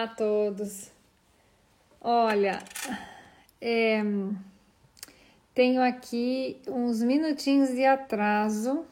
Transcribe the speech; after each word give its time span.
Olá 0.00 0.08
a 0.08 0.14
todos. 0.14 0.90
Olha, 2.00 2.58
é, 3.60 4.02
tenho 5.52 5.82
aqui 5.82 6.58
uns 6.66 7.02
minutinhos 7.02 7.68
de 7.68 7.84
atraso. 7.84 8.86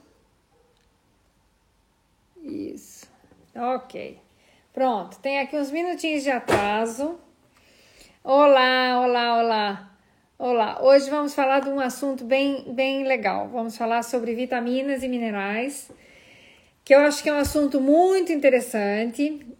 Isso, 2.43 3.11
ok. 3.57 4.21
Pronto, 4.75 5.19
tem 5.21 5.39
aqui 5.39 5.57
uns 5.57 5.71
minutinhos 5.71 6.25
de 6.25 6.31
atraso. 6.31 7.19
Olá, 8.23 9.01
olá, 9.01 9.39
olá. 9.39 9.91
Olá, 10.39 10.83
hoje 10.83 11.09
vamos 11.09 11.35
falar 11.35 11.61
de 11.61 11.71
um 11.71 11.81
assunto 11.81 12.23
bem, 12.23 12.71
bem 12.75 13.05
legal. 13.05 13.49
Vamos 13.49 13.79
falar 13.79 14.03
sobre 14.03 14.35
vitaminas 14.35 15.03
e 15.03 15.09
minerais, 15.09 15.91
que 16.85 16.95
eu 16.95 17.01
acho 17.01 17.23
que 17.23 17.31
é 17.31 17.33
um 17.33 17.39
assunto 17.39 17.81
muito 17.81 18.31
interessante. 18.31 19.57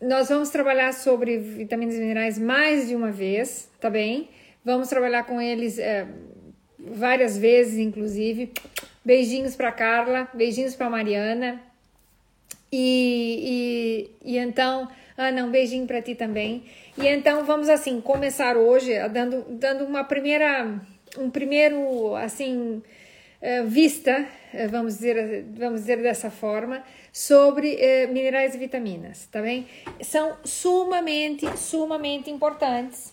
Nós 0.00 0.30
vamos 0.30 0.48
trabalhar 0.48 0.94
sobre 0.94 1.36
vitaminas 1.36 1.94
e 1.94 1.98
minerais 1.98 2.38
mais 2.38 2.88
de 2.88 2.96
uma 2.96 3.10
vez, 3.10 3.68
tá 3.78 3.90
bem? 3.90 4.30
Vamos 4.64 4.88
trabalhar 4.88 5.24
com 5.24 5.38
eles 5.40 5.78
é, 5.78 6.06
várias 6.78 7.36
vezes, 7.36 7.78
inclusive. 7.78 8.50
Beijinhos 9.04 9.54
para 9.54 9.70
Carla, 9.70 10.26
beijinhos 10.32 10.74
para 10.74 10.88
Mariana. 10.88 11.60
E, 12.72 14.08
e, 14.24 14.32
e 14.32 14.38
então, 14.38 14.88
Ana, 15.18 15.44
um 15.44 15.50
beijinho 15.50 15.86
para 15.86 16.00
ti 16.00 16.14
também. 16.14 16.64
E 16.96 17.06
então 17.06 17.44
vamos 17.44 17.68
assim 17.68 18.00
começar 18.00 18.56
hoje 18.56 18.92
dando, 19.10 19.44
dando 19.50 19.84
uma 19.84 20.02
primeira, 20.02 20.80
um 21.18 21.28
primeiro 21.28 22.16
assim 22.16 22.82
vista, 23.66 24.26
eh, 24.52 24.66
vamos 24.66 24.94
dizer, 24.94 25.44
vamos 25.56 25.80
dizer 25.80 26.02
dessa 26.02 26.30
forma, 26.30 26.82
sobre 27.12 27.74
eh, 27.76 28.06
minerais 28.06 28.54
e 28.54 28.58
vitaminas, 28.58 29.26
tá 29.30 29.40
bem? 29.40 29.66
São 30.02 30.36
sumamente, 30.44 31.46
sumamente 31.56 32.30
importantes. 32.30 33.12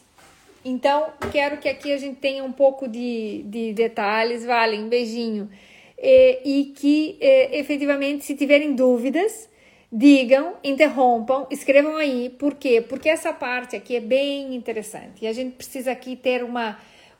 Então, 0.65 1.07
quero 1.31 1.57
que 1.57 1.69
aqui 1.69 1.93
a 1.93 1.97
gente 1.97 2.17
tenha 2.17 2.43
um 2.43 2.51
pouco 2.51 2.87
de, 2.87 3.43
de 3.45 3.73
detalhes, 3.73 4.43
vale, 4.45 4.77
um 4.77 4.89
beijinho. 4.89 5.49
E, 5.97 6.41
e 6.43 6.65
que 6.65 7.17
efetivamente, 7.51 8.25
se 8.25 8.35
tiverem 8.35 8.75
dúvidas, 8.75 9.49
digam, 9.91 10.55
interrompam, 10.63 11.47
escrevam 11.49 11.95
aí. 11.95 12.29
Por 12.29 12.55
quê? 12.55 12.81
Porque 12.81 13.07
essa 13.07 13.31
parte 13.31 13.75
aqui 13.75 13.95
é 13.95 14.01
bem 14.01 14.53
interessante 14.55 15.23
e 15.23 15.27
a 15.27 15.33
gente 15.33 15.55
precisa 15.55 15.91
aqui 15.91 16.15
ter 16.15 16.43
uma, 16.43 16.77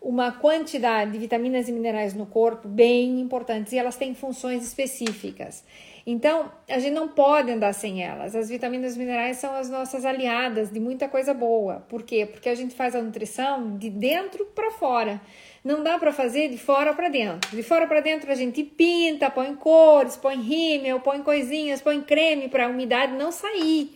uma 0.08 0.32
quantidade 0.32 1.12
de 1.12 1.20
vitaminas 1.20 1.68
e 1.68 1.72
minerais 1.74 2.14
no 2.14 2.26
corpo 2.26 2.66
bem 2.66 3.20
importantes 3.20 3.74
e 3.74 3.78
elas 3.78 3.98
têm 3.98 4.16
funções 4.16 4.66
específicas. 4.66 5.66
Então, 6.06 6.50
a 6.70 6.80
gente 6.80 6.94
não 6.94 7.10
pode 7.10 7.52
andar 7.52 7.74
sem 7.74 8.02
elas. 8.02 8.34
As 8.34 8.48
vitaminas 8.48 8.96
e 8.96 9.00
minerais 9.00 9.36
são 9.36 9.54
as 9.54 9.70
nossas 9.70 10.06
aliadas 10.06 10.72
de 10.72 10.80
muita 10.80 11.10
coisa 11.10 11.34
boa. 11.34 11.86
Por 11.90 12.04
quê? 12.04 12.26
Porque 12.26 12.48
a 12.48 12.56
gente 12.56 12.74
faz 12.74 12.96
a 12.96 13.02
nutrição 13.02 13.78
de 13.78 13.90
dentro 13.90 14.46
para 14.46 14.72
fora. 14.72 15.20
Não 15.62 15.84
dá 15.84 16.00
para 16.00 16.14
fazer 16.14 16.48
de 16.48 16.58
fora 16.58 16.94
para 16.94 17.10
dentro. 17.10 17.54
De 17.54 17.62
fora 17.62 17.86
para 17.86 18.00
dentro 18.00 18.32
a 18.32 18.36
gente 18.36 18.64
pinta, 18.64 19.30
põe 19.30 19.54
cores, 19.58 20.16
põe 20.16 20.38
rímel, 20.38 21.02
põe 21.02 21.22
coisinhas, 21.22 21.82
põe 21.82 22.00
creme 22.02 22.48
para 22.48 22.68
a 22.68 22.70
umidade 22.70 23.12
não 23.12 23.30
sair. 23.30 23.94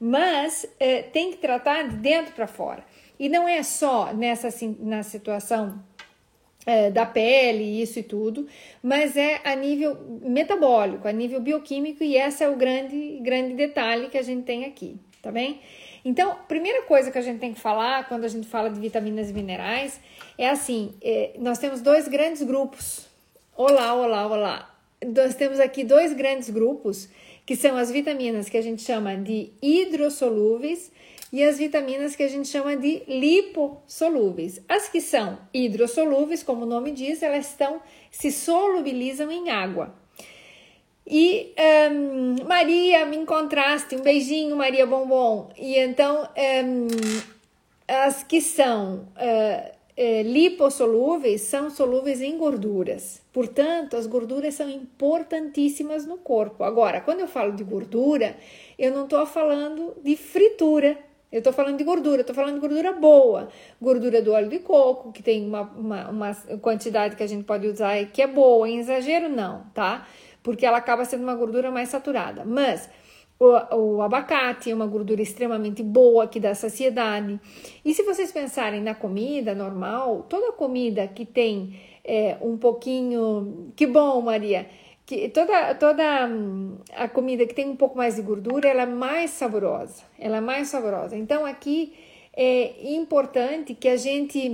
Mas 0.00 0.66
é, 0.80 1.02
tem 1.02 1.30
que 1.30 1.36
tratar 1.36 1.82
de 1.90 1.96
dentro 1.96 2.32
para 2.32 2.46
fora. 2.46 2.82
E 3.22 3.28
não 3.28 3.48
é 3.48 3.62
só 3.62 4.12
nessa 4.12 4.48
na 4.80 5.04
situação 5.04 5.80
é, 6.66 6.90
da 6.90 7.06
pele, 7.06 7.80
isso 7.80 8.00
e 8.00 8.02
tudo, 8.02 8.48
mas 8.82 9.16
é 9.16 9.40
a 9.44 9.54
nível 9.54 9.96
metabólico, 10.22 11.06
a 11.06 11.12
nível 11.12 11.38
bioquímico, 11.38 12.02
e 12.02 12.16
esse 12.16 12.42
é 12.42 12.48
o 12.48 12.56
grande, 12.56 13.20
grande 13.22 13.54
detalhe 13.54 14.08
que 14.08 14.18
a 14.18 14.22
gente 14.22 14.42
tem 14.42 14.64
aqui, 14.64 14.96
tá 15.22 15.30
bem? 15.30 15.60
Então, 16.04 16.36
primeira 16.48 16.82
coisa 16.82 17.12
que 17.12 17.18
a 17.18 17.22
gente 17.22 17.38
tem 17.38 17.54
que 17.54 17.60
falar 17.60 18.08
quando 18.08 18.24
a 18.24 18.28
gente 18.28 18.48
fala 18.48 18.68
de 18.68 18.80
vitaminas 18.80 19.30
e 19.30 19.32
minerais 19.32 20.00
é 20.36 20.48
assim: 20.48 20.92
é, 21.00 21.36
nós 21.38 21.58
temos 21.58 21.80
dois 21.80 22.08
grandes 22.08 22.42
grupos. 22.42 23.06
Olá, 23.56 23.94
olá, 23.94 24.26
olá. 24.26 24.76
Nós 25.14 25.36
temos 25.36 25.60
aqui 25.60 25.84
dois 25.84 26.12
grandes 26.12 26.50
grupos 26.50 27.08
que 27.46 27.54
são 27.54 27.76
as 27.76 27.88
vitaminas 27.88 28.48
que 28.48 28.56
a 28.56 28.62
gente 28.62 28.82
chama 28.82 29.14
de 29.16 29.52
hidrossolúveis 29.62 30.90
e 31.32 31.42
as 31.42 31.56
vitaminas 31.56 32.14
que 32.14 32.22
a 32.22 32.28
gente 32.28 32.46
chama 32.46 32.76
de 32.76 33.02
lipossolúveis. 33.08 34.60
As 34.68 34.88
que 34.88 35.00
são 35.00 35.38
hidrossolúveis, 35.52 36.42
como 36.42 36.64
o 36.64 36.68
nome 36.68 36.92
diz, 36.92 37.22
elas 37.22 37.48
estão 37.48 37.80
se 38.10 38.30
solubilizam 38.30 39.30
em 39.30 39.48
água. 39.48 39.94
E 41.06 41.54
um, 41.90 42.44
Maria, 42.46 43.06
me 43.06 43.16
encontraste, 43.16 43.96
um 43.96 44.02
beijinho, 44.02 44.54
Maria 44.56 44.86
Bombom. 44.86 45.48
E 45.56 45.76
então, 45.78 46.28
um, 46.64 46.86
as 47.88 48.22
que 48.22 48.40
são 48.40 49.08
uh, 49.16 49.70
uh, 49.98 50.22
lipossolúveis 50.22 51.40
são 51.40 51.70
solúveis 51.70 52.20
em 52.20 52.36
gorduras. 52.36 53.22
Portanto, 53.32 53.96
as 53.96 54.06
gorduras 54.06 54.54
são 54.54 54.68
importantíssimas 54.68 56.06
no 56.06 56.18
corpo. 56.18 56.62
Agora, 56.62 57.00
quando 57.00 57.20
eu 57.20 57.28
falo 57.28 57.52
de 57.52 57.64
gordura, 57.64 58.36
eu 58.78 58.92
não 58.92 59.04
estou 59.04 59.24
falando 59.26 59.96
de 60.04 60.14
fritura. 60.14 60.98
Eu 61.32 61.38
estou 61.38 61.52
falando 61.52 61.78
de 61.78 61.84
gordura, 61.84 62.20
estou 62.20 62.36
falando 62.36 62.54
de 62.54 62.60
gordura 62.60 62.92
boa. 62.92 63.48
Gordura 63.80 64.20
do 64.20 64.32
óleo 64.32 64.50
de 64.50 64.58
coco, 64.58 65.10
que 65.10 65.22
tem 65.22 65.46
uma, 65.46 65.62
uma, 65.62 66.10
uma 66.10 66.34
quantidade 66.60 67.16
que 67.16 67.22
a 67.22 67.26
gente 67.26 67.44
pode 67.44 67.66
usar 67.66 68.04
que 68.06 68.20
é 68.20 68.26
boa, 68.26 68.68
em 68.68 68.78
exagero 68.78 69.28
não, 69.28 69.64
tá? 69.72 70.06
porque 70.42 70.66
ela 70.66 70.78
acaba 70.78 71.04
sendo 71.04 71.22
uma 71.22 71.34
gordura 71.34 71.70
mais 71.70 71.88
saturada. 71.88 72.44
Mas 72.44 72.90
o, 73.38 73.46
o, 73.76 74.02
abacate 74.02 74.70
é 74.70 74.74
uma 74.74 74.86
gordura 74.86 75.22
extremamente 75.22 75.82
boa 75.82 76.26
que 76.26 76.40
dá 76.40 76.54
saciedade. 76.54 77.40
E 77.84 77.94
se 77.94 78.02
vocês 78.02 78.32
pensarem 78.32 78.82
na 78.82 78.94
comida 78.94 79.54
normal, 79.54 80.26
toda 80.28 80.52
comida 80.52 81.06
que 81.06 81.24
tem 81.24 81.80
é, 82.04 82.36
um 82.40 82.56
pouquinho. 82.56 83.72
Que 83.76 83.86
bom, 83.86 84.20
Maria! 84.20 84.66
Que 85.12 85.28
toda, 85.28 85.74
toda 85.74 86.26
hum, 86.26 86.78
a 86.96 87.06
comida 87.06 87.44
que 87.44 87.52
tem 87.52 87.68
um 87.68 87.76
pouco 87.76 87.98
mais 87.98 88.16
de 88.16 88.22
gordura, 88.22 88.66
ela 88.66 88.84
é 88.84 88.86
mais 88.86 89.28
saborosa. 89.32 90.04
Ela 90.18 90.38
é 90.38 90.40
mais 90.40 90.68
saborosa. 90.68 91.14
Então, 91.14 91.44
aqui 91.44 91.92
é 92.34 92.94
importante 92.94 93.74
que 93.74 93.88
a 93.88 93.96
gente 93.98 94.50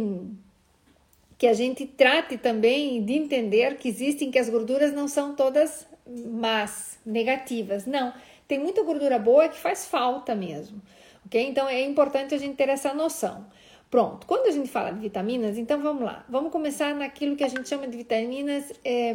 que 1.38 1.46
a 1.46 1.52
gente 1.52 1.86
trate 1.86 2.36
também 2.36 3.04
de 3.04 3.12
entender 3.12 3.76
que 3.76 3.88
existem 3.88 4.32
que 4.32 4.38
as 4.40 4.48
gorduras 4.48 4.92
não 4.92 5.06
são 5.06 5.36
todas 5.36 5.86
más, 6.26 6.98
negativas. 7.06 7.86
Não, 7.86 8.12
tem 8.48 8.58
muita 8.58 8.82
gordura 8.82 9.16
boa 9.16 9.48
que 9.48 9.56
faz 9.56 9.86
falta 9.86 10.34
mesmo. 10.34 10.82
Ok? 11.24 11.40
Então 11.40 11.68
é 11.68 11.80
importante 11.82 12.34
a 12.34 12.38
gente 12.38 12.56
ter 12.56 12.68
essa 12.68 12.92
noção. 12.92 13.46
Pronto, 13.88 14.26
quando 14.26 14.48
a 14.48 14.50
gente 14.50 14.68
fala 14.68 14.90
de 14.90 14.98
vitaminas, 14.98 15.56
então 15.56 15.80
vamos 15.80 16.02
lá. 16.02 16.26
Vamos 16.28 16.50
começar 16.50 16.96
naquilo 16.96 17.36
que 17.36 17.44
a 17.44 17.48
gente 17.48 17.68
chama 17.68 17.86
de 17.86 17.96
vitaminas. 17.96 18.72
É, 18.84 19.14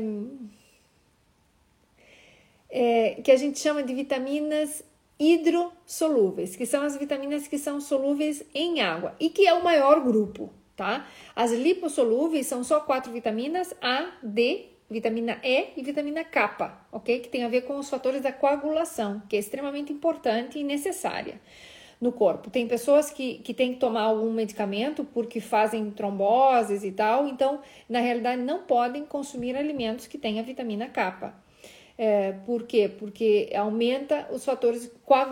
é, 2.76 3.22
que 3.24 3.32
a 3.32 3.38
gente 3.38 3.60
chama 3.60 3.84
de 3.84 3.94
vitaminas 3.94 4.84
hidrossolúveis, 5.20 6.56
que 6.56 6.66
são 6.66 6.82
as 6.82 6.98
vitaminas 6.98 7.48
que 7.48 7.60
são 7.60 7.80
solúveis 7.80 8.44
em 8.54 8.82
água 8.82 9.16
e 9.20 9.30
que 9.30 9.46
é 9.46 9.54
o 9.54 9.64
maior 9.64 10.04
grupo, 10.04 10.52
tá? 10.76 11.08
As 11.36 11.52
lipossolúveis 11.52 12.48
são 12.48 12.64
só 12.64 12.80
quatro 12.80 13.12
vitaminas: 13.12 13.76
A, 13.80 14.12
D, 14.24 14.70
vitamina 14.90 15.40
E 15.44 15.68
e 15.78 15.84
vitamina 15.84 16.24
K, 16.24 16.88
ok? 16.92 17.20
Que 17.20 17.30
tem 17.30 17.44
a 17.44 17.48
ver 17.48 17.62
com 17.62 17.78
os 17.78 17.92
fatores 17.92 18.24
da 18.24 18.34
coagulação, 18.34 19.22
que 19.30 19.36
é 19.36 19.40
extremamente 19.40 19.94
importante 19.94 20.58
e 20.58 20.64
necessária 20.64 21.40
no 22.02 22.12
corpo. 22.12 22.50
Tem 22.50 22.68
pessoas 22.68 23.12
que, 23.12 23.36
que 23.36 23.54
têm 23.54 23.76
que 23.76 23.80
tomar 23.80 24.02
algum 24.02 24.34
medicamento 24.34 25.06
porque 25.14 25.40
fazem 25.40 25.92
tromboses 25.92 26.84
e 26.84 26.92
tal, 26.92 27.28
então, 27.28 27.62
na 27.88 28.00
realidade, 28.00 28.42
não 28.42 28.64
podem 28.64 29.06
consumir 29.06 29.56
alimentos 29.56 30.08
que 30.08 30.18
tenham 30.18 30.44
vitamina 30.44 30.90
K. 30.90 31.43
É, 31.96 32.32
por 32.46 32.64
quê? 32.64 32.90
Porque 32.90 33.52
aumenta 33.56 34.28
os 34.32 34.44
fatores 34.44 34.92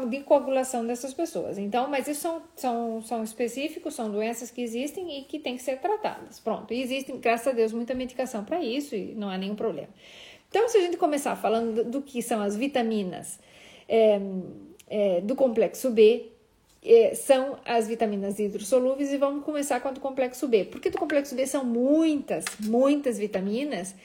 de 0.10 0.20
coagulação 0.22 0.86
dessas 0.86 1.14
pessoas. 1.14 1.58
Então, 1.58 1.90
mas 1.90 2.08
isso 2.08 2.22
são, 2.22 2.42
são, 2.56 3.02
são 3.02 3.24
específicos, 3.24 3.96
são 3.96 4.12
doenças 4.12 4.52
que 4.52 4.62
existem 4.62 5.20
e 5.20 5.24
que 5.24 5.40
têm 5.40 5.58
que 5.58 5.64
ser 5.64 5.80
tratadas. 5.80 6.40
Pronto, 6.40 6.72
e 6.74 6.82
existe, 6.82 7.12
graças 7.14 7.48
a 7.48 7.52
Deus, 7.52 7.72
muita 7.72 7.96
medicação 7.96 8.44
para 8.44 8.64
isso 8.64 8.96
e 8.96 9.16
não 9.16 9.30
há 9.30 9.38
nenhum 9.38 9.56
problema. 9.56 9.90
Então, 10.50 10.68
se 10.70 10.78
a 10.78 10.82
gente 10.82 10.98
começar 10.98 11.36
falando 11.36 11.84
do, 11.84 12.02
que 12.02 12.22
são 12.22 12.42
as 12.42 12.56
vitaminas 12.56 13.40
é, 13.90 14.20
é, 14.88 15.22
do 15.22 15.36
complexo 15.36 15.90
B, 15.90 16.28
é, 16.84 17.16
são 17.16 17.58
as 17.66 17.88
vitaminas 17.88 18.38
hidrossolúveis 18.38 19.12
e 19.12 19.18
vamos 19.18 19.44
começar 19.46 19.80
com 19.80 19.88
a 19.88 19.92
do 19.92 20.00
complexo 20.00 20.48
B. 20.48 20.66
Porque 20.66 20.90
do 20.90 20.98
complexo 20.98 21.34
B 21.34 21.48
são 21.48 21.64
muitas, 21.64 22.46
muitas 22.60 23.18
vitaminas 23.18 23.96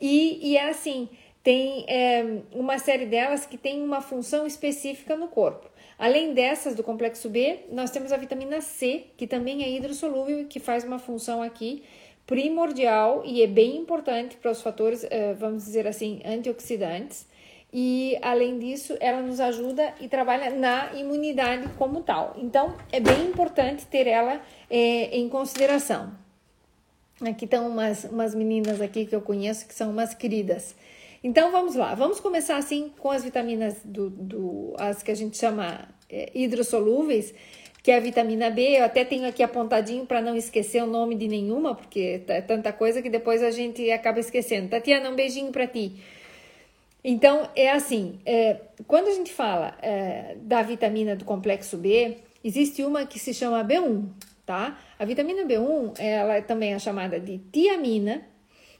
e, 0.00 0.40
e 0.50 0.56
é 0.56 0.70
assim 0.70 1.08
tem 1.42 1.84
é, 1.88 2.42
uma 2.52 2.78
série 2.78 3.06
delas 3.06 3.46
que 3.46 3.56
tem 3.56 3.82
uma 3.82 4.00
função 4.00 4.46
específica 4.46 5.16
no 5.16 5.28
corpo. 5.28 5.68
Além 5.98 6.32
dessas 6.32 6.74
do 6.74 6.82
complexo 6.82 7.28
B, 7.28 7.60
nós 7.70 7.90
temos 7.90 8.12
a 8.12 8.16
vitamina 8.16 8.60
C, 8.60 9.04
que 9.16 9.26
também 9.26 9.62
é 9.62 9.70
hidrossolúvel 9.70 10.40
e 10.40 10.44
que 10.44 10.58
faz 10.58 10.84
uma 10.84 10.98
função 10.98 11.42
aqui 11.42 11.82
primordial 12.26 13.22
e 13.24 13.42
é 13.42 13.46
bem 13.46 13.76
importante 13.76 14.36
para 14.36 14.50
os 14.50 14.62
fatores, 14.62 15.04
é, 15.10 15.34
vamos 15.34 15.64
dizer 15.64 15.86
assim, 15.86 16.22
antioxidantes. 16.24 17.26
e 17.72 18.16
além 18.22 18.58
disso, 18.58 18.96
ela 18.98 19.20
nos 19.20 19.40
ajuda 19.40 19.94
e 20.00 20.08
trabalha 20.08 20.50
na 20.50 20.92
imunidade 20.94 21.68
como 21.76 22.02
tal. 22.02 22.34
Então, 22.36 22.76
é 22.90 22.98
bem 22.98 23.26
importante 23.26 23.86
ter 23.86 24.06
ela 24.06 24.40
é, 24.68 25.16
em 25.16 25.28
consideração. 25.28 26.12
Aqui 27.20 27.44
estão 27.44 27.68
umas, 27.68 28.04
umas 28.04 28.34
meninas 28.34 28.80
aqui 28.80 29.04
que 29.04 29.14
eu 29.14 29.20
conheço 29.20 29.66
que 29.66 29.74
são 29.74 29.90
umas 29.90 30.14
queridas. 30.14 30.74
Então 31.22 31.52
vamos 31.52 31.74
lá, 31.74 31.94
vamos 31.94 32.18
começar 32.18 32.56
assim 32.56 32.90
com 32.98 33.10
as 33.10 33.22
vitaminas 33.22 33.76
do, 33.84 34.08
do 34.08 34.74
as 34.78 35.02
que 35.02 35.10
a 35.10 35.14
gente 35.14 35.36
chama 35.36 35.86
é, 36.08 36.30
hidrossolúveis, 36.34 37.34
que 37.82 37.90
é 37.90 37.96
a 37.98 38.00
vitamina 38.00 38.48
B. 38.48 38.78
Eu 38.78 38.84
até 38.84 39.04
tenho 39.04 39.28
aqui 39.28 39.42
apontadinho 39.42 40.06
para 40.06 40.22
não 40.22 40.34
esquecer 40.34 40.82
o 40.82 40.86
nome 40.86 41.14
de 41.14 41.28
nenhuma, 41.28 41.74
porque 41.74 42.22
é 42.26 42.40
tanta 42.40 42.72
coisa 42.72 43.02
que 43.02 43.10
depois 43.10 43.42
a 43.42 43.50
gente 43.50 43.90
acaba 43.90 44.18
esquecendo. 44.18 44.68
Tatiana, 44.68 45.10
um 45.10 45.14
beijinho 45.14 45.52
para 45.52 45.66
ti. 45.66 45.96
Então 47.04 47.48
é 47.54 47.70
assim, 47.70 48.18
é, 48.24 48.56
quando 48.86 49.08
a 49.08 49.12
gente 49.12 49.32
fala 49.32 49.76
é, 49.82 50.36
da 50.40 50.62
vitamina 50.62 51.14
do 51.16 51.24
complexo 51.24 51.76
B, 51.76 52.16
existe 52.42 52.82
uma 52.82 53.04
que 53.04 53.18
se 53.18 53.34
chama 53.34 53.62
B1, 53.62 54.06
tá? 54.46 54.78
A 54.98 55.04
vitamina 55.04 55.44
B1, 55.44 55.98
ela 55.98 56.40
também 56.42 56.74
é 56.74 56.78
chamada 56.78 57.20
de 57.20 57.38
tiamina, 57.52 58.22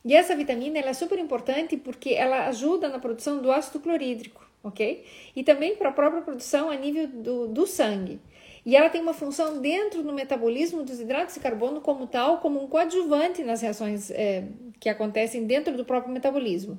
e 0.05 0.15
essa 0.15 0.35
vitamina 0.35 0.79
ela 0.79 0.91
é 0.91 0.95
super 0.95 1.19
importante 1.19 1.77
porque 1.77 2.11
ela 2.11 2.47
ajuda 2.47 2.89
na 2.89 2.99
produção 2.99 3.43
do 3.43 3.53
ácido 3.53 3.81
clorídrico, 3.81 4.47
ok? 4.63 5.05
E 5.37 5.45
também 5.45 5.77
para 5.77 5.91
a 5.91 5.93
própria 5.93 6.23
produção 6.23 6.71
a 6.71 6.77
nível 6.77 7.07
do, 7.07 7.49
do 7.49 7.67
sangue. 7.67 8.21
E 8.65 8.77
ela 8.77 8.91
tem 8.91 9.01
uma 9.01 9.15
função 9.15 9.61
dentro 9.61 10.03
do 10.03 10.13
metabolismo 10.13 10.83
dos 10.83 11.01
hidratos 11.01 11.35
de 11.35 11.41
carbono 11.41 11.81
como 11.81 12.07
tal, 12.07 12.39
como 12.39 12.63
um 12.63 12.67
coadjuvante 12.67 13.43
nas 13.43 13.63
reações 13.63 14.11
é, 14.11 14.45
que 14.79 14.89
acontecem 14.89 15.47
dentro 15.47 15.77
do 15.77 15.85
próprio 15.85 16.13
metabolismo. 16.13 16.79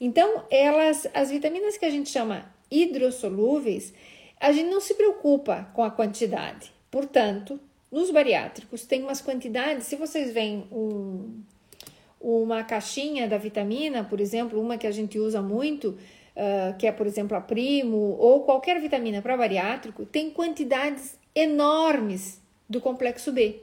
Então, 0.00 0.44
elas, 0.50 1.06
as 1.12 1.30
vitaminas 1.30 1.76
que 1.76 1.84
a 1.84 1.90
gente 1.90 2.08
chama 2.08 2.52
hidrossolúveis, 2.70 3.92
a 4.40 4.50
gente 4.52 4.70
não 4.70 4.80
se 4.80 4.94
preocupa 4.94 5.68
com 5.74 5.84
a 5.84 5.90
quantidade. 5.90 6.72
Portanto, 6.90 7.60
nos 7.90 8.10
bariátricos 8.10 8.84
tem 8.84 9.02
umas 9.02 9.20
quantidades, 9.20 9.86
se 9.86 9.96
vocês 9.96 10.32
veem 10.32 10.66
um, 10.72 11.42
uma 12.20 12.62
caixinha 12.62 13.26
da 13.26 13.38
vitamina, 13.38 14.04
por 14.04 14.20
exemplo, 14.20 14.60
uma 14.60 14.76
que 14.76 14.86
a 14.86 14.90
gente 14.90 15.18
usa 15.18 15.40
muito, 15.40 15.90
uh, 16.36 16.76
que 16.78 16.86
é, 16.86 16.92
por 16.92 17.06
exemplo, 17.06 17.36
a 17.36 17.40
Primo, 17.40 18.16
ou 18.18 18.44
qualquer 18.44 18.78
vitamina 18.80 19.22
para 19.22 19.36
bariátrico, 19.36 20.04
tem 20.04 20.30
quantidades 20.30 21.18
enormes 21.34 22.40
do 22.68 22.80
complexo 22.80 23.32
B, 23.32 23.62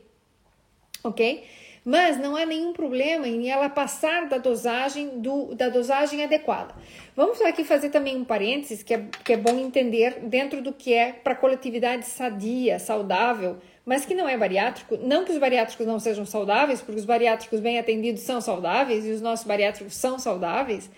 ok? 1.03 1.43
Mas 1.85 2.19
não 2.19 2.35
há 2.35 2.45
nenhum 2.45 2.73
problema 2.73 3.25
em 3.27 3.49
ela 3.49 3.69
passar 3.69 4.27
da 4.27 4.37
dosagem 4.37 5.19
do, 5.21 5.55
da 5.55 5.69
dosagem 5.69 6.21
adequada. 6.21 6.75
Vamos 7.15 7.41
aqui 7.41 7.63
fazer 7.63 7.89
também 7.89 8.17
um 8.17 8.25
parênteses 8.25 8.83
que 8.83 8.93
é, 8.93 9.05
que 9.23 9.31
é 9.31 9.37
bom 9.37 9.57
entender 9.57 10.19
dentro 10.23 10.61
do 10.61 10.73
que 10.73 10.93
é 10.93 11.13
para 11.13 11.33
coletividade 11.33 12.05
sadia, 12.05 12.77
saudável, 12.77 13.57
mas 13.87 14.05
que 14.05 14.13
não 14.13 14.27
é 14.27 14.37
bariátrico. 14.37 14.97
Não 14.97 15.23
que 15.23 15.31
os 15.31 15.37
bariátricos 15.37 15.87
não 15.87 15.97
sejam 15.97 16.25
saudáveis, 16.25 16.81
porque 16.81 16.99
os 16.99 17.05
bariátricos 17.05 17.61
bem 17.61 17.79
atendidos 17.79 18.21
são 18.21 18.41
saudáveis 18.41 19.05
e 19.05 19.11
os 19.11 19.21
nossos 19.21 19.47
bariátricos 19.47 19.95
são 19.95 20.19
saudáveis. 20.19 20.89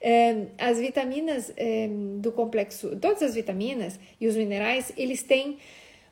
É, 0.00 0.46
as 0.58 0.80
vitaminas 0.80 1.52
é, 1.56 1.88
do 2.18 2.32
complexo, 2.32 2.96
todas 2.96 3.22
as 3.22 3.36
vitaminas 3.36 3.96
e 4.20 4.26
os 4.26 4.34
minerais, 4.34 4.92
eles 4.96 5.22
têm 5.22 5.58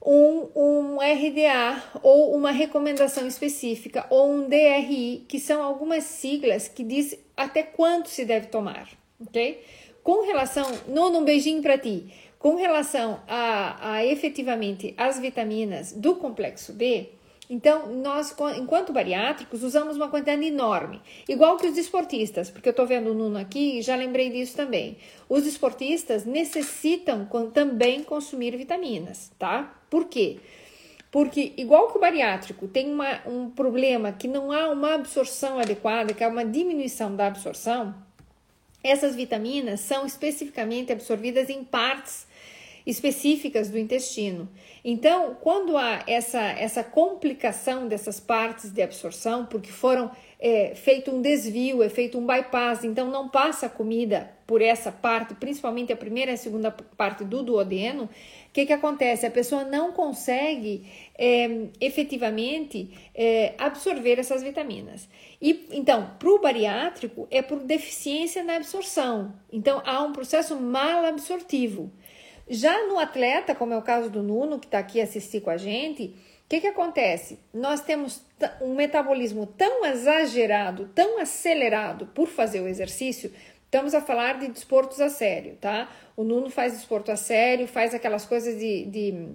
um, 0.00 0.46
um 0.54 0.98
RDA 0.98 1.82
ou 2.00 2.32
uma 2.32 2.52
recomendação 2.52 3.26
específica 3.26 4.06
ou 4.08 4.30
um 4.32 4.48
DRI, 4.48 5.24
que 5.26 5.40
são 5.40 5.60
algumas 5.60 6.04
siglas 6.04 6.68
que 6.68 6.84
diz 6.84 7.18
até 7.36 7.64
quanto 7.64 8.08
se 8.08 8.24
deve 8.24 8.46
tomar, 8.46 8.88
ok? 9.20 9.60
Com 10.04 10.24
relação, 10.24 10.70
Nuno, 10.86 11.18
um 11.18 11.24
beijinho 11.24 11.60
para 11.60 11.76
ti. 11.76 12.06
Com 12.40 12.56
relação 12.56 13.20
a, 13.28 13.92
a 13.92 14.06
efetivamente 14.06 14.94
as 14.96 15.18
vitaminas 15.18 15.92
do 15.92 16.16
complexo 16.16 16.72
B, 16.72 17.10
então, 17.50 17.92
nós, 17.96 18.34
enquanto 18.56 18.94
bariátricos, 18.94 19.62
usamos 19.62 19.96
uma 19.96 20.08
quantidade 20.08 20.46
enorme, 20.46 21.02
igual 21.28 21.58
que 21.58 21.66
os 21.66 21.76
esportistas, 21.76 22.48
porque 22.48 22.68
eu 22.68 22.70
estou 22.70 22.86
vendo 22.86 23.10
o 23.10 23.14
Nuno 23.14 23.36
aqui 23.38 23.78
e 23.78 23.82
já 23.82 23.94
lembrei 23.94 24.30
disso 24.30 24.56
também. 24.56 24.96
Os 25.28 25.44
esportistas 25.44 26.24
necessitam 26.24 27.28
também 27.52 28.02
consumir 28.02 28.56
vitaminas, 28.56 29.30
tá? 29.38 29.78
Por 29.90 30.06
quê? 30.06 30.38
Porque, 31.10 31.52
igual 31.58 31.88
que 31.88 31.98
o 31.98 32.00
bariátrico 32.00 32.66
tem 32.68 32.90
uma, 32.90 33.20
um 33.26 33.50
problema 33.50 34.12
que 34.12 34.28
não 34.28 34.50
há 34.50 34.70
uma 34.70 34.94
absorção 34.94 35.58
adequada, 35.58 36.14
que 36.14 36.24
é 36.24 36.28
uma 36.28 36.44
diminuição 36.44 37.14
da 37.14 37.26
absorção, 37.26 37.94
essas 38.82 39.14
vitaminas 39.14 39.80
são 39.80 40.06
especificamente 40.06 40.90
absorvidas 40.90 41.50
em 41.50 41.62
partes 41.62 42.29
específicas 42.90 43.70
do 43.70 43.78
intestino. 43.78 44.48
Então, 44.84 45.36
quando 45.40 45.76
há 45.76 46.02
essa, 46.06 46.40
essa 46.40 46.82
complicação 46.82 47.86
dessas 47.86 48.18
partes 48.18 48.70
de 48.70 48.82
absorção, 48.82 49.46
porque 49.46 49.70
foram 49.70 50.10
é, 50.40 50.74
feito 50.74 51.10
um 51.10 51.20
desvio, 51.20 51.82
é 51.82 51.88
feito 51.88 52.18
um 52.18 52.26
bypass, 52.26 52.82
então 52.82 53.10
não 53.10 53.28
passa 53.28 53.66
a 53.66 53.68
comida 53.68 54.30
por 54.46 54.62
essa 54.62 54.90
parte, 54.90 55.34
principalmente 55.34 55.92
a 55.92 55.96
primeira 55.96 56.30
e 56.30 56.34
a 56.34 56.36
segunda 56.36 56.70
parte 56.70 57.24
do 57.24 57.42
duodeno, 57.42 58.04
o 58.04 58.52
que, 58.52 58.66
que 58.66 58.72
acontece? 58.72 59.24
A 59.24 59.30
pessoa 59.30 59.64
não 59.64 59.92
consegue 59.92 60.84
é, 61.16 61.68
efetivamente 61.80 62.90
é, 63.14 63.54
absorver 63.58 64.18
essas 64.18 64.42
vitaminas. 64.42 65.08
E 65.40 65.68
então, 65.70 66.10
para 66.18 66.30
o 66.30 66.40
bariátrico, 66.40 67.28
é 67.30 67.42
por 67.42 67.60
deficiência 67.60 68.42
na 68.42 68.56
absorção. 68.56 69.34
Então, 69.52 69.80
há 69.84 70.02
um 70.02 70.12
processo 70.12 70.56
mal 70.58 71.04
absortivo. 71.04 71.92
Já 72.52 72.84
no 72.88 72.98
atleta, 72.98 73.54
como 73.54 73.72
é 73.72 73.76
o 73.76 73.82
caso 73.82 74.10
do 74.10 74.24
Nuno, 74.24 74.58
que 74.58 74.66
está 74.66 74.80
aqui 74.80 75.00
assistir 75.00 75.40
com 75.40 75.50
a 75.50 75.56
gente, 75.56 76.06
o 76.06 76.48
que, 76.48 76.60
que 76.60 76.66
acontece? 76.66 77.38
Nós 77.54 77.80
temos 77.80 78.22
um 78.60 78.74
metabolismo 78.74 79.46
tão 79.46 79.86
exagerado, 79.86 80.90
tão 80.92 81.20
acelerado 81.20 82.06
por 82.06 82.26
fazer 82.26 82.60
o 82.60 82.66
exercício. 82.66 83.32
Estamos 83.66 83.94
a 83.94 84.00
falar 84.00 84.40
de 84.40 84.48
desportos 84.48 85.00
a 85.00 85.08
sério, 85.08 85.56
tá? 85.60 85.88
O 86.16 86.24
Nuno 86.24 86.50
faz 86.50 86.72
desporto 86.72 87.12
a 87.12 87.16
sério, 87.16 87.68
faz 87.68 87.94
aquelas 87.94 88.26
coisas 88.26 88.58
de, 88.58 88.84
de, 88.86 89.28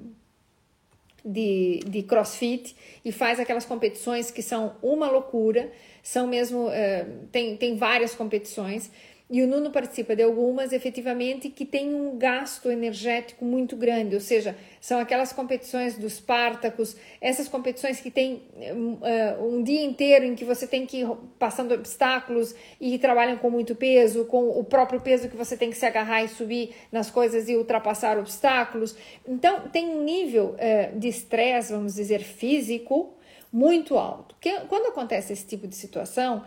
de, 1.24 1.80
de 1.88 2.04
crossfit 2.04 2.76
e 3.06 3.14
faz 3.14 3.40
aquelas 3.40 3.64
competições 3.64 4.30
que 4.30 4.42
são 4.42 4.76
uma 4.84 5.10
loucura, 5.10 5.72
são 6.04 6.28
mesmo, 6.28 6.68
uh, 6.68 7.28
tem, 7.32 7.56
tem 7.56 7.78
várias 7.78 8.14
competições. 8.14 8.92
E 9.27 9.42
o 9.42 9.48
Nuno 9.48 9.72
participa 9.72 10.16
de 10.16 10.22
algumas, 10.22 10.72
efetivamente, 10.72 11.50
que 11.50 11.66
tem 11.66 11.95
um 11.95 12.16
gasto 12.16 12.69
energético 12.69 13.44
muito 13.44 13.75
grande, 13.75 14.13
ou 14.13 14.22
seja, 14.22 14.56
são 14.80 15.00
aquelas 15.00 15.33
competições 15.33 15.98
dos 15.98 16.13
Spartacus, 16.13 16.96
essas 17.20 17.48
competições 17.48 18.00
que 18.00 18.12
tem 18.12 18.44
uh, 18.55 19.44
um 19.44 19.63
dia 19.63 19.84
inteiro 19.84 20.25
em 20.25 20.36
que 20.36 20.46
você 20.46 20.67
tem 20.67 20.86
que 20.86 21.01
ir 21.01 21.08
passando 21.39 21.74
obstáculos 21.74 22.53
e 22.79 23.00
trabalham 23.00 23.38
com 23.38 23.50
muito 23.50 23.75
peso, 23.75 24.25
com 24.25 24.48
o 24.48 24.63
próprio 24.63 25.01
peso 25.01 25.27
que 25.27 25.36
você 25.36 25.58
tem 25.58 25.72
que 25.72 25.77
se 25.77 25.88
agarrar 25.88 26.24
e 26.24 26.27
subir 26.27 26.75
nas 26.91 27.10
coisas 27.10 27.50
e 27.50 27.55
ultrapassar 27.55 28.20
obstáculos. 28.20 28.96
Então, 29.27 29.62
tem 29.70 29.89
um 29.89 30.03
nível 30.03 30.55
uh, 30.55 31.00
de 31.00 31.08
estresse, 31.08 31.74
vamos 31.74 31.96
dizer, 31.96 32.20
físico 32.20 33.15
muito 33.51 33.98
alto. 33.98 34.36
Que, 34.39 34.51
quando 34.67 34.86
acontece 34.88 35.34
esse 35.34 35.48
tipo 35.48 35.67
de 35.67 35.75
situação, 35.75 36.44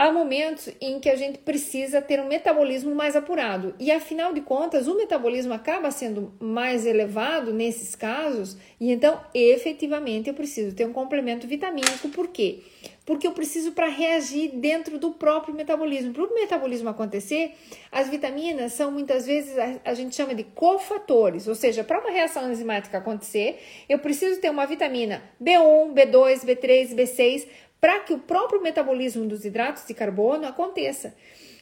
Há 0.00 0.10
momentos 0.10 0.70
em 0.80 0.98
que 0.98 1.10
a 1.10 1.14
gente 1.14 1.40
precisa 1.40 2.00
ter 2.00 2.18
um 2.20 2.26
metabolismo 2.26 2.94
mais 2.94 3.14
apurado, 3.14 3.74
e 3.78 3.92
afinal 3.92 4.32
de 4.32 4.40
contas, 4.40 4.88
o 4.88 4.96
metabolismo 4.96 5.52
acaba 5.52 5.90
sendo 5.90 6.32
mais 6.40 6.86
elevado 6.86 7.52
nesses 7.52 7.94
casos, 7.94 8.56
e 8.80 8.90
então 8.90 9.20
efetivamente 9.34 10.30
eu 10.30 10.34
preciso 10.34 10.74
ter 10.74 10.86
um 10.86 10.92
complemento 10.94 11.46
vitamínico, 11.46 12.08
por 12.08 12.28
quê? 12.28 12.60
Porque 13.04 13.26
eu 13.26 13.32
preciso 13.32 13.72
para 13.72 13.88
reagir 13.88 14.52
dentro 14.54 14.98
do 14.98 15.10
próprio 15.10 15.54
metabolismo. 15.54 16.14
Para 16.14 16.24
o 16.24 16.34
metabolismo 16.34 16.88
acontecer, 16.88 17.52
as 17.92 18.08
vitaminas 18.08 18.72
são 18.72 18.90
muitas 18.90 19.26
vezes 19.26 19.54
a, 19.84 19.92
gente 19.92 20.14
chama 20.16 20.34
de 20.34 20.44
cofatores, 20.44 21.46
ou 21.46 21.54
seja, 21.54 21.84
para 21.84 22.00
uma 22.00 22.10
reação 22.10 22.50
enzimática 22.50 22.96
acontecer, 22.96 23.58
eu 23.86 23.98
preciso 23.98 24.40
ter 24.40 24.48
uma 24.48 24.64
vitamina 24.64 25.22
B1, 25.42 25.92
B2, 25.92 26.46
B3, 26.46 26.94
B6 26.94 27.46
para 27.80 28.00
que 28.00 28.12
o 28.12 28.18
próprio 28.18 28.60
metabolismo 28.60 29.26
dos 29.26 29.44
hidratos 29.44 29.86
de 29.86 29.94
carbono 29.94 30.46
aconteça, 30.46 31.14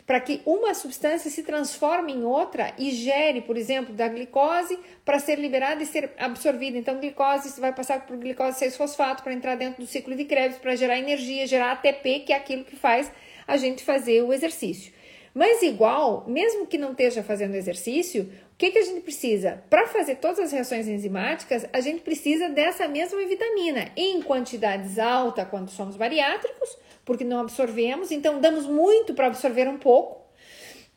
para 0.07 0.21
que 0.21 0.41
uma 0.47 0.73
substância 0.73 1.31
se 1.31 1.43
transforme 1.43 2.15
em 2.15 2.25
outra 2.25 2.73
e 2.79 2.91
gere, 2.91 3.43
por 3.43 3.59
exemplo, 3.59 3.95
da 3.95 4.09
glicose 4.09 4.79
para 5.05 5.19
ser 5.19 5.39
liberada 5.39 5.83
e 5.83 5.87
ser 5.87 6.13
absorvida. 6.19 6.79
Então, 6.79 6.99
glicose 6.99 7.61
vai 7.61 7.75
passar 7.75 8.07
por 8.07 8.17
glicose 8.17 8.65
6-fosfato 8.65 9.23
para 9.23 9.35
entrar 9.35 9.55
dentro 9.55 9.83
do 9.83 9.87
ciclo 9.87 10.17
de 10.17 10.25
Krebs 10.25 10.57
para 10.57 10.75
gerar 10.75 10.99
energia, 10.99 11.47
gerar 11.47 11.73
ATP, 11.73 12.21
que 12.21 12.33
é 12.33 12.37
aquilo 12.37 12.65
que 12.65 12.75
faz 12.75 13.13
a 13.47 13.59
gente 13.59 13.85
fazer 13.85 14.23
o 14.23 14.33
exercício. 14.33 14.93
Mas 15.35 15.63
igual, 15.63 16.25
mesmo 16.27 16.67
que 16.67 16.79
não 16.79 16.93
esteja 16.93 17.23
fazendo 17.23 17.55
exercício, 17.55 18.33
que, 18.59 18.73
que 18.73 18.79
a 18.79 18.83
gente 18.83 19.03
precisa? 19.03 19.63
Para 19.71 19.87
fazer 19.87 20.17
todas 20.17 20.41
as 20.41 20.51
reações 20.51 20.89
enzimáticas, 20.89 21.65
a 21.73 21.81
gente 21.81 22.01
precisa 22.01 22.49
dessa 22.49 22.89
mesma 22.89 23.25
vitamina 23.25 23.89
em 23.97 24.21
quantidades 24.21 24.99
altas 24.99 25.47
quando 25.49 25.71
somos 25.71 25.97
bariátricos, 25.97 26.77
porque 27.05 27.23
não 27.23 27.39
absorvemos, 27.39 28.11
então 28.11 28.41
damos 28.41 28.67
muito 28.67 29.15
para 29.15 29.29
absorver 29.29 29.69
um 29.69 29.79
pouco. 29.79 30.27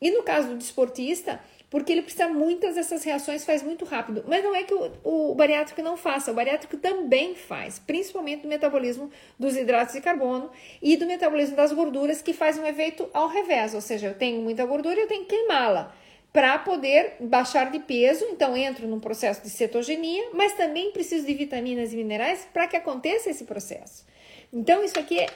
E 0.02 0.10
no 0.10 0.24
caso 0.24 0.48
do 0.48 0.58
desportista, 0.58 1.40
porque 1.70 1.92
ele 1.92 2.02
precisa 2.02 2.28
muitas 2.28 2.74
dessas 2.74 3.04
reações, 3.04 3.46
faz 3.46 3.62
muito 3.62 3.86
rápido. 3.86 4.26
Mas 4.28 4.44
não 4.44 4.56
é 4.56 4.64
que 4.64 4.74
o, 4.74 4.92
o 5.04 5.36
bariátrico 5.36 5.84
não 5.84 5.96
faça, 5.96 6.32
o 6.32 6.34
bariátrico 6.34 6.78
também 6.78 7.36
faz, 7.36 7.78
principalmente 7.78 8.42
do 8.42 8.48
metabolismo 8.48 9.12
dos 9.38 9.56
hidratos 9.56 9.94
de 9.94 10.02
carbono 10.02 10.50
e 10.82 10.98
do 10.98 11.06
metabolismo 11.06 11.56
das 11.56 11.72
gorduras, 11.72 12.24
que 12.24 12.34
faz 12.34 12.58
um 12.58 12.66
efeito 12.66 13.08
ao 13.14 13.28
revés, 13.28 13.76
ou 13.76 13.82
seja, 13.82 14.08
eu 14.08 14.16
tenho 14.16 14.42
muita 14.42 14.66
gordura 14.66 14.96
e 14.96 15.04
eu 15.04 15.08
tenho 15.08 15.26
que 15.26 15.36
queimá-la 15.36 16.01
para 16.34 16.58
poder 16.60 17.16
baixar 17.20 17.72
de 17.72 17.80
peso, 17.80 18.24
então 18.26 18.56
entro 18.56 18.88
num 18.88 19.00
processo 19.00 19.42
de 19.42 19.50
cetogenia, 19.50 20.30
mas 20.34 20.54
também 20.54 20.92
preciso 20.92 21.26
de 21.26 21.34
vitaminas 21.34 21.92
e 21.92 21.98
minerais 21.98 22.48
para 22.54 22.68
que 22.68 22.78
aconteça 22.78 23.30
esse 23.30 23.44
processo. 23.44 24.06
Então 24.52 24.84
isso 24.84 24.98
aqui 24.98 25.20
é 25.20 25.28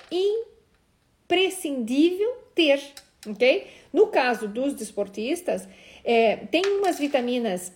imprescindível 1.25 2.29
ter, 2.53 2.81
ok? 3.27 3.67
No 3.91 4.07
caso 4.07 4.47
dos 4.47 4.73
desportistas, 4.73 5.67
é, 6.03 6.37
tem 6.37 6.61
umas 6.65 6.97
vitaminas 6.97 7.73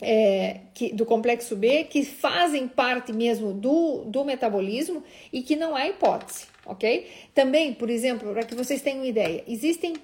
é, 0.00 0.60
que, 0.74 0.92
do 0.92 1.06
complexo 1.06 1.54
B 1.54 1.84
que 1.84 2.04
fazem 2.04 2.66
parte 2.66 3.12
mesmo 3.12 3.52
do, 3.52 4.04
do 4.04 4.24
metabolismo 4.24 5.04
e 5.32 5.42
que 5.42 5.54
não 5.54 5.76
há 5.76 5.86
hipótese, 5.86 6.46
ok? 6.66 7.06
Também, 7.32 7.72
por 7.72 7.88
exemplo, 7.88 8.32
para 8.32 8.42
que 8.42 8.54
vocês 8.54 8.82
tenham 8.82 9.04
ideia, 9.04 9.44
existem 9.46 9.94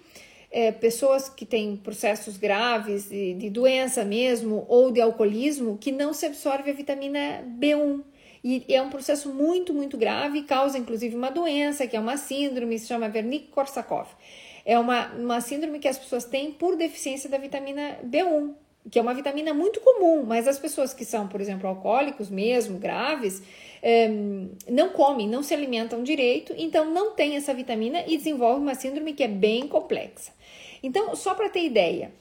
é, 0.51 0.73
pessoas 0.73 1.29
que 1.29 1.45
têm 1.45 1.77
processos 1.77 2.37
graves 2.37 3.09
de, 3.09 3.35
de 3.35 3.51
doença 3.51 4.05
mesmo 4.05 4.65
ou 4.69 4.91
de 4.91 5.01
alcoolismo 5.01 5.77
que 5.79 5.93
não 5.93 6.13
se 6.13 6.27
absorve 6.27 6.71
a 6.71 6.75
vitamina 6.75 7.45
B1. 7.59 8.03
E 8.43 8.65
é 8.69 8.81
um 8.81 8.89
processo 8.89 9.33
muito, 9.33 9.75
muito 9.75 9.97
grave, 9.97 10.43
causa 10.43 10.79
inclusive 10.79 11.15
uma 11.15 11.31
doença, 11.31 11.87
que 11.87 11.97
é 11.97 12.01
uma 12.01 12.17
síndrome, 12.17 12.79
se 12.79 12.87
chama 12.87 13.07
Wernicke-Korsakoff. 13.07 14.11
É 14.65 14.79
uma, 14.79 15.13
uma 15.15 15.41
síndrome 15.41 15.79
que 15.79 15.89
as 15.89 15.99
pessoas 15.99 16.25
têm 16.25 16.53
por 16.53 16.77
deficiência 16.77 17.29
da 17.29 17.37
vitamina 17.37 17.99
B1, 18.05 18.53
que 18.91 18.99
é 18.99 19.03
uma 19.03 19.13
vitamina 19.13 19.53
muito 19.53 19.81
comum, 19.81 20.25
mas 20.25 20.47
as 20.47 20.59
pessoas 20.59 20.95
que 20.95 21.05
são, 21.05 21.27
por 21.27 21.41
exemplo, 21.41 21.69
alcoólicos 21.69 22.31
mesmo, 22.31 22.79
graves, 22.79 23.43
é, 23.83 24.09
não 24.69 24.91
comem, 24.91 25.29
não 25.29 25.43
se 25.43 25.53
alimentam 25.53 26.03
direito, 26.03 26.55
então 26.57 26.91
não 26.91 27.13
tem 27.13 27.37
essa 27.37 27.53
vitamina 27.53 28.05
e 28.07 28.17
desenvolve 28.17 28.61
uma 28.61 28.75
síndrome 28.75 29.13
que 29.13 29.25
é 29.25 29.29
bem 29.29 29.67
complexa. 29.67 30.38
Então, 30.83 31.15
só 31.17 31.35
para 31.35 31.49
ter 31.49 31.65
ideia, 31.65 32.13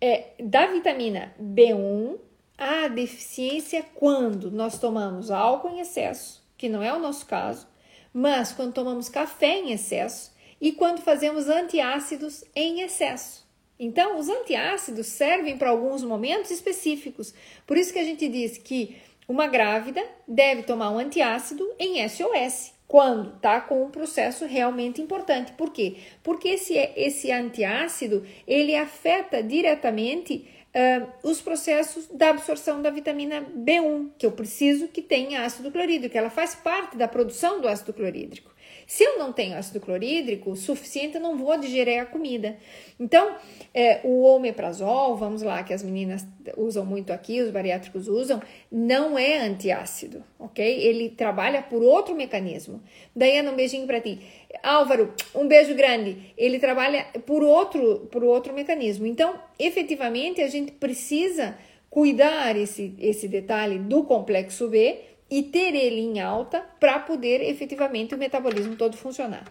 é, 0.00 0.28
da 0.40 0.66
vitamina 0.66 1.34
B1, 1.40 2.18
há 2.58 2.88
deficiência 2.88 3.84
quando 3.94 4.50
nós 4.50 4.78
tomamos 4.78 5.30
álcool 5.30 5.70
em 5.70 5.80
excesso, 5.80 6.44
que 6.56 6.68
não 6.68 6.82
é 6.82 6.92
o 6.92 6.98
nosso 6.98 7.26
caso, 7.26 7.66
mas 8.12 8.52
quando 8.52 8.72
tomamos 8.72 9.08
café 9.08 9.58
em 9.58 9.72
excesso 9.72 10.34
e 10.60 10.72
quando 10.72 11.02
fazemos 11.02 11.48
antiácidos 11.48 12.44
em 12.54 12.80
excesso. 12.80 13.46
Então, 13.78 14.18
os 14.18 14.28
antiácidos 14.28 15.06
servem 15.06 15.58
para 15.58 15.68
alguns 15.68 16.02
momentos 16.02 16.50
específicos. 16.50 17.34
Por 17.66 17.76
isso 17.76 17.92
que 17.92 17.98
a 17.98 18.04
gente 18.04 18.26
diz 18.26 18.56
que 18.56 18.96
uma 19.28 19.46
grávida 19.46 20.02
deve 20.26 20.62
tomar 20.62 20.90
um 20.90 20.98
antiácido 20.98 21.68
em 21.78 22.08
SOS, 22.08 22.72
quando 22.86 23.34
está 23.34 23.60
com 23.60 23.84
um 23.84 23.90
processo 23.90 24.46
realmente 24.46 25.00
importante. 25.02 25.52
Por 25.52 25.72
quê? 25.72 25.96
Porque 26.22 26.48
esse, 26.50 26.74
esse 26.96 27.32
antiácido, 27.32 28.24
ele 28.46 28.76
afeta 28.76 29.42
diretamente 29.42 30.48
uh, 30.76 31.28
os 31.28 31.40
processos 31.40 32.06
da 32.08 32.30
absorção 32.30 32.80
da 32.80 32.90
vitamina 32.90 33.40
B1, 33.42 34.10
que 34.18 34.26
eu 34.26 34.32
preciso 34.32 34.88
que 34.88 35.02
tenha 35.02 35.44
ácido 35.44 35.70
clorídrico, 35.70 36.16
ela 36.16 36.30
faz 36.30 36.54
parte 36.54 36.96
da 36.96 37.08
produção 37.08 37.60
do 37.60 37.68
ácido 37.68 37.92
clorídrico. 37.92 38.54
Se 38.86 39.02
eu 39.02 39.18
não 39.18 39.32
tenho 39.32 39.56
ácido 39.56 39.80
clorídrico 39.80 40.54
suficiente, 40.54 41.16
eu 41.16 41.20
não 41.20 41.36
vou 41.36 41.58
digerir 41.58 42.00
a 42.00 42.06
comida. 42.06 42.56
Então, 43.00 43.36
é, 43.74 44.00
o 44.04 44.22
omeprazol, 44.22 45.16
vamos 45.16 45.42
lá, 45.42 45.62
que 45.64 45.74
as 45.74 45.82
meninas 45.82 46.24
usam 46.56 46.86
muito 46.86 47.12
aqui, 47.12 47.42
os 47.42 47.50
bariátricos 47.50 48.06
usam, 48.06 48.40
não 48.70 49.18
é 49.18 49.38
antiácido, 49.38 50.22
ok? 50.38 50.64
Ele 50.64 51.10
trabalha 51.10 51.62
por 51.62 51.82
outro 51.82 52.14
mecanismo. 52.14 52.80
Daiana, 53.14 53.50
um 53.50 53.56
beijinho 53.56 53.86
para 53.86 54.00
ti. 54.00 54.20
Álvaro, 54.62 55.12
um 55.34 55.48
beijo 55.48 55.74
grande. 55.74 56.32
Ele 56.38 56.60
trabalha 56.60 57.06
por 57.26 57.42
outro, 57.42 58.08
por 58.10 58.22
outro 58.22 58.54
mecanismo. 58.54 59.04
Então, 59.04 59.34
efetivamente, 59.58 60.40
a 60.40 60.48
gente 60.48 60.70
precisa 60.70 61.58
cuidar 61.90 62.56
esse, 62.56 62.94
esse 63.00 63.26
detalhe 63.26 63.78
do 63.78 64.04
complexo 64.04 64.68
B 64.68 65.15
e 65.30 65.42
ter 65.42 65.74
ele 65.74 66.00
em 66.00 66.20
alta 66.20 66.60
para 66.78 66.98
poder 67.00 67.42
efetivamente 67.42 68.14
o 68.14 68.18
metabolismo 68.18 68.76
todo 68.76 68.96
funcionar. 68.96 69.44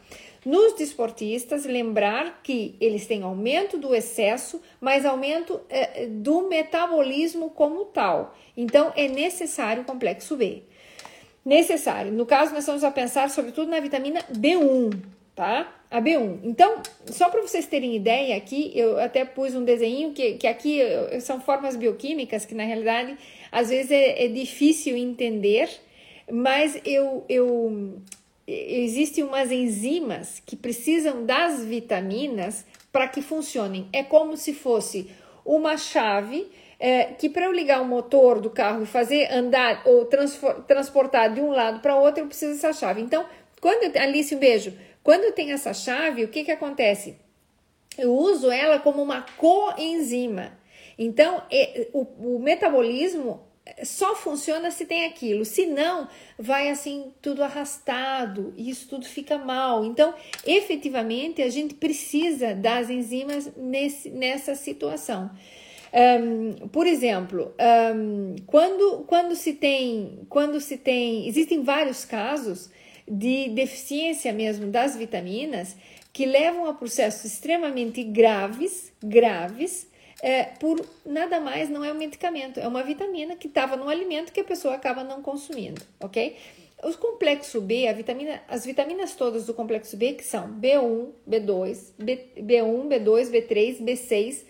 Nos 0.46 0.74
desportistas, 0.74 1.66
lembrar 1.66 2.42
que 2.44 2.76
eles 2.80 3.08
têm 3.08 3.24
aumento 3.24 3.78
do 3.78 3.94
excesso, 3.94 4.62
mas 4.80 5.06
aumento 5.06 5.60
é, 5.70 6.06
do 6.06 6.48
metabolismo 6.48 7.50
como 7.50 7.86
tal. 7.86 8.36
Então, 8.56 8.94
é 8.96 9.08
necessário 9.08 9.82
o 9.82 9.86
complexo 9.86 10.38
B. 10.38 10.64
Necessário. 11.44 12.12
No 12.12 12.26
caso, 12.26 12.52
nós 12.52 12.60
estamos 12.60 12.84
a 12.84 12.92
pensar 12.92 13.30
sobretudo 13.30 13.70
na 13.70 13.80
vitamina 13.80 14.22
B1, 14.32 15.15
tá? 15.36 15.72
A 15.92 16.02
B1. 16.02 16.40
Então, 16.44 16.82
só 17.08 17.30
para 17.30 17.42
vocês 17.42 17.68
terem 17.68 17.96
ideia 17.96 18.38
aqui, 18.38 18.72
eu 18.74 19.00
até 19.00 19.26
pus 19.26 19.54
um 19.54 19.64
desenho 19.64 20.14
que, 20.14 20.34
que 20.34 20.48
aqui 20.48 20.80
são 21.22 21.42
formas 21.42 21.76
bioquímicas 21.76 22.46
que 22.46 22.56
na 22.56 22.64
realidade 22.64 23.18
às 23.52 23.70
vezes 23.70 23.92
é, 23.92 24.26
é 24.26 24.28
difícil 24.28 24.98
entender, 24.98 25.70
mas 26.32 26.80
eu, 26.86 27.24
eu 27.30 28.02
existem 28.48 29.24
umas 29.24 29.52
enzimas 29.52 30.42
que 30.46 30.56
precisam 30.56 31.26
das 31.26 31.64
vitaminas 31.64 32.66
para 32.92 33.08
que 33.08 33.22
funcionem. 33.22 33.88
É 33.92 34.04
como 34.04 34.38
se 34.38 34.54
fosse 34.54 35.10
uma 35.44 35.78
chave 35.78 36.48
é, 36.80 37.06
que 37.06 37.30
para 37.30 37.46
eu 37.46 37.52
ligar 37.52 37.82
o 37.82 37.86
motor 37.86 38.40
do 38.40 38.50
carro 38.50 38.84
e 38.84 38.86
fazer 38.86 39.32
andar 39.32 39.82
ou 39.86 40.06
transportar 40.68 41.34
de 41.34 41.42
um 41.42 41.52
lado 41.52 41.80
para 41.80 41.96
outro, 41.96 42.24
eu 42.24 42.28
preciso 42.28 42.54
dessa 42.54 42.74
chave. 42.74 43.02
Então, 43.02 43.26
quando 43.62 43.84
eu, 43.84 44.02
Alice, 44.02 44.36
um 44.36 44.40
beijo. 44.40 44.74
Quando 45.06 45.36
tenho 45.36 45.52
essa 45.52 45.72
chave, 45.72 46.24
o 46.24 46.30
que 46.30 46.44
que 46.44 46.52
acontece? 46.52 47.16
Eu 47.96 48.12
uso 48.12 48.50
ela 48.50 48.80
como 48.80 49.04
uma 49.04 49.22
coenzima. 49.38 50.58
Então, 50.98 51.44
o, 51.94 52.38
o 52.38 52.40
metabolismo 52.40 53.40
só 53.84 54.16
funciona 54.16 54.72
se 54.72 54.84
tem 54.88 55.06
aquilo, 55.06 55.46
se 55.46 55.68
não, 55.68 56.08
vai 56.40 56.72
assim 56.72 57.14
tudo 57.22 57.44
arrastado 57.44 58.52
e 58.58 58.68
isso 58.68 58.90
tudo 58.90 59.06
fica 59.06 59.38
mal. 59.38 59.86
Então, 59.86 60.12
efetivamente, 60.44 61.40
a 61.44 61.50
gente 61.50 61.76
precisa 61.76 62.56
das 62.56 62.90
enzimas 62.90 63.52
nesse, 63.56 64.10
nessa 64.10 64.56
situação. 64.56 65.30
Um, 65.94 66.68
por 66.70 66.88
exemplo, 66.88 67.54
um, 67.96 68.38
quando, 68.48 69.04
quando 69.06 69.36
se 69.36 69.54
tem, 69.54 70.26
quando 70.28 70.60
se 70.60 70.78
tem, 70.78 71.28
existem 71.28 71.62
vários 71.62 72.04
casos 72.04 72.74
de 73.08 73.50
deficiência 73.50 74.34
mesmo 74.34 74.68
das 74.68 74.96
vitaminas 74.96 75.76
que 76.12 76.26
levam 76.26 76.66
a 76.66 76.74
processos 76.74 77.26
extremamente 77.26 78.04
graves, 78.04 78.92
graves, 79.04 79.88
é, 80.22 80.44
por 80.44 80.84
nada 81.06 81.40
mais 81.40 81.70
não 81.70 81.84
é 81.84 81.92
um 81.92 81.98
medicamento, 81.98 82.60
é 82.60 82.68
uma 82.68 82.84
vitamina 82.84 83.36
que 83.36 83.48
estava 83.48 83.76
no 83.76 83.90
alimento 83.90 84.32
que 84.32 84.40
a 84.40 84.44
pessoa 84.46 84.76
acaba 84.76 85.04
não 85.04 85.22
consumindo, 85.22 85.82
ok? 86.00 86.38
Os 86.84 86.96
complexo 86.96 87.62
B, 87.62 87.92
vitamina, 87.94 88.42
as 88.48 88.66
vitaminas 88.66 89.14
todas 89.16 89.46
do 89.46 89.54
complexo 89.54 89.98
B, 89.98 90.14
que 90.14 90.24
são 90.24 90.48
B1, 90.54 91.10
B2, 91.30 91.94
B, 91.98 92.28
B1, 92.38 92.88
B2, 92.88 93.32
B3, 93.32 93.82
B6, 93.82 94.46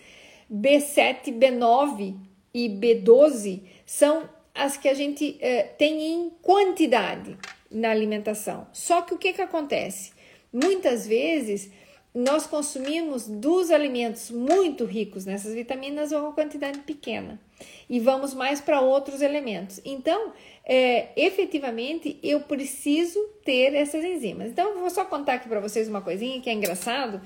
B7, 0.52 1.36
B9 1.36 2.16
e 2.54 2.68
B12, 2.68 3.62
são 3.84 4.28
as 4.54 4.76
que 4.76 4.88
a 4.88 4.94
gente 4.94 5.36
é, 5.40 5.62
tem 5.62 6.14
em 6.14 6.30
quantidade 6.42 7.36
na 7.70 7.90
alimentação. 7.90 8.66
Só 8.72 9.02
que 9.02 9.14
o 9.14 9.18
que, 9.18 9.32
que 9.32 9.42
acontece? 9.42 10.12
Muitas 10.52 11.06
vezes 11.06 11.70
nós 12.16 12.46
consumimos 12.46 13.28
dos 13.28 13.70
alimentos 13.70 14.30
muito 14.30 14.86
ricos 14.86 15.26
nessas 15.26 15.52
vitaminas 15.52 16.12
uma 16.12 16.32
quantidade 16.32 16.78
pequena 16.78 17.38
e 17.90 18.00
vamos 18.00 18.32
mais 18.32 18.58
para 18.58 18.80
outros 18.80 19.20
elementos. 19.20 19.82
Então, 19.84 20.32
é, 20.64 21.08
efetivamente, 21.14 22.18
eu 22.22 22.40
preciso 22.40 23.20
ter 23.44 23.74
essas 23.74 24.02
enzimas. 24.02 24.48
Então, 24.48 24.70
eu 24.70 24.80
vou 24.80 24.88
só 24.88 25.04
contar 25.04 25.34
aqui 25.34 25.48
para 25.48 25.60
vocês 25.60 25.88
uma 25.88 26.00
coisinha 26.00 26.40
que 26.40 26.48
é 26.48 26.54
engraçado, 26.54 27.20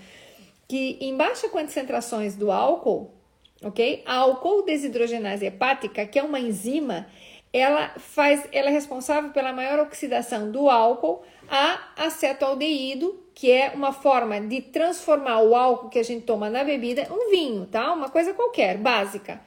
que 0.66 0.98
em 1.00 1.16
baixa 1.16 1.48
concentrações 1.48 2.34
do 2.34 2.50
álcool, 2.50 3.12
ok? 3.62 4.02
A 4.04 4.16
álcool 4.16 4.62
desidrogenase 4.62 5.46
hepática, 5.46 6.04
que 6.04 6.18
é 6.18 6.22
uma 6.22 6.40
enzima, 6.40 7.06
ela 7.52 7.88
faz, 7.98 8.46
ela 8.52 8.68
é 8.68 8.72
responsável 8.72 9.30
pela 9.30 9.52
maior 9.52 9.80
oxidação 9.80 10.50
do 10.50 10.70
álcool 10.70 11.22
a 11.48 11.80
acetaldeído, 11.96 13.18
que 13.34 13.50
é 13.50 13.72
uma 13.74 13.92
forma 13.92 14.40
de 14.40 14.60
transformar 14.62 15.40
o 15.40 15.56
álcool 15.56 15.88
que 15.88 15.98
a 15.98 16.02
gente 16.04 16.24
toma 16.24 16.48
na 16.48 16.62
bebida, 16.62 17.08
um 17.10 17.30
vinho, 17.30 17.66
tá? 17.66 17.92
Uma 17.92 18.08
coisa 18.08 18.32
qualquer, 18.32 18.78
básica. 18.78 19.40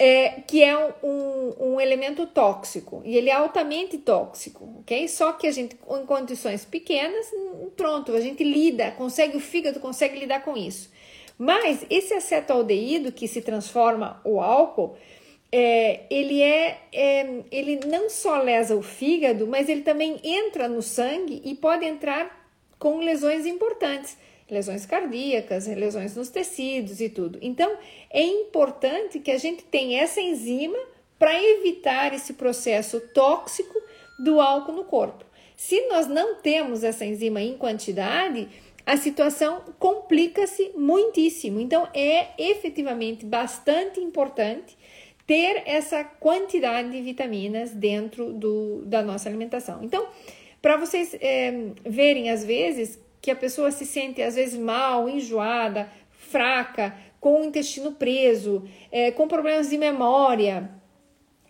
É, 0.00 0.40
que 0.46 0.62
é 0.62 0.76
um, 1.02 1.54
um, 1.60 1.80
elemento 1.80 2.26
tóxico 2.26 3.02
e 3.04 3.14
ele 3.14 3.28
é 3.28 3.34
altamente 3.34 3.98
tóxico, 3.98 4.78
ok? 4.80 5.06
Só 5.06 5.32
que 5.32 5.46
a 5.46 5.52
gente, 5.52 5.76
em 5.76 6.06
condições 6.06 6.64
pequenas, 6.64 7.26
pronto, 7.76 8.14
a 8.14 8.20
gente 8.20 8.42
lida, 8.42 8.90
consegue, 8.92 9.36
o 9.36 9.40
fígado 9.40 9.80
consegue 9.80 10.18
lidar 10.18 10.42
com 10.42 10.56
isso. 10.56 10.90
Mas 11.38 11.84
esse 11.90 12.14
acetaldeído 12.14 13.12
que 13.12 13.28
se 13.28 13.42
transforma 13.42 14.20
o 14.24 14.40
álcool, 14.40 14.96
é, 15.54 16.00
ele 16.08 16.40
é, 16.40 16.80
é, 16.90 17.42
ele 17.50 17.80
não 17.86 18.08
só 18.08 18.38
lesa 18.38 18.74
o 18.74 18.82
fígado, 18.82 19.46
mas 19.46 19.68
ele 19.68 19.82
também 19.82 20.18
entra 20.24 20.66
no 20.66 20.80
sangue 20.80 21.42
e 21.44 21.54
pode 21.54 21.84
entrar 21.84 22.48
com 22.78 23.00
lesões 23.00 23.44
importantes, 23.44 24.16
lesões 24.50 24.86
cardíacas, 24.86 25.66
lesões 25.66 26.16
nos 26.16 26.30
tecidos 26.30 27.02
e 27.02 27.10
tudo. 27.10 27.38
Então, 27.42 27.76
é 28.10 28.22
importante 28.22 29.20
que 29.20 29.30
a 29.30 29.38
gente 29.38 29.62
tenha 29.64 30.00
essa 30.02 30.22
enzima 30.22 30.78
para 31.18 31.40
evitar 31.40 32.14
esse 32.14 32.32
processo 32.32 32.98
tóxico 33.14 33.78
do 34.18 34.40
álcool 34.40 34.72
no 34.72 34.84
corpo. 34.84 35.24
Se 35.54 35.86
nós 35.86 36.08
não 36.08 36.36
temos 36.36 36.82
essa 36.82 37.04
enzima 37.04 37.40
em 37.42 37.56
quantidade, 37.56 38.48
a 38.84 38.96
situação 38.96 39.62
complica-se 39.78 40.72
muitíssimo. 40.76 41.60
Então, 41.60 41.86
é 41.94 42.30
efetivamente 42.38 43.24
bastante 43.24 44.00
importante 44.00 44.76
ter 45.32 45.62
essa 45.64 46.04
quantidade 46.04 46.90
de 46.90 47.00
vitaminas 47.00 47.70
dentro 47.70 48.34
do, 48.34 48.82
da 48.84 49.00
nossa 49.00 49.30
alimentação. 49.30 49.82
Então, 49.82 50.06
para 50.60 50.76
vocês 50.76 51.16
é, 51.18 51.70
verem, 51.86 52.28
às 52.28 52.44
vezes, 52.44 53.00
que 53.18 53.30
a 53.30 53.34
pessoa 53.34 53.70
se 53.70 53.86
sente, 53.86 54.20
às 54.20 54.34
vezes, 54.34 54.58
mal, 54.58 55.08
enjoada, 55.08 55.88
fraca, 56.10 56.94
com 57.18 57.40
o 57.40 57.44
intestino 57.46 57.92
preso, 57.92 58.62
é, 58.90 59.10
com 59.10 59.26
problemas 59.26 59.70
de 59.70 59.78
memória, 59.78 60.70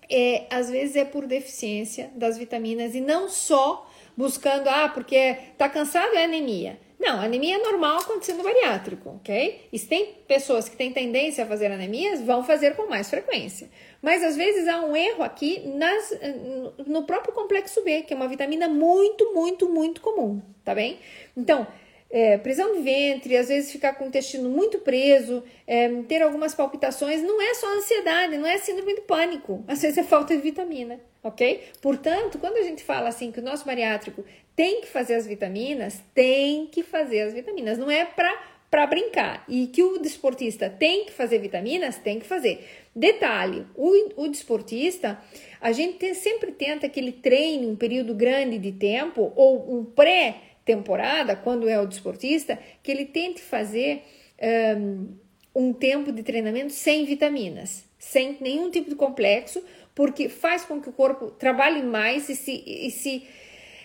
é, 0.08 0.46
às 0.48 0.70
vezes 0.70 0.94
é 0.94 1.04
por 1.04 1.26
deficiência 1.26 2.08
das 2.14 2.38
vitaminas 2.38 2.94
e 2.94 3.00
não 3.00 3.28
só 3.28 3.90
buscando, 4.16 4.68
ah, 4.68 4.90
porque 4.94 5.38
tá 5.58 5.68
cansado 5.68 6.14
é 6.14 6.22
anemia. 6.22 6.78
Não, 7.02 7.20
anemia 7.20 7.56
é 7.56 7.58
normal 7.58 7.98
acontecer 7.98 8.32
no 8.34 8.44
bariátrico, 8.44 9.16
ok? 9.16 9.68
E 9.72 9.76
se 9.76 9.88
tem 9.88 10.14
pessoas 10.28 10.68
que 10.68 10.76
têm 10.76 10.92
tendência 10.92 11.42
a 11.42 11.46
fazer 11.48 11.66
anemias, 11.66 12.20
vão 12.20 12.44
fazer 12.44 12.76
com 12.76 12.88
mais 12.88 13.10
frequência. 13.10 13.68
Mas 14.00 14.22
às 14.22 14.36
vezes 14.36 14.68
há 14.68 14.80
um 14.80 14.94
erro 14.94 15.24
aqui 15.24 15.66
nas, 15.66 16.16
no 16.86 17.02
próprio 17.02 17.34
complexo 17.34 17.82
B, 17.82 18.02
que 18.02 18.14
é 18.14 18.16
uma 18.16 18.28
vitamina 18.28 18.68
muito, 18.68 19.34
muito, 19.34 19.68
muito 19.68 20.00
comum, 20.00 20.40
tá 20.64 20.76
bem? 20.76 21.00
Então, 21.36 21.66
é, 22.08 22.38
prisão 22.38 22.72
de 22.74 22.82
ventre, 22.82 23.36
às 23.36 23.48
vezes 23.48 23.72
ficar 23.72 23.94
com 23.94 24.04
o 24.04 24.06
intestino 24.06 24.48
muito 24.48 24.78
preso, 24.78 25.42
é, 25.66 25.88
ter 26.02 26.22
algumas 26.22 26.54
palpitações, 26.54 27.20
não 27.22 27.42
é 27.42 27.54
só 27.54 27.66
ansiedade, 27.74 28.36
não 28.36 28.46
é 28.46 28.58
síndrome 28.58 28.94
de 28.94 29.00
pânico, 29.00 29.64
às 29.66 29.82
vezes 29.82 29.98
é 29.98 30.04
falta 30.04 30.36
de 30.36 30.42
vitamina, 30.42 31.00
ok? 31.22 31.64
Portanto, 31.80 32.38
quando 32.38 32.58
a 32.58 32.62
gente 32.62 32.84
fala 32.84 33.08
assim 33.08 33.32
que 33.32 33.40
o 33.40 33.42
nosso 33.42 33.64
bariátrico 33.64 34.22
tem 34.54 34.80
que 34.80 34.88
fazer 34.88 35.14
as 35.14 35.26
vitaminas, 35.26 36.02
tem 36.14 36.66
que 36.66 36.82
fazer 36.82 37.22
as 37.22 37.34
vitaminas, 37.34 37.78
não 37.78 37.90
é 37.90 38.04
para 38.04 38.52
para 38.72 38.86
brincar. 38.86 39.44
E 39.46 39.66
que 39.66 39.82
o 39.82 39.98
desportista 39.98 40.70
tem 40.70 41.04
que 41.04 41.12
fazer 41.12 41.38
vitaminas, 41.40 41.98
tem 41.98 42.18
que 42.18 42.24
fazer. 42.24 42.66
Detalhe, 42.96 43.66
o, 43.76 44.22
o 44.22 44.28
desportista, 44.28 45.20
a 45.60 45.72
gente 45.72 45.98
tem, 45.98 46.14
sempre 46.14 46.52
tenta 46.52 46.88
que 46.88 46.98
ele 46.98 47.12
treine 47.12 47.66
um 47.66 47.76
período 47.76 48.14
grande 48.14 48.58
de 48.58 48.72
tempo 48.72 49.30
ou 49.36 49.78
um 49.78 49.84
pré 49.84 50.36
temporada, 50.64 51.36
quando 51.36 51.68
é 51.68 51.78
o 51.78 51.86
desportista, 51.86 52.58
que 52.82 52.90
ele 52.90 53.04
tente 53.04 53.42
fazer 53.42 54.04
um, 54.78 55.16
um 55.54 55.72
tempo 55.74 56.10
de 56.10 56.22
treinamento 56.22 56.72
sem 56.72 57.04
vitaminas, 57.04 57.84
sem 57.98 58.38
nenhum 58.40 58.70
tipo 58.70 58.88
de 58.88 58.96
complexo, 58.96 59.62
porque 59.94 60.30
faz 60.30 60.64
com 60.64 60.80
que 60.80 60.88
o 60.88 60.92
corpo 60.92 61.30
trabalhe 61.30 61.82
mais 61.82 62.28
e 62.30 62.34
se, 62.34 62.64
e 62.66 62.90
se 62.90 63.26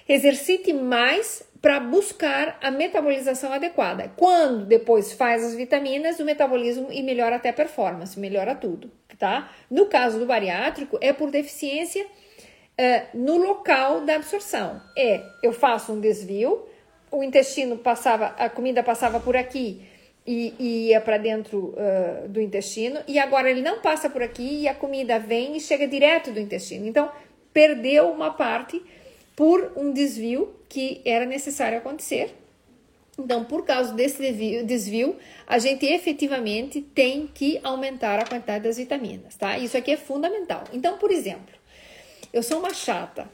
exercite 0.08 0.74
mais 0.74 1.48
para 1.62 1.80
buscar 1.80 2.58
a 2.62 2.70
metabolização 2.70 3.52
adequada. 3.52 4.12
Quando 4.16 4.66
depois 4.66 5.12
faz 5.14 5.44
as 5.44 5.56
vitaminas, 5.56 6.20
o 6.20 6.26
metabolismo 6.26 6.88
e 6.92 7.02
melhora 7.02 7.38
até 7.38 7.50
a 7.50 7.54
performance, 7.54 8.20
melhora 8.20 8.56
tudo, 8.56 8.92
tá? 9.18 9.52
No 9.70 9.88
caso 9.88 10.20
do 10.20 10.26
bariátrico, 10.26 10.98
é 11.02 11.12
por 11.12 11.32
deficiência 11.32 12.06
uh, 12.06 13.18
no 13.18 13.38
local 13.38 14.02
da 14.02 14.16
absorção. 14.16 14.82
É, 14.98 15.24
eu 15.42 15.52
faço 15.52 15.94
um 15.94 16.00
desvio, 16.00 16.68
o 17.12 17.24
intestino 17.24 17.78
passava, 17.78 18.28
a 18.38 18.50
comida 18.50 18.84
passava 18.84 19.20
por 19.20 19.36
aqui 19.36 19.82
e, 20.26 20.54
e 20.60 20.88
ia 20.90 21.02
para 21.02 21.18
dentro 21.18 21.74
uh, 21.74 22.28
do 22.28 22.40
intestino, 22.40 23.00
e 23.08 23.18
agora 23.18 23.50
ele 23.50 23.62
não 23.62 23.82
passa 23.82 24.10
por 24.10 24.22
aqui 24.22 24.62
e 24.62 24.68
a 24.68 24.76
comida 24.76 25.18
vem 25.18 25.58
e 25.58 25.60
chega 25.60 25.88
direto 25.88 26.32
do 26.32 26.40
intestino. 26.40 26.86
Então, 26.86 27.12
perdeu 27.52 28.12
uma 28.12 28.32
parte 28.34 28.84
por 29.38 29.72
um 29.78 29.94
desvio 29.94 30.52
que 30.68 31.00
era 31.06 31.24
necessário 31.24 31.78
acontecer. 31.78 32.36
Então, 33.20 33.44
por 33.44 33.64
causa 33.66 33.94
desse 33.94 34.20
desvio, 34.64 35.16
a 35.46 35.60
gente 35.60 35.86
efetivamente 35.86 36.82
tem 36.82 37.28
que 37.28 37.60
aumentar 37.64 38.20
a 38.20 38.26
quantidade 38.26 38.64
das 38.64 38.78
vitaminas, 38.78 39.36
tá? 39.36 39.58
Isso 39.58 39.78
aqui 39.78 39.92
é 39.92 39.98
fundamental. 39.98 40.64
Então, 40.74 40.98
por 40.98 41.12
exemplo, 41.12 41.56
eu 42.34 42.42
sou 42.42 42.60
uma 42.60 42.74
chata. 42.74 43.30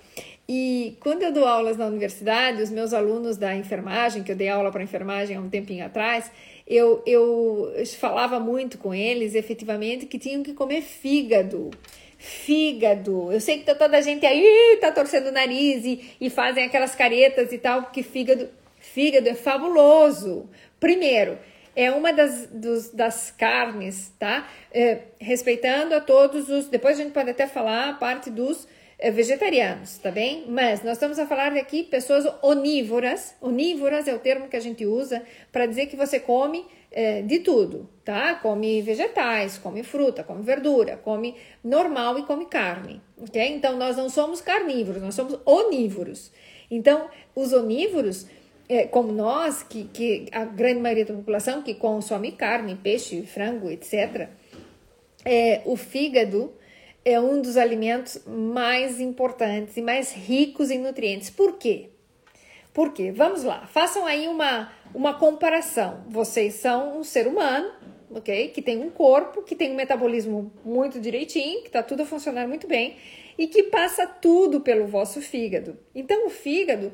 E 0.48 0.98
quando 1.00 1.24
eu 1.24 1.32
dou 1.32 1.46
aulas 1.46 1.78
na 1.78 1.86
universidade, 1.86 2.62
os 2.62 2.70
meus 2.70 2.94
alunos 2.94 3.38
da 3.38 3.56
enfermagem, 3.56 4.24
que 4.24 4.32
eu 4.32 4.36
dei 4.36 4.50
aula 4.50 4.72
para 4.72 4.84
enfermagem 4.84 5.38
há 5.38 5.40
um 5.40 5.50
tempinho 5.50 5.86
atrás, 5.86 6.30
eu, 6.68 7.02
eu 7.06 7.74
falava 7.98 8.42
muito 8.42 8.78
com 8.78 8.94
eles, 8.94 9.36
efetivamente, 9.36 10.06
que 10.06 10.20
tinham 10.20 10.44
que 10.44 10.54
comer 10.54 10.82
fígado. 10.82 11.72
Fígado. 12.24 13.34
Eu 13.34 13.42
sei 13.42 13.58
que 13.58 13.66
tá 13.66 13.76
toda 13.76 13.98
a 13.98 14.02
gente 14.02 14.26
aí 14.26 14.78
tá 14.80 14.94
torcendo 14.94 15.28
o 15.28 15.32
nariz 15.34 15.84
e, 15.84 16.16
e 16.22 16.30
fazem 16.30 16.64
aquelas 16.64 16.96
caretas 16.96 17.52
e 17.52 17.58
tal, 17.58 17.84
porque 17.84 18.02
fígado, 18.02 18.48
fígado 18.80 19.28
é 19.28 19.34
fabuloso. 19.34 20.50
Primeiro, 20.80 21.38
é 21.76 21.92
uma 21.92 22.14
das, 22.14 22.48
dos, 22.48 22.92
das 22.92 23.30
carnes, 23.30 24.14
tá? 24.18 24.48
É, 24.72 25.00
respeitando 25.20 25.94
a 25.96 26.00
todos 26.00 26.48
os. 26.48 26.68
Depois 26.68 26.98
a 26.98 27.04
gente 27.04 27.14
pode 27.14 27.30
até 27.30 27.46
falar 27.46 27.90
a 27.90 27.94
parte 27.94 28.30
dos 28.30 28.70
é, 28.98 29.12
vegetarianos, 29.12 29.98
tá 29.98 30.10
bem? 30.10 30.46
Mas 30.48 30.82
nós 30.82 30.94
estamos 30.94 31.20
a 31.20 31.28
falar 31.28 31.52
aqui 31.58 31.84
pessoas 31.84 32.26
onívoras. 32.42 33.36
Onívoras 33.42 34.08
é 34.08 34.14
o 34.14 34.20
termo 34.20 34.48
que 34.48 34.56
a 34.56 34.62
gente 34.62 34.86
usa 34.86 35.22
para 35.52 35.66
dizer 35.66 35.88
que 35.88 35.98
você 35.98 36.22
come 36.22 36.66
é, 36.94 37.22
de 37.22 37.40
tudo, 37.40 37.90
tá? 38.06 38.36
Come 38.36 38.82
vegetais, 38.82 39.58
come 39.58 39.84
fruta, 39.84 40.24
come 40.24 40.44
verdura, 40.44 40.98
come 40.98 41.36
normal 41.64 42.20
e 42.20 42.24
come 42.24 42.46
carne, 42.46 43.02
ok? 43.22 43.42
Então 43.56 43.78
nós 43.78 43.98
não 43.98 44.10
somos 44.10 44.40
carnívoros, 44.40 45.02
nós 45.02 45.16
somos 45.16 45.40
onívoros. 45.46 46.32
Então 46.70 47.10
os 47.36 47.52
onívoros 47.52 48.28
é, 48.70 48.86
como 48.86 49.12
nós, 49.12 49.64
que, 49.64 49.86
que 49.86 50.28
a 50.32 50.46
grande 50.46 50.80
maioria 50.80 51.06
da 51.06 51.14
população 51.14 51.62
que 51.62 51.74
consome 51.74 52.32
carne, 52.32 52.76
peixe, 52.76 53.24
frango, 53.24 53.70
etc., 53.70 54.30
é, 55.26 55.62
o 55.66 55.76
fígado 55.76 56.54
é 57.06 57.20
um 57.20 57.42
dos 57.42 57.58
alimentos 57.58 58.22
mais 58.26 59.00
importantes 59.00 59.78
e 59.78 59.82
mais 59.82 60.12
ricos 60.12 60.70
em 60.72 60.80
nutrientes. 60.80 61.30
Por 61.30 61.58
quê? 61.58 61.90
Por 62.74 62.92
quê? 62.92 63.12
Vamos 63.12 63.44
lá, 63.44 63.68
façam 63.68 64.06
aí 64.06 64.28
uma, 64.28 64.72
uma 64.94 65.14
comparação. 65.14 66.04
Vocês 66.08 66.56
são 66.56 66.98
um 66.98 67.04
ser 67.04 67.28
humano, 67.28 67.72
ok? 68.10 68.48
Que 68.50 68.62
tem 68.62 68.80
um 68.80 68.90
corpo, 68.90 69.44
que 69.44 69.56
tem 69.56 69.72
um 69.72 69.76
metabolismo 69.76 70.52
muito 70.66 71.00
direitinho, 71.00 71.62
que 71.62 71.68
está 71.68 71.84
tudo 71.84 72.06
funcionando 72.06 72.48
muito 72.48 72.68
bem 72.68 72.98
e 73.38 73.48
que 73.48 73.64
passa 73.64 74.08
tudo 74.08 74.62
pelo 74.62 74.88
vosso 74.88 75.22
fígado. 75.22 75.78
Então, 75.94 76.26
o 76.26 76.30
fígado 76.30 76.92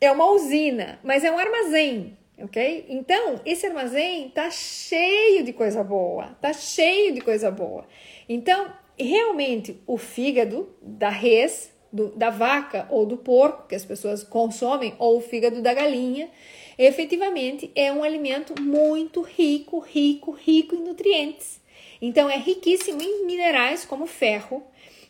é 0.00 0.10
uma 0.10 0.30
usina, 0.30 0.98
mas 1.02 1.24
é 1.24 1.30
um 1.30 1.38
armazém, 1.38 2.16
ok? 2.38 2.86
Então, 2.88 3.40
esse 3.44 3.66
armazém 3.66 4.30
tá 4.30 4.50
cheio 4.50 5.42
de 5.42 5.52
coisa 5.52 5.82
boa, 5.82 6.36
tá 6.40 6.52
cheio 6.52 7.12
de 7.12 7.20
coisa 7.20 7.50
boa. 7.50 7.86
Então, 8.28 8.72
realmente, 8.98 9.82
o 9.86 9.96
fígado 9.96 10.74
da 10.80 11.08
res, 11.08 11.72
do, 11.92 12.08
da 12.08 12.30
vaca 12.30 12.86
ou 12.90 13.06
do 13.06 13.16
porco 13.16 13.68
que 13.68 13.74
as 13.74 13.84
pessoas 13.84 14.22
consomem, 14.22 14.94
ou 14.98 15.18
o 15.18 15.20
fígado 15.20 15.62
da 15.62 15.74
galinha, 15.74 16.30
efetivamente 16.76 17.70
é 17.74 17.92
um 17.92 18.04
alimento 18.04 18.60
muito 18.60 19.22
rico, 19.22 19.78
rico, 19.78 20.30
rico 20.30 20.74
em 20.74 20.80
nutrientes. 20.80 21.60
Então, 22.00 22.30
é 22.30 22.36
riquíssimo 22.36 23.02
em 23.02 23.26
minerais 23.26 23.84
como 23.84 24.06
ferro, 24.06 24.62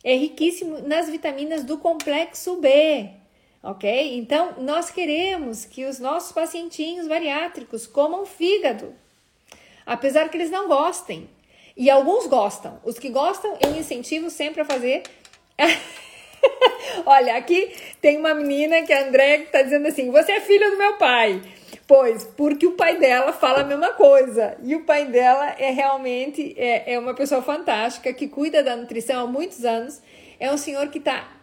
é 0.02 0.14
riquíssimo 0.14 0.80
nas 0.80 1.08
vitaminas 1.08 1.64
do 1.64 1.76
complexo 1.76 2.56
B, 2.56 3.10
ok? 3.62 4.16
Então, 4.16 4.54
nós 4.58 4.90
queremos 4.90 5.64
que 5.64 5.84
os 5.84 5.98
nossos 5.98 6.32
pacientinhos 6.32 7.06
bariátricos 7.06 7.86
comam 7.86 8.24
fígado, 8.24 8.94
apesar 9.84 10.30
que 10.30 10.36
eles 10.36 10.50
não 10.50 10.68
gostem. 10.68 11.28
E 11.76 11.88
alguns 11.88 12.26
gostam. 12.26 12.80
Os 12.82 12.98
que 12.98 13.08
gostam, 13.08 13.56
eu 13.60 13.76
incentivo 13.76 14.30
sempre 14.30 14.62
a 14.62 14.64
fazer. 14.64 15.04
Olha, 17.06 17.36
aqui 17.36 17.72
tem 18.00 18.18
uma 18.18 18.34
menina 18.34 18.82
que 18.82 18.92
a 18.92 19.06
André 19.06 19.42
está 19.42 19.62
dizendo 19.62 19.88
assim: 19.88 20.10
Você 20.10 20.32
é 20.32 20.40
filha 20.40 20.70
do 20.70 20.78
meu 20.78 20.96
pai. 20.96 21.42
Pois, 21.86 22.24
porque 22.24 22.66
o 22.66 22.72
pai 22.72 22.98
dela 22.98 23.32
fala 23.32 23.60
a 23.60 23.64
mesma 23.64 23.92
coisa. 23.94 24.56
E 24.62 24.76
o 24.76 24.84
pai 24.84 25.06
dela 25.06 25.54
é 25.58 25.70
realmente 25.70 26.54
é, 26.58 26.94
é 26.94 26.98
uma 26.98 27.14
pessoa 27.14 27.40
fantástica 27.40 28.12
que 28.12 28.28
cuida 28.28 28.62
da 28.62 28.76
nutrição 28.76 29.22
há 29.22 29.26
muitos 29.26 29.64
anos. 29.64 30.02
É 30.38 30.52
um 30.52 30.58
senhor 30.58 30.88
que 30.88 30.98
está 30.98 31.38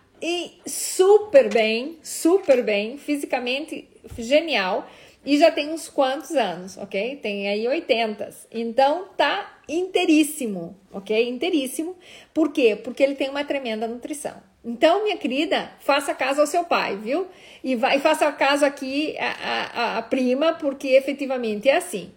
super 0.66 1.50
bem, 1.52 1.98
super 2.02 2.64
bem, 2.64 2.98
fisicamente 2.98 3.88
genial 4.18 4.88
E 5.26 5.38
já 5.38 5.52
tem 5.52 5.72
uns 5.72 5.90
quantos 5.90 6.32
anos, 6.32 6.78
ok? 6.78 7.18
Tem 7.18 7.50
aí 7.50 7.68
80. 7.68 8.30
Então 8.52 9.08
tá 9.18 9.60
inteiríssimo, 9.68 10.76
ok? 10.94 11.28
Inteiríssimo. 11.28 11.96
Por 12.32 12.52
quê? 12.52 12.76
Porque 12.76 13.02
ele 13.02 13.16
tem 13.16 13.30
uma 13.30 13.44
tremenda 13.44 13.88
nutrição. 13.88 14.36
Então, 14.66 15.04
minha 15.04 15.16
querida, 15.16 15.72
faça 15.80 16.16
caso 16.16 16.42
ao 16.42 16.48
seu 16.48 16.64
pai, 16.64 16.98
viu? 16.98 17.28
E, 17.64 17.76
vai, 17.76 18.00
faça 18.00 18.32
caso 18.32 18.66
aqui 18.66 19.16
a 19.20 20.02
prima, 20.10 20.54
porque 20.54 20.88
efetivamente 20.88 21.70
é 21.70 21.78
assim. 21.78 22.12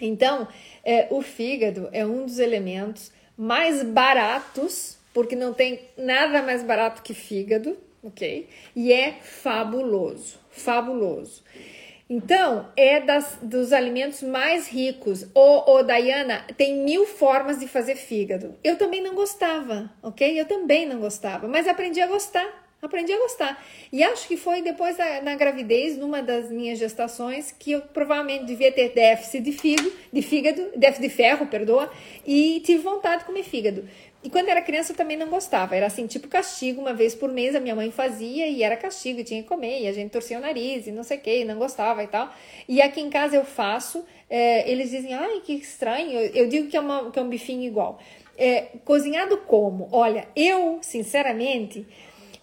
Então, 0.00 0.48
é, 0.82 1.06
o 1.10 1.20
fígado 1.20 1.90
é 1.92 2.06
um 2.06 2.24
dos 2.24 2.38
elementos 2.38 3.12
mais 3.36 3.82
baratos, 3.82 4.96
porque 5.12 5.36
não 5.36 5.52
tem 5.52 5.80
nada 5.98 6.40
mais 6.42 6.62
barato 6.62 7.02
que 7.02 7.12
fígado, 7.12 7.76
ok? 8.02 8.48
E 8.74 8.90
é 8.90 9.18
fabuloso, 9.20 10.38
fabuloso. 10.50 11.42
Então, 12.12 12.66
é 12.76 12.98
das, 12.98 13.38
dos 13.40 13.72
alimentos 13.72 14.20
mais 14.20 14.66
ricos. 14.66 15.24
Ô, 15.32 15.74
ô, 15.74 15.82
Dayana, 15.84 16.44
tem 16.56 16.78
mil 16.78 17.06
formas 17.06 17.60
de 17.60 17.68
fazer 17.68 17.94
fígado. 17.94 18.56
Eu 18.64 18.76
também 18.76 19.00
não 19.00 19.14
gostava, 19.14 19.88
ok? 20.02 20.40
Eu 20.40 20.44
também 20.44 20.86
não 20.86 20.98
gostava, 20.98 21.46
mas 21.46 21.68
aprendi 21.68 22.00
a 22.00 22.08
gostar. 22.08 22.68
Aprendi 22.82 23.12
a 23.12 23.18
gostar. 23.18 23.62
E 23.92 24.02
acho 24.02 24.26
que 24.26 24.38
foi 24.38 24.62
depois 24.62 24.96
da, 24.96 25.20
na 25.20 25.36
gravidez, 25.36 25.98
numa 25.98 26.22
das 26.22 26.50
minhas 26.50 26.78
gestações, 26.78 27.52
que 27.52 27.72
eu 27.72 27.82
provavelmente 27.82 28.46
devia 28.46 28.72
ter 28.72 28.88
déficit 28.88 29.44
de 29.44 29.52
fígado, 29.52 29.92
de 30.10 30.22
fígado, 30.22 30.70
déficit 30.74 31.02
de 31.02 31.14
ferro, 31.14 31.46
perdoa, 31.46 31.92
e 32.26 32.60
tive 32.64 32.82
vontade 32.82 33.18
de 33.18 33.26
comer 33.26 33.44
fígado. 33.44 33.86
E 34.22 34.28
quando 34.28 34.48
era 34.50 34.60
criança 34.60 34.92
eu 34.92 34.96
também 34.96 35.16
não 35.16 35.28
gostava. 35.28 35.74
Era 35.74 35.86
assim, 35.86 36.06
tipo 36.06 36.28
castigo, 36.28 36.80
uma 36.80 36.92
vez 36.92 37.14
por 37.14 37.32
mês 37.32 37.54
a 37.54 37.60
minha 37.60 37.74
mãe 37.74 37.90
fazia 37.90 38.46
e 38.46 38.62
era 38.62 38.76
castigo, 38.76 39.24
tinha 39.24 39.42
que 39.42 39.48
comer, 39.48 39.80
e 39.82 39.88
a 39.88 39.92
gente 39.92 40.10
torcia 40.10 40.36
o 40.36 40.40
nariz 40.40 40.86
e 40.86 40.92
não 40.92 41.02
sei 41.02 41.16
o 41.16 41.20
que, 41.20 41.44
não 41.44 41.58
gostava 41.58 42.02
e 42.04 42.06
tal. 42.06 42.30
E 42.68 42.82
aqui 42.82 43.00
em 43.00 43.08
casa 43.08 43.36
eu 43.36 43.44
faço, 43.44 44.04
é, 44.28 44.70
eles 44.70 44.90
dizem, 44.90 45.14
ai, 45.14 45.40
que 45.40 45.54
estranho. 45.54 46.12
Eu, 46.12 46.44
eu 46.44 46.48
digo 46.48 46.68
que 46.68 46.76
é, 46.76 46.80
uma, 46.80 47.10
que 47.10 47.18
é 47.18 47.22
um 47.22 47.28
bifinho 47.28 47.62
igual. 47.62 47.98
É, 48.36 48.68
cozinhado 48.84 49.38
como? 49.38 49.88
Olha, 49.90 50.28
eu, 50.36 50.78
sinceramente, 50.82 51.86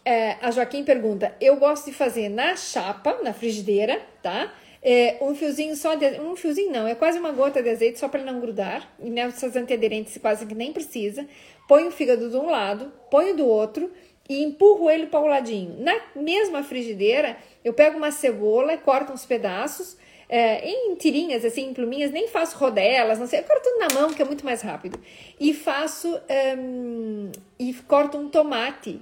é, 0.04 0.38
a 0.42 0.50
Joaquim 0.50 0.84
pergunta, 0.84 1.36
eu 1.40 1.58
gosto 1.58 1.86
de 1.86 1.92
fazer 1.92 2.30
na 2.30 2.56
chapa, 2.56 3.20
na 3.24 3.34
frigideira, 3.34 4.02
tá? 4.24 4.52
É, 4.82 5.18
um 5.22 5.36
fiozinho 5.36 5.76
só 5.76 5.96
de, 5.96 6.06
um 6.22 6.36
fiozinho 6.36 6.72
não, 6.72 6.88
é 6.88 6.96
quase 6.96 7.20
uma 7.20 7.32
gota 7.32 7.62
de 7.62 7.70
azeite 7.70 8.00
só 8.00 8.08
para 8.08 8.24
não 8.24 8.40
grudar. 8.40 8.90
E 9.04 9.10
nessas 9.10 9.56
antiaderentes 9.56 10.18
quase 10.18 10.46
que 10.46 10.56
nem 10.56 10.72
precisa 10.72 11.28
ponho 11.67 11.88
o 11.88 11.91
fígado 11.91 12.30
de 12.30 12.38
um 12.38 12.49
lado, 12.49 12.91
ponho 13.12 13.36
do 13.36 13.45
outro 13.45 13.91
e 14.30 14.43
empurro 14.43 14.89
ele 14.89 15.08
para 15.08 15.19
o 15.19 15.27
ladinho. 15.27 15.75
Na 15.80 15.95
mesma 16.15 16.63
frigideira, 16.63 17.38
eu 17.63 17.73
pego 17.73 17.97
uma 17.97 18.12
cebola, 18.12 18.77
corto 18.77 19.13
uns 19.13 19.25
pedaços, 19.25 19.97
é, 20.30 20.69
em 20.69 20.95
tirinhas, 20.95 21.45
assim, 21.45 21.69
em 21.69 21.73
pluminhas, 21.73 22.12
nem 22.12 22.27
faço 22.27 22.58
rodelas, 22.58 23.17
não 23.17 23.27
sei, 23.27 23.39
eu 23.39 23.43
corto 23.43 23.63
tudo 23.63 23.80
na 23.80 24.01
mão, 24.01 24.13
que 24.13 24.21
é 24.21 24.25
muito 24.25 24.43
mais 24.43 24.62
rápido. 24.62 24.99
E 25.39 25.53
faço, 25.53 26.19
um, 26.58 27.32
e 27.58 27.73
corto 27.88 28.17
um 28.17 28.27
tomate 28.27 29.01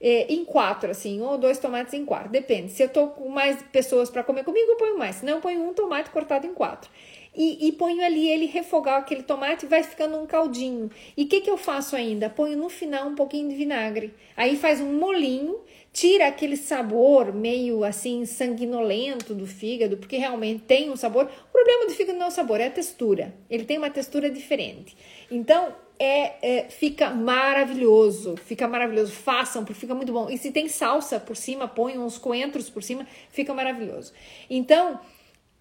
é, 0.00 0.32
em 0.32 0.44
quatro, 0.44 0.90
assim, 0.90 1.20
ou 1.20 1.38
dois 1.38 1.58
tomates 1.58 1.94
em 1.94 2.04
quatro, 2.04 2.28
depende. 2.28 2.72
Se 2.72 2.82
eu 2.82 2.88
tô 2.88 3.08
com 3.08 3.28
mais 3.28 3.62
pessoas 3.70 4.10
para 4.10 4.24
comer 4.24 4.42
comigo, 4.42 4.72
eu 4.72 4.76
ponho 4.76 4.98
mais, 4.98 5.16
senão 5.16 5.34
eu 5.34 5.40
ponho 5.40 5.62
um 5.62 5.72
tomate 5.72 6.10
cortado 6.10 6.46
em 6.46 6.54
quatro 6.54 6.90
e, 7.36 7.68
e 7.68 7.72
ponho 7.72 8.04
ali 8.04 8.28
ele 8.28 8.46
refogar 8.46 8.98
aquele 8.98 9.22
tomate 9.22 9.66
vai 9.66 9.82
ficando 9.82 10.16
um 10.16 10.26
caldinho. 10.26 10.90
E 11.16 11.24
o 11.24 11.26
que, 11.26 11.40
que 11.40 11.50
eu 11.50 11.56
faço 11.56 11.96
ainda? 11.96 12.30
Ponho 12.30 12.56
no 12.56 12.68
final 12.68 13.08
um 13.08 13.14
pouquinho 13.14 13.48
de 13.48 13.56
vinagre. 13.56 14.14
Aí 14.36 14.56
faz 14.56 14.80
um 14.80 14.92
molinho, 14.92 15.58
tira 15.92 16.28
aquele 16.28 16.56
sabor 16.56 17.32
meio 17.32 17.82
assim 17.84 18.24
sanguinolento 18.24 19.34
do 19.34 19.46
fígado, 19.46 19.96
porque 19.96 20.16
realmente 20.16 20.62
tem 20.62 20.90
um 20.90 20.96
sabor. 20.96 21.24
O 21.24 21.52
problema 21.52 21.86
do 21.86 21.92
fígado 21.92 22.18
não 22.18 22.26
é 22.26 22.28
o 22.28 22.32
sabor, 22.32 22.60
é 22.60 22.66
a 22.66 22.70
textura. 22.70 23.34
Ele 23.50 23.64
tem 23.64 23.78
uma 23.78 23.90
textura 23.90 24.30
diferente. 24.30 24.96
Então, 25.30 25.74
é, 25.98 26.34
é, 26.42 26.64
fica 26.68 27.10
maravilhoso, 27.10 28.36
fica 28.36 28.66
maravilhoso. 28.68 29.12
Façam, 29.12 29.64
porque 29.64 29.80
fica 29.80 29.94
muito 29.94 30.12
bom. 30.12 30.28
E 30.30 30.38
se 30.38 30.50
tem 30.50 30.68
salsa 30.68 31.18
por 31.18 31.36
cima, 31.36 31.66
põe 31.66 31.98
uns 31.98 32.18
coentros 32.18 32.68
por 32.70 32.82
cima, 32.82 33.06
fica 33.30 33.54
maravilhoso. 33.54 34.12
Então, 34.48 35.00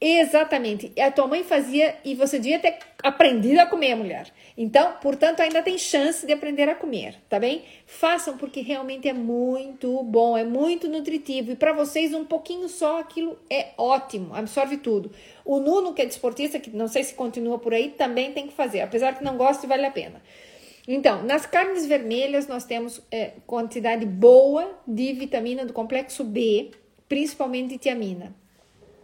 Exatamente. 0.06 0.92
A 1.00 1.10
tua 1.10 1.28
mãe 1.28 1.46
fazia 1.46 1.96
e 2.04 2.14
você 2.14 2.38
devia 2.38 2.60
ter 2.60 2.78
aprendido 3.02 3.60
a 3.60 3.66
comer, 3.66 3.96
mulher. 3.96 4.28
Então, 4.58 4.96
portanto, 5.02 5.40
ainda 5.40 5.62
tem 5.62 5.78
chance 5.78 6.26
de 6.26 6.34
aprender 6.34 6.68
a 6.68 6.76
comer, 6.76 7.16
tá 7.30 7.40
bem? 7.40 7.64
Façam 7.86 8.38
porque 8.38 8.60
realmente 8.60 9.08
é 9.08 9.14
muito 9.14 10.04
bom, 10.04 10.38
é 10.38 10.44
muito 10.44 10.90
nutritivo 10.90 11.52
e 11.52 11.56
para 11.56 11.72
vocês 11.72 12.14
um 12.14 12.26
pouquinho 12.26 12.68
só 12.68 13.00
aquilo 13.00 13.40
é 13.50 13.70
ótimo, 13.78 14.36
absorve 14.36 14.76
tudo. 14.76 15.10
O 15.46 15.60
Nuno, 15.60 15.94
que 15.94 16.02
é 16.02 16.06
desportista, 16.06 16.60
que 16.60 16.70
não 16.70 16.90
sei 16.90 17.06
se 17.06 17.14
continua 17.14 17.58
por 17.58 17.74
aí, 17.74 17.90
também 17.90 18.34
tem 18.34 18.48
que 18.48 18.54
fazer, 18.54 18.82
apesar 18.82 19.18
que 19.18 19.24
não 19.24 19.38
gosta, 19.38 19.66
vale 19.68 19.86
a 19.86 19.92
pena. 19.92 20.22
Então, 20.86 21.24
nas 21.24 21.46
carnes 21.46 21.86
vermelhas 21.86 22.46
nós 22.46 22.66
temos 22.66 23.02
é, 23.10 23.36
quantidade 23.48 24.06
boa 24.06 24.70
de 24.86 25.14
vitamina 25.14 25.66
do 25.66 25.72
complexo 25.72 26.26
B, 26.26 26.72
principalmente 27.08 27.70
de 27.70 27.78
tiamina 27.78 28.43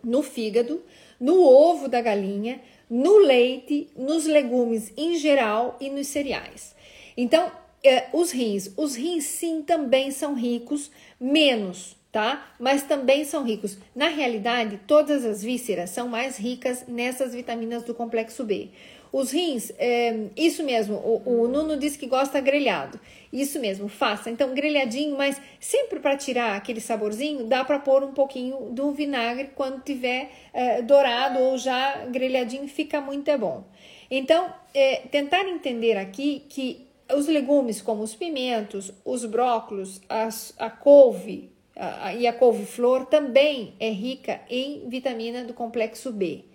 no 0.04 0.22
fígado, 0.24 0.84
no 1.20 1.42
ovo 1.42 1.88
da 1.88 2.02
galinha, 2.02 2.62
no 2.90 3.18
leite, 3.18 3.90
nos 3.96 4.26
legumes 4.26 4.92
em 4.98 5.16
geral 5.18 5.78
e 5.80 5.90
nos 5.90 6.08
cereais. 6.08 6.76
Então, 7.16 7.52
eh, 7.84 8.08
os 8.14 8.32
rins, 8.32 8.72
os 8.78 8.96
rins 8.96 9.26
sim 9.26 9.62
também 9.62 10.12
são 10.12 10.34
ricos, 10.34 10.90
menos, 11.20 11.96
tá? 12.12 12.54
Mas 12.60 12.84
também 12.84 13.26
são 13.26 13.44
ricos. 13.44 13.78
Na 13.96 14.08
realidade, 14.08 14.80
todas 14.88 15.24
as 15.26 15.44
vísceras 15.44 15.90
são 15.90 16.08
mais 16.08 16.38
ricas 16.38 16.86
nessas 16.88 17.34
vitaminas 17.34 17.84
do 17.84 17.94
complexo 17.94 18.44
B. 18.44 18.70
Os 19.12 19.32
rins, 19.32 19.72
é, 19.80 20.28
isso 20.38 20.64
mesmo, 20.64 20.96
o, 20.96 21.44
o 21.44 21.48
Nuno 21.48 21.78
disse 21.78 21.98
que 21.98 22.06
gosta 22.06 22.40
grelhado. 22.40 23.00
Isso 23.34 23.60
mesmo, 23.60 23.88
faça. 23.88 24.30
Então, 24.30 24.54
grelhadinho, 24.54 25.18
mas 25.18 25.40
sempre 25.60 26.00
para 26.00 26.16
tirar 26.16 26.56
aquele 26.56 26.80
saborzinho, 26.80 27.46
dá 27.46 27.64
para 27.64 27.80
pôr 27.80 28.04
um 28.04 28.12
pouquinho 28.12 28.70
do 28.72 28.92
vinagre 28.92 29.52
quando 29.56 29.84
tiver 29.84 30.32
é, 30.54 30.82
dourado 30.82 31.40
ou 31.40 31.58
já 31.58 32.06
grelhadinho, 32.06 32.68
fica 32.68 33.02
muito 33.02 33.30
é 33.30 33.38
bom. 33.38 33.64
Então, 34.10 34.52
é, 34.74 34.98
tentar 35.12 35.48
entender 35.48 35.98
aqui 35.98 36.44
que 36.50 36.88
os 37.16 37.28
legumes, 37.28 37.82
como 37.82 38.04
os 38.04 38.16
pimentos, 38.16 38.92
os 39.04 39.26
brócolos, 39.26 40.02
as, 40.08 40.54
a 40.60 40.70
couve 40.70 41.52
a, 41.76 42.14
e 42.14 42.28
a 42.28 42.34
couve-flor, 42.34 43.06
também 43.06 43.74
é 43.80 43.90
rica 43.90 44.42
em 44.50 44.88
vitamina 44.88 45.44
do 45.44 45.54
complexo 45.54 46.12
B. 46.12 46.46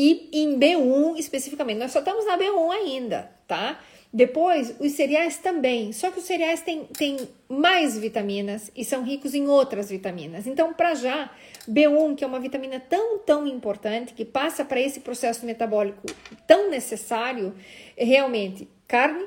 E 0.00 0.28
em 0.32 0.56
B1 0.56 1.18
especificamente, 1.18 1.78
nós 1.78 1.90
só 1.90 1.98
estamos 1.98 2.24
na 2.24 2.38
B1 2.38 2.70
ainda, 2.70 3.32
tá? 3.48 3.80
Depois, 4.12 4.76
os 4.78 4.92
cereais 4.92 5.38
também, 5.38 5.92
só 5.92 6.12
que 6.12 6.20
os 6.20 6.24
cereais 6.24 6.60
têm, 6.60 6.84
têm 6.84 7.16
mais 7.48 7.98
vitaminas 7.98 8.70
e 8.76 8.84
são 8.84 9.02
ricos 9.02 9.34
em 9.34 9.48
outras 9.48 9.90
vitaminas. 9.90 10.46
Então, 10.46 10.72
para 10.72 10.94
já, 10.94 11.32
B1, 11.68 12.14
que 12.14 12.22
é 12.22 12.28
uma 12.28 12.38
vitamina 12.38 12.78
tão, 12.78 13.18
tão 13.18 13.44
importante, 13.48 14.14
que 14.14 14.24
passa 14.24 14.64
para 14.64 14.80
esse 14.80 15.00
processo 15.00 15.44
metabólico 15.44 16.06
tão 16.46 16.70
necessário, 16.70 17.52
realmente, 17.96 18.68
carne, 18.86 19.26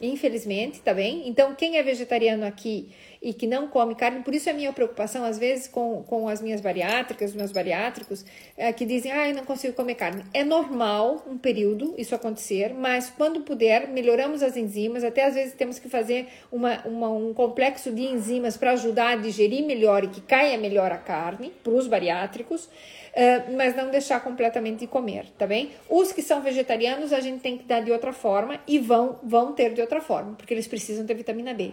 infelizmente, 0.00 0.80
tá 0.80 0.94
bem? 0.94 1.28
Então, 1.28 1.54
quem 1.54 1.76
é 1.76 1.82
vegetariano 1.82 2.46
aqui 2.46 2.88
e 3.20 3.32
que 3.32 3.46
não 3.46 3.68
come 3.68 3.94
carne, 3.94 4.22
por 4.22 4.34
isso 4.34 4.48
é 4.48 4.52
a 4.52 4.54
minha 4.54 4.72
preocupação, 4.72 5.24
às 5.24 5.38
vezes, 5.38 5.66
com, 5.66 6.02
com 6.04 6.28
as 6.28 6.40
minhas 6.40 6.60
bariátricas, 6.60 7.30
os 7.30 7.36
meus 7.36 7.52
bariátricos, 7.52 8.24
é, 8.56 8.72
que 8.72 8.86
dizem, 8.86 9.10
ah, 9.12 9.28
eu 9.28 9.34
não 9.34 9.44
consigo 9.44 9.74
comer 9.74 9.96
carne. 9.96 10.24
É 10.32 10.44
normal 10.44 11.24
um 11.26 11.36
período 11.36 11.94
isso 11.98 12.14
acontecer, 12.14 12.72
mas 12.74 13.10
quando 13.10 13.40
puder, 13.40 13.88
melhoramos 13.88 14.42
as 14.42 14.56
enzimas, 14.56 15.02
até 15.02 15.24
às 15.24 15.34
vezes 15.34 15.54
temos 15.54 15.78
que 15.78 15.88
fazer 15.88 16.28
uma, 16.50 16.86
uma 16.86 17.08
um 17.08 17.34
complexo 17.34 17.90
de 17.90 18.02
enzimas 18.02 18.56
para 18.56 18.72
ajudar 18.72 19.10
a 19.10 19.16
digerir 19.16 19.64
melhor 19.64 20.04
e 20.04 20.08
que 20.08 20.20
caia 20.20 20.56
melhor 20.56 20.92
a 20.92 20.98
carne, 20.98 21.52
para 21.62 21.72
os 21.72 21.86
bariátricos, 21.86 22.68
Uh, 23.08 23.56
mas 23.56 23.74
não 23.74 23.90
deixar 23.90 24.20
completamente 24.20 24.80
de 24.80 24.86
comer, 24.86 25.26
tá 25.36 25.44
bem? 25.44 25.72
Os 25.88 26.12
que 26.12 26.22
são 26.22 26.40
vegetarianos 26.40 27.12
a 27.12 27.18
gente 27.18 27.40
tem 27.40 27.58
que 27.58 27.64
dar 27.64 27.80
de 27.80 27.90
outra 27.90 28.12
forma 28.12 28.60
e 28.64 28.78
vão, 28.78 29.18
vão 29.24 29.52
ter 29.52 29.72
de 29.72 29.80
outra 29.80 30.00
forma, 30.00 30.34
porque 30.36 30.54
eles 30.54 30.68
precisam 30.68 31.04
ter 31.04 31.14
vitamina 31.14 31.52
B. 31.52 31.72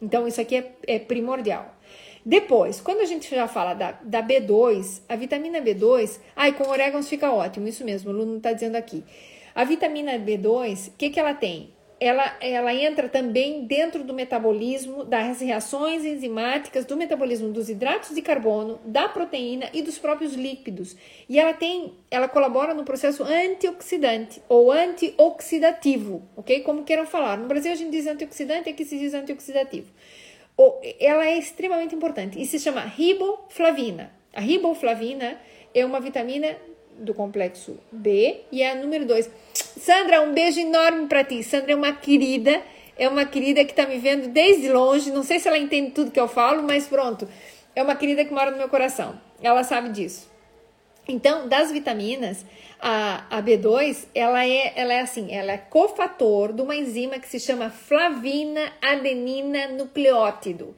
Então, 0.00 0.26
isso 0.26 0.40
aqui 0.40 0.56
é, 0.56 0.72
é 0.86 0.98
primordial. 0.98 1.74
Depois, 2.24 2.80
quando 2.80 3.00
a 3.00 3.04
gente 3.04 3.30
já 3.30 3.46
fala 3.46 3.72
da, 3.72 3.92
da 4.02 4.20
B2, 4.20 5.02
a 5.08 5.14
vitamina 5.14 5.60
B2, 5.60 6.18
ai, 6.34 6.52
com 6.52 6.68
orégãos 6.68 7.08
fica 7.08 7.30
ótimo, 7.30 7.68
isso 7.68 7.84
mesmo, 7.84 8.10
o 8.10 8.12
Luno 8.12 8.38
está 8.38 8.52
dizendo 8.52 8.74
aqui. 8.74 9.04
A 9.54 9.62
vitamina 9.62 10.18
B2, 10.18 10.88
o 10.88 10.92
que, 10.98 11.10
que 11.10 11.20
ela 11.20 11.34
tem? 11.34 11.75
Ela, 11.98 12.36
ela 12.40 12.74
entra 12.74 13.08
também 13.08 13.64
dentro 13.64 14.04
do 14.04 14.12
metabolismo 14.12 15.02
das 15.02 15.40
reações 15.40 16.04
enzimáticas, 16.04 16.84
do 16.84 16.96
metabolismo 16.96 17.50
dos 17.50 17.70
hidratos 17.70 18.14
de 18.14 18.20
carbono, 18.20 18.78
da 18.84 19.08
proteína 19.08 19.70
e 19.72 19.80
dos 19.80 19.98
próprios 19.98 20.34
lípidos. 20.34 20.94
E 21.28 21.38
ela 21.38 21.54
tem, 21.54 21.94
ela 22.10 22.28
colabora 22.28 22.74
no 22.74 22.84
processo 22.84 23.24
antioxidante 23.24 24.42
ou 24.48 24.70
antioxidativo, 24.70 26.22
ok? 26.36 26.60
Como 26.60 26.84
queiram 26.84 27.06
falar. 27.06 27.38
No 27.38 27.48
Brasil 27.48 27.72
a 27.72 27.76
gente 27.76 27.90
diz 27.90 28.06
antioxidante, 28.06 28.68
aqui 28.68 28.84
se 28.84 28.98
diz 28.98 29.14
antioxidativo. 29.14 29.90
Ela 31.00 31.26
é 31.26 31.38
extremamente 31.38 31.94
importante 31.94 32.40
e 32.40 32.44
se 32.44 32.58
chama 32.58 32.80
riboflavina. 32.80 34.12
A 34.34 34.40
riboflavina 34.40 35.40
é 35.74 35.84
uma 35.84 36.00
vitamina 36.00 36.56
do 36.98 37.14
complexo 37.14 37.78
B 37.90 38.40
e 38.50 38.62
é 38.62 38.72
a 38.72 38.74
número 38.74 39.04
2. 39.06 39.30
Sandra, 39.54 40.22
um 40.22 40.32
beijo 40.32 40.60
enorme 40.60 41.06
para 41.06 41.24
ti. 41.24 41.42
Sandra 41.42 41.72
é 41.72 41.76
uma 41.76 41.92
querida, 41.92 42.62
é 42.98 43.08
uma 43.08 43.24
querida 43.24 43.64
que 43.64 43.74
tá 43.74 43.86
me 43.86 43.98
vendo 43.98 44.28
desde 44.28 44.68
longe. 44.68 45.10
Não 45.10 45.22
sei 45.22 45.38
se 45.38 45.48
ela 45.48 45.58
entende 45.58 45.90
tudo 45.90 46.10
que 46.10 46.20
eu 46.20 46.28
falo, 46.28 46.62
mas 46.62 46.86
pronto. 46.86 47.28
É 47.74 47.82
uma 47.82 47.94
querida 47.94 48.24
que 48.24 48.32
mora 48.32 48.50
no 48.50 48.56
meu 48.56 48.68
coração. 48.68 49.20
Ela 49.42 49.62
sabe 49.62 49.90
disso. 49.90 50.30
Então, 51.08 51.48
das 51.48 51.70
vitaminas, 51.70 52.44
a, 52.80 53.24
a 53.30 53.42
B2, 53.42 54.06
ela 54.14 54.44
é, 54.44 54.72
ela 54.76 54.92
é 54.92 55.00
assim, 55.00 55.32
ela 55.32 55.52
é 55.52 55.58
cofator 55.58 56.52
de 56.52 56.62
uma 56.62 56.74
enzima 56.74 57.18
que 57.18 57.28
se 57.28 57.38
chama 57.38 57.70
flavina 57.70 58.72
adenina 58.82 59.68
nucleótido, 59.68 60.74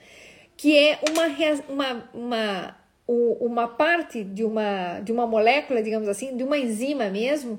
que 0.57 0.77
é 0.77 0.99
uma, 1.09 1.27
uma, 1.69 2.11
uma, 2.13 2.77
uma 3.09 3.67
parte 3.67 4.23
de 4.23 4.45
uma, 4.45 5.01
de 5.01 5.11
uma 5.11 5.27
molécula, 5.27 5.83
digamos 5.83 6.09
assim, 6.09 6.37
de 6.37 6.45
uma 6.45 6.59
enzima 6.59 7.09
mesmo, 7.09 7.59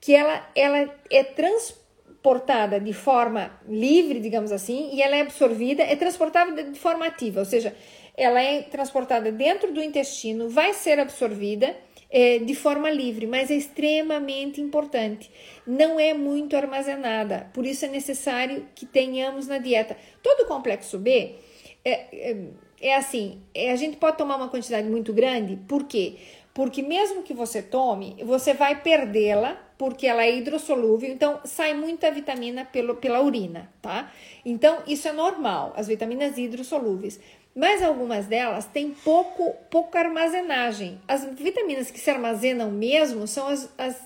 que 0.00 0.14
ela, 0.14 0.48
ela 0.54 0.88
é 1.10 1.24
transportada 1.24 2.78
de 2.78 2.92
forma 2.92 3.50
livre, 3.68 4.20
digamos 4.20 4.52
assim, 4.52 4.90
e 4.94 5.02
ela 5.02 5.16
é 5.16 5.22
absorvida, 5.22 5.82
é 5.82 5.96
transportada 5.96 6.62
de 6.62 6.78
forma 6.78 7.06
ativa, 7.06 7.40
ou 7.40 7.46
seja, 7.46 7.74
ela 8.16 8.40
é 8.40 8.62
transportada 8.62 9.32
dentro 9.32 9.72
do 9.72 9.82
intestino, 9.82 10.48
vai 10.48 10.72
ser 10.72 11.00
absorvida 11.00 11.74
é, 12.08 12.38
de 12.38 12.54
forma 12.54 12.88
livre, 12.88 13.26
mas 13.26 13.50
é 13.50 13.54
extremamente 13.54 14.60
importante. 14.60 15.28
Não 15.66 15.98
é 15.98 16.14
muito 16.14 16.56
armazenada, 16.56 17.50
por 17.52 17.66
isso 17.66 17.84
é 17.84 17.88
necessário 17.88 18.68
que 18.76 18.86
tenhamos 18.86 19.48
na 19.48 19.58
dieta. 19.58 19.96
Todo 20.22 20.42
o 20.42 20.46
complexo 20.46 20.96
B 20.96 21.34
é, 21.84 22.30
é, 22.30 22.36
é 22.80 22.94
assim: 22.96 23.40
é, 23.54 23.70
a 23.72 23.76
gente 23.76 23.96
pode 23.96 24.16
tomar 24.16 24.36
uma 24.36 24.48
quantidade 24.48 24.88
muito 24.88 25.12
grande, 25.12 25.56
por 25.68 25.84
quê? 25.84 26.16
Porque 26.52 26.82
mesmo 26.82 27.22
que 27.22 27.34
você 27.34 27.60
tome, 27.60 28.16
você 28.24 28.54
vai 28.54 28.80
perdê-la, 28.80 29.56
porque 29.76 30.06
ela 30.06 30.22
é 30.22 30.36
hidrossolúvel, 30.36 31.10
então 31.10 31.40
sai 31.44 31.74
muita 31.74 32.10
vitamina 32.12 32.64
pelo, 32.64 32.94
pela 32.94 33.20
urina, 33.20 33.72
tá? 33.82 34.12
Então, 34.44 34.78
isso 34.86 35.08
é 35.08 35.12
normal, 35.12 35.72
as 35.76 35.88
vitaminas 35.88 36.38
hidrossolúveis 36.38 37.20
mas 37.54 37.82
algumas 37.82 38.26
delas 38.26 38.66
têm 38.66 38.90
pouco, 38.90 39.54
pouca 39.70 40.00
armazenagem. 40.00 41.00
As 41.06 41.24
vitaminas 41.24 41.90
que 41.90 42.00
se 42.00 42.10
armazenam 42.10 42.70
mesmo 42.70 43.28
são 43.28 43.46
as, 43.46 43.72
as 43.78 43.96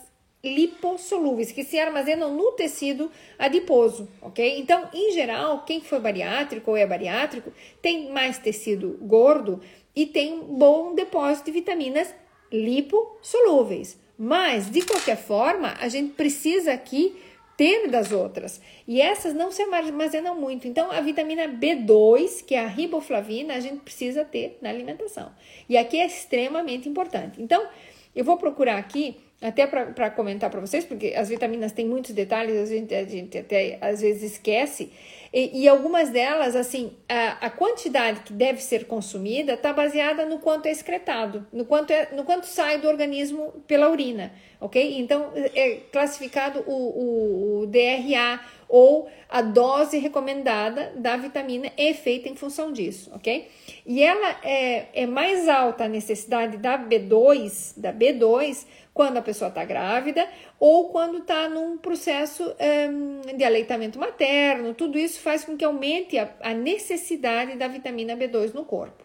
lipossolúveis, 0.42 1.50
que 1.50 1.64
se 1.64 1.78
armazenam 1.78 2.34
no 2.34 2.52
tecido 2.52 3.10
adiposo, 3.38 4.08
ok? 4.22 4.58
Então, 4.58 4.88
em 4.94 5.12
geral, 5.12 5.64
quem 5.64 5.80
for 5.80 6.00
bariátrico 6.00 6.70
ou 6.70 6.76
é 6.76 6.86
bariátrico 6.86 7.52
tem 7.82 8.10
mais 8.10 8.38
tecido 8.38 8.98
gordo 9.02 9.60
e 9.94 10.06
tem 10.06 10.34
um 10.34 10.56
bom 10.56 10.94
depósito 10.94 11.46
de 11.46 11.52
vitaminas 11.52 12.14
lipossolúveis. 12.52 13.98
Mas, 14.16 14.70
de 14.70 14.82
qualquer 14.82 15.16
forma, 15.16 15.74
a 15.80 15.88
gente 15.88 16.12
precisa 16.12 16.72
aqui 16.72 17.16
ter 17.56 17.88
das 17.88 18.12
outras. 18.12 18.60
E 18.86 19.00
essas 19.00 19.34
não 19.34 19.50
se 19.50 19.62
armazenam 19.62 20.36
muito. 20.36 20.68
Então, 20.68 20.92
a 20.92 21.00
vitamina 21.00 21.48
B2, 21.48 22.44
que 22.44 22.54
é 22.54 22.60
a 22.60 22.68
riboflavina, 22.68 23.54
a 23.54 23.60
gente 23.60 23.80
precisa 23.80 24.24
ter 24.24 24.56
na 24.62 24.70
alimentação. 24.70 25.32
E 25.68 25.76
aqui 25.76 25.98
é 25.98 26.06
extremamente 26.06 26.88
importante. 26.88 27.42
Então, 27.42 27.66
eu 28.14 28.24
vou 28.24 28.36
procurar 28.36 28.78
aqui 28.78 29.16
até 29.40 29.66
para 29.66 30.10
comentar 30.10 30.50
para 30.50 30.60
vocês, 30.60 30.84
porque 30.84 31.14
as 31.16 31.28
vitaminas 31.28 31.70
têm 31.70 31.86
muitos 31.86 32.10
detalhes, 32.10 32.56
a 32.56 32.66
gente, 32.66 32.92
a 32.92 33.04
gente 33.04 33.38
até 33.38 33.78
às 33.80 34.00
vezes 34.00 34.32
esquece, 34.32 34.90
e, 35.32 35.62
e 35.62 35.68
algumas 35.68 36.08
delas, 36.08 36.56
assim, 36.56 36.92
a, 37.08 37.46
a, 37.46 37.50
quantidade 37.50 38.20
que 38.20 38.32
deve 38.32 38.62
ser 38.62 38.86
consumida 38.86 39.52
está 39.52 39.72
baseada 39.72 40.24
no 40.24 40.38
quanto 40.38 40.66
é 40.66 40.70
excretado, 40.70 41.46
no 41.52 41.64
quanto, 41.64 41.92
é, 41.92 42.08
no 42.12 42.24
quanto 42.24 42.46
sai 42.46 42.78
do 42.80 42.88
organismo 42.88 43.62
pela 43.66 43.90
urina, 43.90 44.32
ok? 44.60 44.98
Então, 44.98 45.30
é 45.54 45.80
classificado 45.92 46.64
o, 46.66 46.72
o, 46.72 47.60
o 47.60 47.66
DRA, 47.66 48.40
ou 48.68 49.08
a 49.28 49.40
dose 49.40 49.98
recomendada 49.98 50.92
da 50.96 51.16
vitamina 51.16 51.72
é 51.76 51.94
feita 51.94 52.28
em 52.28 52.36
função 52.36 52.72
disso, 52.72 53.10
ok? 53.14 53.48
E 53.86 54.02
ela 54.02 54.36
é, 54.42 54.88
é 54.92 55.06
mais 55.06 55.48
alta 55.48 55.84
a 55.84 55.88
necessidade 55.88 56.58
da 56.58 56.78
B2, 56.78 57.78
da 57.78 57.92
B2, 57.92 58.66
quando 58.98 59.18
a 59.18 59.22
pessoa 59.22 59.48
está 59.48 59.64
grávida 59.64 60.28
ou 60.58 60.88
quando 60.88 61.18
está 61.18 61.48
num 61.48 61.78
processo 61.78 62.52
um, 62.90 63.36
de 63.36 63.44
aleitamento 63.44 63.96
materno. 63.96 64.74
Tudo 64.74 64.98
isso 64.98 65.20
faz 65.20 65.44
com 65.44 65.56
que 65.56 65.64
aumente 65.64 66.18
a, 66.18 66.28
a 66.40 66.52
necessidade 66.52 67.56
da 67.56 67.68
vitamina 67.68 68.16
B2 68.16 68.52
no 68.52 68.64
corpo. 68.64 69.04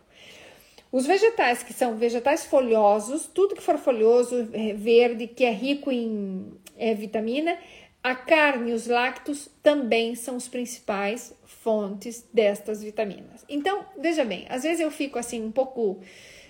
Os 0.92 1.06
vegetais 1.06 1.62
que 1.62 1.74
são 1.74 1.96
vegetais 1.96 2.44
folhosos, 2.44 3.28
tudo 3.28 3.54
que 3.54 3.62
for 3.62 3.78
folhoso, 3.78 4.50
é, 4.52 4.74
verde, 4.74 5.28
que 5.28 5.46
é 5.46 5.52
rico 5.52 5.92
em 5.92 6.52
é, 6.76 6.96
vitamina, 6.96 7.56
a 8.02 8.16
carne 8.16 8.72
e 8.72 8.74
os 8.74 8.88
lácteos 8.88 9.48
também 9.62 10.16
são 10.16 10.38
os 10.38 10.48
principais 10.48 11.36
fontes 11.46 12.28
destas 12.34 12.82
vitaminas. 12.82 13.46
Então, 13.48 13.86
veja 14.00 14.26
bem, 14.26 14.48
às 14.50 14.64
vezes 14.64 14.80
eu 14.80 14.90
fico 14.90 15.20
assim 15.20 15.46
um 15.46 15.52
pouco 15.52 16.02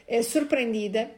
é, 0.07 0.21
surpreendida 0.21 1.11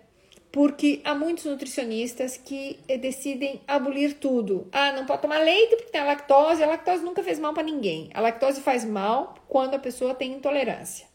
porque 0.55 1.01
há 1.03 1.13
muitos 1.13 1.43
nutricionistas 1.43 2.37
que 2.37 2.79
é, 2.87 2.97
decidem 2.97 3.59
abolir 3.67 4.13
tudo. 4.13 4.69
Ah, 4.71 4.93
não 4.93 5.05
pode 5.05 5.21
tomar 5.21 5.39
leite 5.39 5.75
porque 5.75 5.91
tem 5.91 5.99
a 5.99 6.05
lactose. 6.05 6.63
A 6.63 6.67
lactose 6.67 7.03
nunca 7.03 7.21
fez 7.21 7.37
mal 7.37 7.53
para 7.53 7.63
ninguém. 7.63 8.09
A 8.13 8.21
lactose 8.21 8.61
faz 8.61 8.85
mal 8.85 9.35
quando 9.49 9.75
a 9.75 9.79
pessoa 9.79 10.15
tem 10.15 10.31
intolerância, 10.31 11.07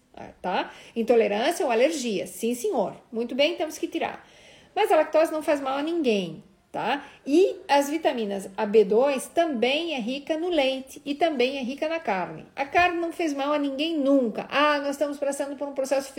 tá? 0.43 0.71
Intolerância 0.95 1.65
ou 1.65 1.73
alergia. 1.73 2.27
Sim, 2.27 2.55
senhor. 2.55 2.95
Muito 3.11 3.35
bem, 3.35 3.57
temos 3.57 3.79
que 3.79 3.89
tirar. 3.89 4.29
Mas 4.77 4.93
a 4.93 4.97
lactose 4.97 5.33
não 5.33 5.43
faz 5.43 5.59
mal 5.59 5.79
a 5.79 5.83
ninguém 5.83 6.45
tá? 6.73 7.05
E 7.27 7.57
as 7.69 7.91
vitaminas 7.91 8.49
A 8.57 8.67
B2 8.67 9.29
também 9.35 9.95
é 9.95 10.01
rica 10.01 10.37
no 10.37 10.49
leite 10.49 11.03
e 11.05 11.15
também 11.15 11.59
é 11.59 11.63
rica 11.63 11.89
na 11.89 11.99
carne. 11.99 12.47
A 12.55 12.65
carne 12.65 13.01
não 13.01 13.13
fez 13.13 13.35
mal 13.35 13.53
a 13.53 13.59
ninguém 13.59 13.99
nunca. 13.99 14.47
Ah, 14.49 14.79
nós 14.79 14.91
estamos 14.91 15.19
passando 15.19 15.57
por 15.57 15.67
um 15.67 15.73
processo 15.73 16.13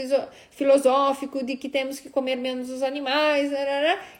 filosófico 0.51 1.43
de 1.43 1.55
que 1.55 1.69
temos 1.69 1.99
que 1.99 2.09
comer 2.09 2.35
menos 2.35 2.69
os 2.69 2.83
animais. 2.83 3.51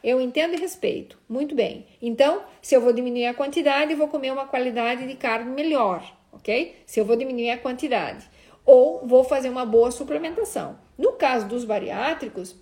Eu 0.04 0.22
entendo 0.22 0.54
e 0.54 0.58
respeito. 0.58 1.18
Muito 1.28 1.54
bem. 1.54 1.86
Então, 2.02 2.44
se 2.62 2.76
eu 2.76 2.82
vou 2.82 2.94
diminuir 2.94 3.26
a 3.26 3.34
quantidade, 3.34 3.96
vou 3.96 4.08
comer 4.08 4.32
uma 4.32 4.48
qualidade 4.48 5.08
de 5.08 5.16
carne 5.16 5.52
melhor, 5.52 6.04
ok? 6.32 6.76
Se 6.86 7.00
eu 7.00 7.06
vou 7.06 7.16
diminuir 7.16 7.52
a 7.52 7.58
quantidade. 7.58 8.30
Ou 8.66 9.06
vou 9.06 9.24
fazer 9.24 9.50
uma 9.50 9.66
boa 9.66 9.92
suplementação. 9.92 10.80
No 10.98 11.14
caso 11.14 11.48
dos 11.48 11.66
bariátricos, 11.66 12.56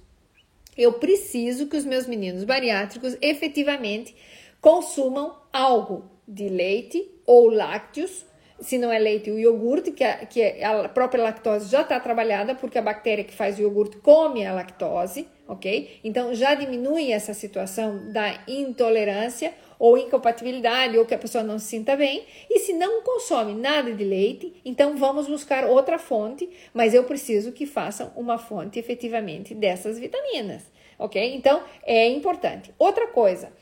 eu 0.80 0.94
preciso 0.94 1.68
que 1.68 1.76
os 1.76 1.84
meus 1.84 2.08
meninos 2.08 2.46
bariátricos 2.46 3.18
efetivamente 3.22 4.16
consumam 4.62 5.36
algo 5.52 6.10
de 6.26 6.48
leite 6.48 7.06
ou 7.26 7.50
lácteos, 7.50 8.26
se 8.62 8.78
não 8.78 8.92
é 8.92 8.98
leite, 8.98 9.30
o 9.30 9.38
iogurte, 9.38 9.92
que 9.92 10.04
a, 10.04 10.26
que 10.26 10.64
a 10.64 10.88
própria 10.90 11.24
lactose 11.24 11.70
já 11.70 11.82
está 11.82 12.00
trabalhada, 12.00 12.56
porque 12.56 12.78
a 12.78 12.82
bactéria 12.82 13.24
que 13.24 13.34
faz 13.34 13.58
o 13.58 13.62
iogurte 13.62 13.98
come 13.98 14.46
a 14.46 14.54
lactose, 14.54 15.28
ok? 15.48 16.00
Então 16.04 16.34
já 16.34 16.56
diminui 16.56 17.12
essa 17.12 17.34
situação 17.34 18.12
da 18.12 18.42
intolerância 18.48 19.54
ou 19.80 19.98
incompatibilidade, 19.98 20.98
ou 20.98 21.06
que 21.06 21.16
a 21.16 21.18
pessoa 21.18 21.44
não 21.44 21.58
se 21.58 21.68
sinta 21.68 21.96
bem. 21.96 22.26
E 22.50 22.60
se 22.60 22.74
não 22.74 23.02
consome 23.02 23.54
nada 23.54 23.94
de 23.94 24.04
leite, 24.04 24.54
então 24.66 24.98
vamos 24.98 25.28
buscar 25.28 25.66
outra 25.66 25.98
fonte, 25.98 26.50
mas 26.74 26.94
eu 26.94 27.06
preciso 27.06 27.54
que 27.54 27.66
façam 27.66 28.12
uma 28.16 28.38
fonte 28.38 28.78
efetivamente 28.78 29.56
dessas 29.56 29.98
vitaminas, 29.98 30.64
ok? 31.00 31.34
Então 31.34 31.64
é 31.84 32.10
importante. 32.10 32.74
Outra 32.78 33.08
coisa, 33.08 33.54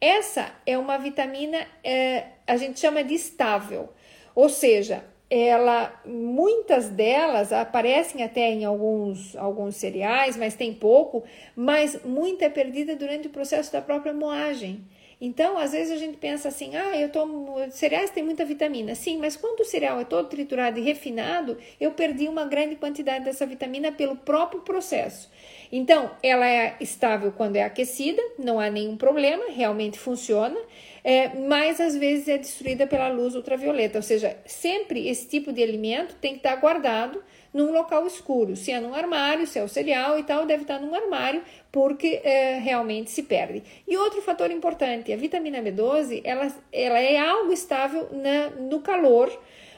essa 0.00 0.50
é 0.64 0.78
uma 0.78 0.96
vitamina, 0.96 1.66
é, 1.84 2.24
a 2.46 2.56
gente 2.56 2.80
chama 2.80 3.04
de 3.04 3.14
estável, 3.14 3.90
ou 4.34 4.48
seja, 4.48 5.04
ela 5.28 6.00
muitas 6.06 6.88
delas 6.88 7.52
aparecem 7.52 8.22
até 8.22 8.48
em 8.48 8.64
alguns 8.64 9.34
alguns 9.36 9.74
cereais, 9.76 10.36
mas 10.36 10.54
tem 10.54 10.72
pouco, 10.72 11.24
mas 11.54 12.00
muita 12.04 12.44
é 12.44 12.48
perdida 12.48 12.94
durante 12.94 13.26
o 13.26 13.30
processo 13.30 13.72
da 13.72 13.82
própria 13.82 14.14
moagem. 14.14 14.84
Então, 15.18 15.56
às 15.56 15.72
vezes 15.72 15.92
a 15.92 15.96
gente 15.96 16.18
pensa 16.18 16.48
assim: 16.48 16.76
ah, 16.76 16.94
eu 16.96 17.08
tomo 17.10 17.56
cereais 17.70 18.10
tem 18.10 18.22
muita 18.22 18.44
vitamina. 18.44 18.94
Sim, 18.94 19.18
mas 19.18 19.34
quando 19.34 19.60
o 19.60 19.64
cereal 19.64 19.98
é 19.98 20.04
todo 20.04 20.28
triturado 20.28 20.78
e 20.78 20.82
refinado, 20.82 21.56
eu 21.80 21.92
perdi 21.92 22.28
uma 22.28 22.44
grande 22.44 22.76
quantidade 22.76 23.24
dessa 23.24 23.46
vitamina 23.46 23.90
pelo 23.90 24.16
próprio 24.16 24.60
processo. 24.60 25.30
Então, 25.72 26.10
ela 26.22 26.46
é 26.46 26.76
estável 26.80 27.32
quando 27.32 27.56
é 27.56 27.62
aquecida, 27.62 28.22
não 28.38 28.60
há 28.60 28.70
nenhum 28.70 28.96
problema, 28.96 29.46
realmente 29.48 29.98
funciona, 29.98 30.58
é, 31.02 31.28
mas 31.34 31.80
às 31.80 31.96
vezes 31.96 32.28
é 32.28 32.38
destruída 32.38 32.86
pela 32.86 33.08
luz 33.08 33.34
ultravioleta. 33.34 33.98
Ou 33.98 34.02
seja, 34.02 34.36
sempre 34.44 35.08
esse 35.08 35.26
tipo 35.26 35.50
de 35.52 35.62
alimento 35.62 36.14
tem 36.16 36.32
que 36.32 36.38
estar 36.38 36.56
guardado 36.56 37.22
num 37.56 37.72
local 37.72 38.06
escuro. 38.06 38.54
Se 38.54 38.70
é 38.70 38.78
num 38.78 38.94
armário, 38.94 39.46
se 39.46 39.58
é 39.58 39.64
o 39.64 39.68
cereal 39.68 40.18
e 40.18 40.22
tal, 40.22 40.44
deve 40.44 40.62
estar 40.62 40.78
num 40.78 40.94
armário, 40.94 41.42
porque 41.72 42.20
é, 42.22 42.58
realmente 42.58 43.10
se 43.10 43.22
perde. 43.22 43.62
E 43.88 43.96
outro 43.96 44.20
fator 44.20 44.50
importante, 44.50 45.10
a 45.10 45.16
vitamina 45.16 45.62
B12, 45.62 46.20
ela, 46.22 46.52
ela 46.70 47.00
é 47.00 47.16
algo 47.16 47.50
estável 47.50 48.08
na, 48.12 48.50
no 48.50 48.80
calor, 48.80 49.32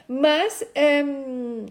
mas 0.05 0.61
é, 0.75 1.01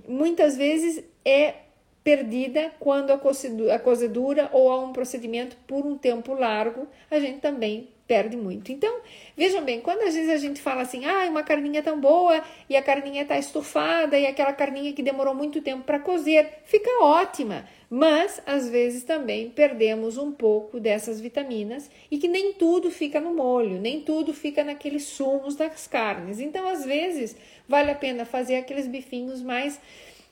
muitas 0.08 0.56
vezes 0.56 1.04
é 1.22 1.54
perdida 2.02 2.72
quando 2.80 3.10
a 3.10 3.78
cozedura 3.78 4.48
ou 4.50 4.70
há 4.70 4.80
um 4.80 4.94
procedimento 4.94 5.58
por 5.66 5.84
um 5.84 5.98
tempo 5.98 6.32
largo, 6.32 6.88
a 7.10 7.20
gente 7.20 7.40
também 7.40 7.90
perde 8.08 8.36
muito. 8.38 8.72
Então, 8.72 9.00
vejam 9.36 9.62
bem, 9.62 9.82
quando 9.82 10.00
às 10.02 10.14
vezes 10.14 10.30
a 10.30 10.38
gente 10.38 10.60
fala 10.62 10.80
assim, 10.80 11.04
ah, 11.04 11.28
uma 11.28 11.42
carninha 11.42 11.82
tão 11.82 12.00
boa 12.00 12.42
e 12.68 12.74
a 12.74 12.82
carninha 12.82 13.22
está 13.22 13.38
estufada 13.38 14.18
e 14.18 14.26
aquela 14.26 14.54
carninha 14.54 14.94
que 14.94 15.02
demorou 15.02 15.34
muito 15.34 15.60
tempo 15.60 15.84
para 15.84 16.00
cozer, 16.00 16.60
fica 16.64 16.90
ótima. 17.04 17.66
Mas 17.90 18.42
às 18.46 18.68
vezes 18.68 19.02
também 19.02 19.50
perdemos 19.50 20.16
um 20.16 20.32
pouco 20.32 20.80
dessas 20.80 21.20
vitaminas 21.20 21.90
e 22.10 22.18
que 22.18 22.28
nem 22.28 22.52
tudo 22.54 22.90
fica 22.90 23.20
no 23.20 23.34
molho, 23.34 23.78
nem 23.78 24.00
tudo 24.00 24.32
fica 24.32 24.64
naqueles 24.64 25.04
sumos 25.04 25.54
das 25.54 25.86
carnes. 25.86 26.40
Então, 26.40 26.66
às 26.68 26.84
vezes, 26.84 27.36
vale 27.68 27.90
a 27.90 27.94
pena 27.94 28.24
fazer 28.24 28.56
aqueles 28.56 28.86
bifinhos 28.86 29.42
mais 29.42 29.78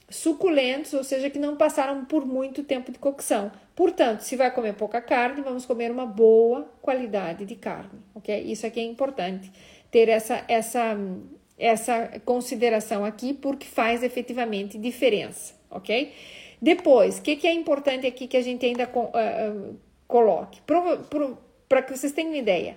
suculentos, 0.09 0.93
ou 0.95 1.03
seja, 1.03 1.29
que 1.29 1.39
não 1.39 1.57
passaram 1.57 2.05
por 2.05 2.25
muito 2.25 2.63
tempo 2.63 2.93
de 2.93 2.99
cocção. 2.99 3.51
Portanto, 3.75 4.21
se 4.21 4.37
vai 4.37 4.51
comer 4.53 4.75
pouca 4.75 5.01
carne, 5.01 5.43
vamos 5.43 5.67
comer 5.67 5.91
uma 5.91 6.07
boa 6.07 6.71
qualidade 6.81 7.45
de 7.45 7.57
carne, 7.57 8.01
ok? 8.15 8.41
Isso 8.45 8.67
aqui 8.67 8.81
é 8.81 8.85
importante 8.85 9.51
ter 9.91 10.09
essa 10.09 10.45
essa 10.49 10.97
essa 11.59 12.21
consideração 12.25 13.05
aqui 13.05 13.33
porque 13.33 13.67
faz 13.67 14.03
efetivamente 14.03 14.79
diferença, 14.79 15.55
ok? 15.71 16.13
Depois, 16.61 17.19
o 17.19 17.23
que, 17.23 17.37
que, 17.37 17.47
é 17.47 17.53
importante 17.53 18.07
aqui 18.07 18.27
que 18.27 18.37
a 18.37 18.43
gente 18.43 18.65
ainda 18.65 18.89
uh, 18.95 19.01
uh, 19.01 19.77
coloque? 20.07 20.61
Para 21.69 21.83
que 21.83 21.97
vocês 21.97 22.13
tenham 22.13 22.35
ideia. 22.35 22.77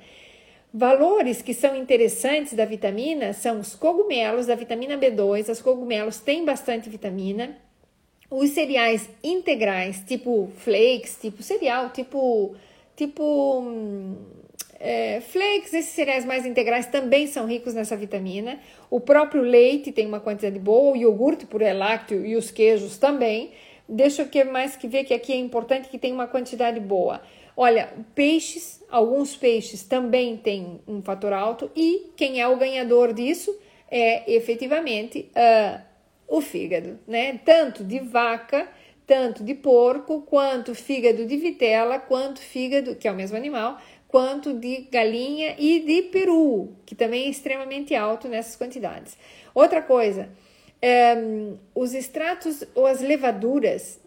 Valores 0.72 1.42
que 1.42 1.54
são 1.54 1.76
interessantes 1.76 2.54
da 2.54 2.64
vitamina 2.64 3.34
são 3.34 3.60
os 3.60 3.74
cogumelos, 3.74 4.46
da 4.46 4.56
vitamina 4.56 4.98
B2. 4.98 5.50
Os 5.50 5.62
cogumelos 5.62 6.20
têm 6.20 6.46
bastante 6.46 6.90
vitamina. 6.90 7.58
Os 8.30 8.52
cereais 8.52 9.10
integrais, 9.24 10.04
tipo 10.06 10.52
flakes, 10.58 11.18
tipo 11.20 11.42
cereal, 11.42 11.90
tipo, 11.90 12.56
tipo 12.96 13.64
é, 14.80 15.20
flakes, 15.22 15.74
esses 15.74 15.92
cereais 15.92 16.24
mais 16.24 16.46
integrais 16.46 16.86
também 16.86 17.26
são 17.26 17.48
ricos 17.48 17.74
nessa 17.74 17.98
vitamina. 17.98 18.60
O 18.92 19.00
próprio 19.00 19.42
leite 19.42 19.92
tem 19.92 20.06
uma 20.06 20.20
quantidade 20.20 20.60
boa, 20.60 20.94
o 20.94 20.96
iogurte 20.96 21.48
por 21.48 21.64
é 21.64 21.74
lácteo 21.74 22.24
e 22.24 22.36
os 22.36 22.52
queijos 22.52 23.00
também. 23.00 23.52
Deixa 23.88 24.22
eu 24.22 24.30
que 24.30 24.44
mais 24.44 24.76
que 24.76 24.88
ver 24.88 25.04
que 25.04 25.16
aqui 25.16 25.34
é 25.34 25.38
importante 25.38 25.90
que 25.90 25.98
tem 25.98 26.14
uma 26.14 26.28
quantidade 26.28 26.80
boa. 26.80 27.22
Olha, 27.62 27.90
peixes, 28.16 28.82
alguns 28.90 29.36
peixes 29.36 29.84
também 29.84 30.38
têm 30.38 30.80
um 30.88 31.02
fator 31.02 31.34
alto 31.34 31.70
e 31.76 32.10
quem 32.16 32.40
é 32.40 32.48
o 32.48 32.56
ganhador 32.56 33.12
disso 33.12 33.54
é 33.92 34.34
efetivamente 34.34 35.30
uh, 35.36 35.82
o 36.26 36.40
fígado, 36.40 36.98
né? 37.06 37.38
Tanto 37.44 37.84
de 37.84 38.00
vaca, 38.00 38.66
tanto 39.06 39.44
de 39.44 39.54
porco, 39.56 40.22
quanto 40.22 40.74
fígado 40.74 41.26
de 41.26 41.36
vitela, 41.36 42.00
quanto 42.00 42.40
fígado, 42.40 42.96
que 42.96 43.10
é 43.10 43.12
o 43.12 43.16
mesmo 43.16 43.36
animal, 43.36 43.78
quanto 44.08 44.54
de 44.54 44.88
galinha 44.90 45.54
e 45.60 45.82
de 45.82 46.04
peru, 46.04 46.70
que 46.86 46.96
também 46.96 47.26
é 47.26 47.30
extremamente 47.30 47.94
alto 47.94 48.30
nessas 48.30 48.56
quantidades. 48.56 49.18
Outra 49.54 49.82
coisa, 49.82 50.30
um, 50.30 50.78
eh, 50.82 51.54
os 51.76 51.94
extratos 51.94 52.64
ou 52.74 52.86
as 52.86 53.02
levaduras 53.02 54.00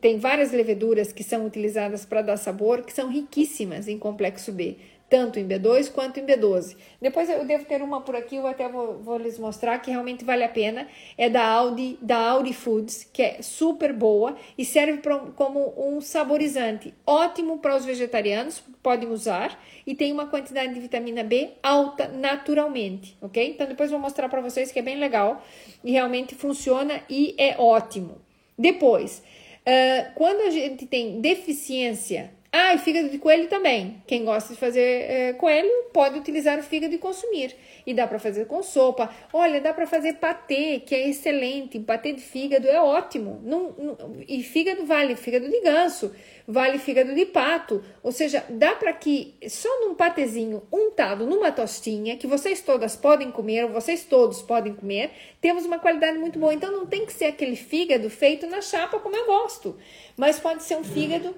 tem 0.00 0.18
várias 0.18 0.52
leveduras 0.52 1.12
que 1.12 1.24
são 1.24 1.46
utilizadas 1.46 2.04
para 2.04 2.22
dar 2.22 2.36
sabor, 2.36 2.82
que 2.82 2.92
são 2.92 3.08
riquíssimas 3.08 3.88
em 3.88 3.98
complexo 3.98 4.52
B, 4.52 4.76
tanto 5.08 5.40
em 5.40 5.46
B2 5.46 5.90
quanto 5.90 6.20
em 6.20 6.24
B12. 6.24 6.76
Depois 7.02 7.28
eu 7.28 7.44
devo 7.44 7.64
ter 7.64 7.82
uma 7.82 8.00
por 8.00 8.14
aqui, 8.14 8.36
eu 8.36 8.46
até 8.46 8.68
vou, 8.68 8.98
vou 8.98 9.18
lhes 9.18 9.36
mostrar 9.36 9.80
que 9.80 9.90
realmente 9.90 10.24
vale 10.24 10.44
a 10.44 10.48
pena. 10.48 10.86
É 11.18 11.28
da 11.28 11.44
Audi, 11.44 11.98
da 12.00 12.16
Audi 12.16 12.52
Foods, 12.52 13.08
que 13.12 13.20
é 13.20 13.42
super 13.42 13.92
boa 13.92 14.36
e 14.56 14.64
serve 14.64 14.98
pra, 14.98 15.18
como 15.34 15.74
um 15.76 16.00
saborizante, 16.00 16.94
ótimo 17.04 17.58
para 17.58 17.76
os 17.76 17.84
vegetarianos, 17.84 18.62
podem 18.80 19.10
usar 19.10 19.60
e 19.84 19.94
tem 19.96 20.12
uma 20.12 20.26
quantidade 20.26 20.72
de 20.72 20.78
vitamina 20.78 21.24
B 21.24 21.50
alta 21.60 22.06
naturalmente, 22.06 23.18
ok? 23.20 23.50
Então 23.50 23.66
depois 23.66 23.90
vou 23.90 23.98
mostrar 23.98 24.28
para 24.28 24.40
vocês 24.40 24.70
que 24.70 24.78
é 24.78 24.82
bem 24.82 24.98
legal 24.98 25.42
e 25.82 25.90
realmente 25.90 26.36
funciona 26.36 27.02
e 27.10 27.34
é 27.36 27.56
ótimo. 27.58 28.18
Depois, 28.56 29.22
Uh, 29.60 30.12
quando 30.14 30.40
a 30.46 30.50
gente 30.50 30.86
tem 30.86 31.20
deficiência, 31.20 32.32
ah, 32.52 32.74
e 32.74 32.78
fígado 32.78 33.08
de 33.08 33.18
coelho 33.18 33.48
também. 33.48 34.02
Quem 34.08 34.24
gosta 34.24 34.52
de 34.52 34.58
fazer 34.58 35.34
uh, 35.34 35.38
coelho 35.38 35.70
pode 35.92 36.18
utilizar 36.18 36.58
o 36.58 36.62
fígado 36.64 36.92
e 36.92 36.98
consumir. 36.98 37.54
E 37.86 37.94
dá 37.94 38.08
para 38.08 38.18
fazer 38.18 38.46
com 38.46 38.60
sopa. 38.60 39.08
Olha, 39.32 39.60
dá 39.60 39.72
para 39.72 39.86
fazer 39.86 40.14
patê, 40.14 40.80
que 40.80 40.92
é 40.92 41.08
excelente. 41.08 41.78
Patê 41.78 42.12
de 42.12 42.20
fígado 42.20 42.66
é 42.66 42.80
ótimo. 42.80 43.40
Não, 43.44 43.72
não, 43.78 44.16
e 44.26 44.42
fígado 44.42 44.84
vale 44.84 45.14
fígado 45.14 45.48
de 45.48 45.60
ganso, 45.60 46.12
vale 46.46 46.78
fígado 46.78 47.14
de 47.14 47.24
pato. 47.24 47.84
Ou 48.02 48.10
seja, 48.10 48.44
dá 48.48 48.74
para 48.74 48.92
que 48.94 49.32
só 49.48 49.68
num 49.82 49.94
patezinho 49.94 50.62
untado 50.72 51.26
numa 51.26 51.52
tostinha, 51.52 52.16
que 52.16 52.26
vocês 52.26 52.60
todas 52.60 52.96
podem 52.96 53.30
comer, 53.30 53.66
ou 53.66 53.70
vocês 53.70 54.02
todos 54.02 54.42
podem 54.42 54.74
comer, 54.74 55.12
temos 55.40 55.64
uma 55.64 55.78
qualidade 55.78 56.18
muito 56.18 56.36
boa. 56.36 56.52
Então 56.52 56.72
não 56.72 56.84
tem 56.84 57.06
que 57.06 57.12
ser 57.12 57.26
aquele 57.26 57.54
fígado 57.54 58.10
feito 58.10 58.48
na 58.48 58.60
chapa 58.60 58.98
como 58.98 59.14
eu 59.14 59.26
gosto, 59.26 59.76
mas 60.16 60.40
pode 60.40 60.64
ser 60.64 60.76
um 60.76 60.82
fígado 60.82 61.32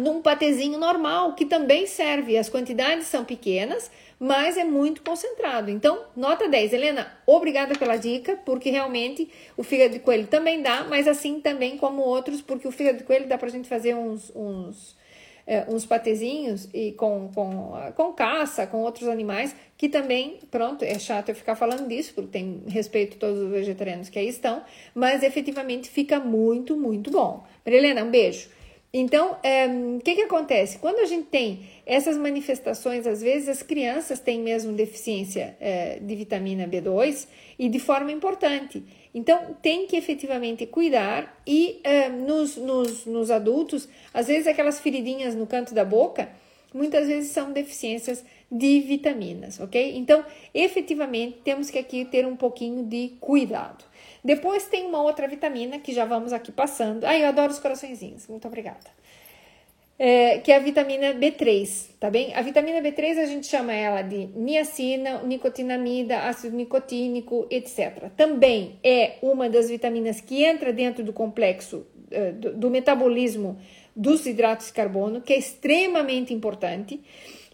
num 0.00 0.22
patezinho 0.22 0.78
normal, 0.78 1.34
que 1.34 1.44
também 1.44 1.86
serve. 1.86 2.36
As 2.36 2.48
quantidades 2.48 3.06
são 3.06 3.24
pequenas, 3.24 3.90
mas 4.18 4.56
é 4.56 4.64
muito 4.64 5.02
concentrado. 5.02 5.70
Então, 5.70 6.04
nota 6.16 6.48
10. 6.48 6.72
Helena, 6.72 7.12
obrigada 7.26 7.74
pela 7.74 7.96
dica, 7.96 8.38
porque 8.44 8.70
realmente 8.70 9.28
o 9.56 9.62
fígado 9.62 9.92
de 9.92 9.98
coelho 9.98 10.26
também 10.26 10.62
dá, 10.62 10.84
mas 10.84 11.06
assim 11.06 11.40
também 11.40 11.76
como 11.76 12.02
outros, 12.02 12.40
porque 12.40 12.66
o 12.66 12.72
fígado 12.72 12.98
de 12.98 13.04
coelho 13.04 13.26
dá 13.26 13.36
pra 13.36 13.48
gente 13.48 13.68
fazer 13.68 13.94
uns, 13.94 14.32
uns, 14.34 14.96
é, 15.46 15.66
uns 15.68 15.84
patezinhos 15.84 16.68
e 16.72 16.92
com, 16.92 17.30
com, 17.34 17.72
com 17.94 18.12
caça, 18.12 18.66
com 18.66 18.78
outros 18.78 19.08
animais, 19.08 19.54
que 19.76 19.88
também, 19.88 20.38
pronto, 20.50 20.84
é 20.84 20.98
chato 20.98 21.28
eu 21.28 21.34
ficar 21.34 21.56
falando 21.56 21.86
disso, 21.86 22.14
porque 22.14 22.30
tem 22.30 22.62
respeito 22.68 23.16
a 23.16 23.20
todos 23.20 23.40
os 23.40 23.50
vegetarianos 23.50 24.08
que 24.08 24.18
aí 24.18 24.28
estão, 24.28 24.62
mas 24.94 25.22
efetivamente 25.22 25.90
fica 25.90 26.18
muito, 26.18 26.76
muito 26.76 27.10
bom. 27.10 27.44
Helena, 27.66 28.04
um 28.04 28.10
beijo. 28.10 28.48
Então, 28.94 29.32
o 29.32 29.36
é, 29.42 29.68
que, 30.04 30.14
que 30.14 30.22
acontece? 30.22 30.78
Quando 30.78 30.98
a 30.98 31.06
gente 31.06 31.28
tem 31.28 31.60
essas 31.86 32.18
manifestações, 32.18 33.06
às 33.06 33.22
vezes 33.22 33.48
as 33.48 33.62
crianças 33.62 34.20
têm 34.20 34.40
mesmo 34.40 34.72
deficiência 34.74 35.56
é, 35.58 35.98
de 35.98 36.14
vitamina 36.14 36.68
B2 36.68 37.26
e 37.58 37.70
de 37.70 37.78
forma 37.78 38.12
importante. 38.12 38.82
Então, 39.14 39.56
tem 39.62 39.86
que 39.86 39.96
efetivamente 39.96 40.66
cuidar 40.66 41.40
e 41.46 41.80
é, 41.82 42.10
nos, 42.10 42.56
nos, 42.56 43.06
nos 43.06 43.30
adultos, 43.30 43.88
às 44.12 44.26
vezes 44.26 44.46
aquelas 44.46 44.78
feridinhas 44.78 45.34
no 45.34 45.46
canto 45.46 45.72
da 45.72 45.86
boca, 45.86 46.28
muitas 46.74 47.06
vezes 47.06 47.30
são 47.30 47.50
deficiências 47.50 48.22
de 48.50 48.80
vitaminas, 48.80 49.58
ok? 49.58 49.96
Então, 49.96 50.22
efetivamente, 50.52 51.38
temos 51.42 51.70
que 51.70 51.78
aqui 51.78 52.04
ter 52.04 52.26
um 52.26 52.36
pouquinho 52.36 52.84
de 52.84 53.12
cuidado. 53.18 53.84
Depois 54.24 54.66
tem 54.66 54.86
uma 54.86 55.02
outra 55.02 55.26
vitamina 55.26 55.78
que 55.78 55.92
já 55.92 56.04
vamos 56.04 56.32
aqui 56.32 56.52
passando. 56.52 57.04
Ai, 57.04 57.22
eu 57.22 57.28
adoro 57.28 57.52
os 57.52 57.58
coraçõezinhos. 57.58 58.28
Muito 58.28 58.46
obrigada. 58.46 58.90
É, 59.98 60.38
que 60.38 60.50
é 60.50 60.56
a 60.56 60.58
vitamina 60.58 61.14
B3, 61.14 61.90
tá 62.00 62.10
bem? 62.10 62.34
A 62.34 62.42
vitamina 62.42 62.80
B3 62.80 63.18
a 63.18 63.26
gente 63.26 63.46
chama 63.46 63.72
ela 63.72 64.02
de 64.02 64.26
niacina, 64.34 65.22
nicotinamida, 65.22 66.28
ácido 66.28 66.56
nicotínico, 66.56 67.46
etc. 67.50 68.10
Também 68.16 68.78
é 68.82 69.18
uma 69.22 69.48
das 69.48 69.68
vitaminas 69.68 70.20
que 70.20 70.42
entra 70.42 70.72
dentro 70.72 71.04
do 71.04 71.12
complexo 71.12 71.86
uh, 72.10 72.32
do, 72.32 72.54
do 72.54 72.70
metabolismo 72.70 73.58
dos 73.94 74.26
hidratos 74.26 74.68
de 74.68 74.72
carbono, 74.72 75.20
que 75.20 75.32
é 75.32 75.38
extremamente 75.38 76.32
importante. 76.32 77.00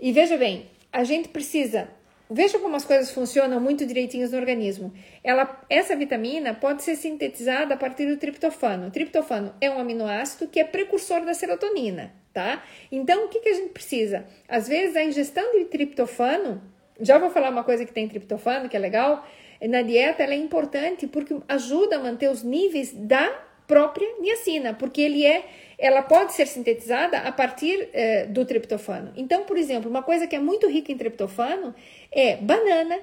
E 0.01 0.13
veja 0.13 0.39
bem, 0.39 0.67
a 0.93 1.05
gente 1.05 1.29
precisa 1.29 1.89
Veja 2.31 2.59
como 2.59 2.77
as 2.77 2.85
coisas 2.85 3.11
funcionam 3.11 3.59
muito 3.59 3.87
direitinhos 3.87 4.33
no 4.33 4.39
organismo. 4.39 4.93
Ela, 5.25 5.61
essa 5.71 5.97
vitamina 5.97 6.53
pode 6.53 6.83
ser 6.83 6.95
sintetizada 6.95 7.75
a 7.75 7.77
partir 7.77 8.07
do 8.07 8.19
triptofano. 8.19 8.89
O 8.89 8.91
triptofano 8.91 9.55
é 9.61 9.71
um 9.71 9.79
aminoácido 9.79 10.47
que 10.47 10.61
é 10.61 10.65
precursor 10.65 11.25
da 11.25 11.33
serotonina, 11.33 12.13
tá? 12.33 12.63
Então, 12.93 13.25
o 13.25 13.29
que, 13.29 13.41
que 13.41 13.49
a 13.49 13.55
gente 13.55 13.71
precisa? 13.71 14.27
Às 14.47 14.69
vezes, 14.69 14.95
a 14.95 15.03
ingestão 15.03 15.59
de 15.59 15.65
triptofano, 15.65 16.61
já 17.01 17.19
vou 17.19 17.31
falar 17.31 17.49
uma 17.49 17.65
coisa 17.65 17.87
que 17.87 17.93
tem 17.93 18.07
triptofano, 18.07 18.69
que 18.69 18.77
é 18.77 18.81
legal, 18.81 19.27
na 19.67 19.83
dieta 19.83 20.23
ela 20.23 20.35
é 20.35 20.37
importante 20.37 21.07
porque 21.07 21.35
ajuda 21.49 21.97
a 21.97 21.99
manter 21.99 22.31
os 22.31 22.43
níveis 22.43 22.93
da 22.93 23.27
própria 23.67 24.07
niacina, 24.21 24.75
porque 24.75 25.01
ele 25.01 25.25
é 25.27 25.45
ela 25.79 26.03
pode 26.03 26.33
ser 26.33 26.47
sintetizada 26.47 27.19
a 27.19 27.31
partir 27.31 27.89
eh, 27.93 28.27
do 28.27 28.45
triptofano. 28.45 29.13
Então, 29.17 29.45
por 29.45 29.57
exemplo, 29.57 29.89
uma 29.89 30.03
coisa 30.03 30.27
que 30.27 30.35
é 30.35 30.41
muito 30.41 30.69
rica 30.69 30.91
em 30.91 30.97
triptofano 30.97 31.73
é 32.11 32.37
banana, 32.37 32.99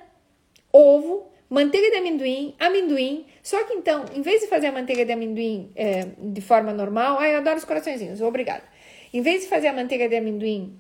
ovo, 0.73 1.31
manteiga 1.49 1.89
de 1.89 1.97
amendoim, 1.97 2.53
amendoim. 2.59 3.25
Só 3.41 3.63
que 3.63 3.73
então, 3.73 4.03
em 4.13 4.21
vez 4.21 4.41
de 4.41 4.47
fazer 4.47 4.67
a 4.67 4.71
manteiga 4.73 5.05
de 5.05 5.13
amendoim 5.13 5.71
eh, 5.75 6.07
de 6.19 6.41
forma 6.41 6.73
normal, 6.73 7.17
ai, 7.17 7.33
eu 7.33 7.37
adoro 7.37 7.57
os 7.57 7.63
coraçõezinhos, 7.63 8.19
obrigada. 8.19 8.63
Em 9.13 9.21
vez 9.21 9.43
de 9.43 9.47
fazer 9.47 9.67
a 9.67 9.73
manteiga 9.73 10.09
de 10.09 10.15
amendoim 10.17 10.77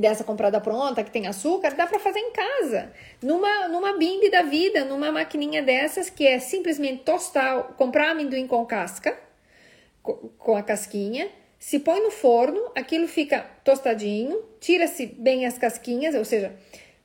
dessa 0.00 0.24
comprada 0.24 0.58
pronta, 0.58 1.04
que 1.04 1.10
tem 1.10 1.26
açúcar, 1.26 1.74
dá 1.74 1.86
para 1.86 1.98
fazer 1.98 2.20
em 2.20 2.32
casa, 2.32 2.90
numa, 3.22 3.68
numa 3.68 3.98
bimbi 3.98 4.30
da 4.30 4.40
vida, 4.40 4.86
numa 4.86 5.12
maquininha 5.12 5.62
dessas 5.62 6.08
que 6.08 6.26
é 6.26 6.38
simplesmente 6.38 7.02
tostar, 7.02 7.74
comprar 7.74 8.12
amendoim 8.12 8.46
com 8.46 8.64
casca, 8.64 9.14
com 10.02 10.56
a 10.56 10.62
casquinha, 10.62 11.30
se 11.58 11.78
põe 11.78 12.02
no 12.02 12.10
forno, 12.10 12.72
aquilo 12.74 13.06
fica 13.06 13.40
tostadinho, 13.64 14.42
tira-se 14.60 15.06
bem 15.06 15.46
as 15.46 15.56
casquinhas, 15.56 16.14
ou 16.14 16.24
seja, 16.24 16.52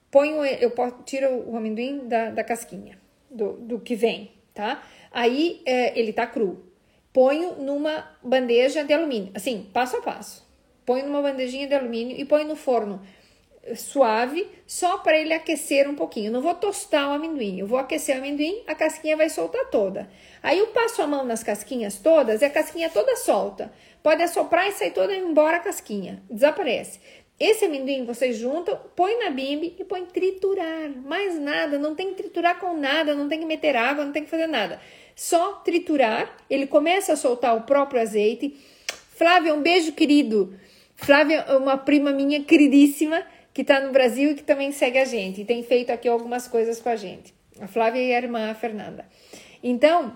põe 0.10 0.34
o, 0.34 0.44
eu 0.44 0.74
tiro 1.06 1.48
o 1.48 1.56
amendoim 1.56 2.08
da, 2.08 2.32
da 2.32 2.44
casquinha, 2.44 2.98
do, 3.30 3.54
do 3.54 3.80
que 3.80 3.96
vem, 3.96 4.32
tá? 4.54 4.84
Aí 5.12 5.62
é, 5.66 5.98
ele 5.98 6.12
tá 6.12 6.26
cru. 6.26 6.66
Ponho 7.14 7.56
numa 7.56 8.18
bandeja 8.24 8.84
de 8.84 8.94
alumínio, 8.94 9.32
assim, 9.36 9.70
passo 9.72 9.98
a 9.98 10.02
passo. 10.02 10.46
Põe 10.86 11.04
numa 11.04 11.22
bandejinha 11.22 11.68
de 11.68 11.76
alumínio 11.76 12.18
e 12.18 12.26
põe 12.26 12.44
no 12.44 12.56
forno 12.56 13.02
suave, 13.76 14.48
só 14.66 15.00
para 15.00 15.18
ele 15.18 15.34
aquecer 15.34 15.90
um 15.90 15.96
pouquinho. 15.96 16.32
não 16.32 16.42
vou 16.42 16.54
tostar 16.56 17.10
o 17.10 17.14
amendoim, 17.14 17.60
eu 17.60 17.68
vou 17.68 17.78
aquecer 17.78 18.16
o 18.16 18.20
amendoim, 18.20 18.64
a 18.68 18.76
casquinha 18.76 19.18
vai 19.18 19.30
soltar 19.30 19.70
toda. 19.70 20.10
Aí 20.42 20.60
eu 20.60 20.68
passo 20.68 21.02
a 21.02 21.08
mão 21.08 21.26
nas 21.26 21.44
casquinhas 21.44 21.98
todas 21.98 22.42
e 22.42 22.46
a 22.46 22.50
casquinha 22.50 22.90
toda 22.90 23.16
solta. 23.16 23.72
Pode 24.02 24.24
assoprar 24.24 24.68
e 24.68 24.72
sair 24.72 24.92
toda 24.92 25.16
embora 25.16 25.58
a 25.58 25.60
casquinha, 25.62 26.22
desaparece. 26.30 27.00
Esse 27.40 27.66
amendoim 27.66 28.04
vocês 28.04 28.36
juntam, 28.36 28.80
põe 28.96 29.20
na 29.20 29.30
bimbi 29.30 29.76
e 29.78 29.84
põe 29.84 30.06
triturar. 30.06 30.90
Mais 31.06 31.38
nada, 31.38 31.78
não 31.78 31.94
tem 31.94 32.10
que 32.10 32.16
triturar 32.16 32.60
com 32.60 32.74
nada, 32.74 33.14
não 33.14 33.30
tem 33.30 33.40
que 33.40 33.46
meter 33.46 33.76
água, 33.76 34.04
não 34.04 34.12
tem 34.12 34.24
que 34.24 34.30
fazer 34.30 34.48
nada. 34.48 34.80
Só 35.16 35.54
triturar, 35.54 36.36
ele 36.50 36.66
começa 36.66 37.14
a 37.14 37.16
soltar 37.16 37.56
o 37.56 37.62
próprio 37.62 38.02
azeite. 38.02 38.58
Flávia, 39.16 39.54
um 39.54 39.62
beijo 39.62 39.92
querido. 39.92 40.58
Flávia 40.96 41.46
uma 41.58 41.78
prima 41.78 42.12
minha 42.12 42.44
queridíssima 42.44 43.24
que 43.58 43.64
está 43.64 43.80
no 43.80 43.92
Brasil 43.92 44.30
e 44.30 44.36
que 44.36 44.44
também 44.44 44.72
segue 44.72 45.00
a 45.00 45.06
gente 45.06 45.42
e 45.42 45.44
tem 45.44 45.64
feito 45.64 45.90
aqui 45.90 46.08
algumas 46.08 46.48
coisas 46.48 46.80
com 46.80 46.90
a 46.90 46.96
gente. 46.96 47.34
A 47.60 47.66
Flávia 47.66 48.00
e 48.00 48.14
a 48.14 48.18
irmã 48.20 48.54
Fernanda. 48.54 49.04
Então, 49.64 50.16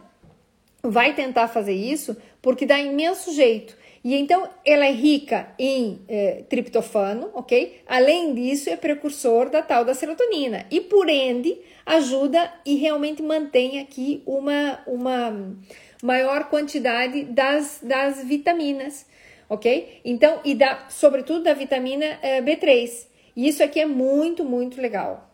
vai 0.84 1.16
tentar 1.16 1.48
fazer 1.48 1.74
isso 1.74 2.16
porque 2.40 2.68
dá 2.68 2.78
imenso 2.78 3.34
jeito. 3.34 3.76
E 4.04 4.16
então 4.16 4.48
ela 4.64 4.86
é 4.86 4.92
rica 4.92 5.56
em 5.58 6.02
eh, 6.08 6.44
triptofano, 6.50 7.32
ok? 7.34 7.82
Além 7.88 8.36
disso, 8.36 8.70
é 8.70 8.78
precursor 8.78 9.50
da 9.50 9.64
tal 9.64 9.84
da 9.84 9.96
serotonina. 9.96 10.68
E 10.70 10.80
por 10.80 11.10
ende, 11.10 11.58
ajuda 11.84 12.54
e 12.64 12.76
realmente 12.76 13.24
mantém 13.24 13.80
aqui 13.80 14.22
uma, 14.24 14.84
uma 14.86 15.56
maior 16.04 16.48
quantidade 16.48 17.24
das, 17.24 17.80
das 17.82 18.24
vitaminas, 18.24 19.04
ok? 19.50 20.00
Então, 20.06 20.42
e 20.46 20.54
da, 20.54 20.88
sobretudo 20.90 21.42
da 21.42 21.56
vitamina 21.56 22.06
eh, 22.22 22.40
B3. 22.40 23.10
E 23.36 23.48
isso 23.48 23.64
aqui 23.64 23.80
é 23.80 23.86
muito, 23.86 24.44
muito 24.44 24.82
legal. 24.82 25.32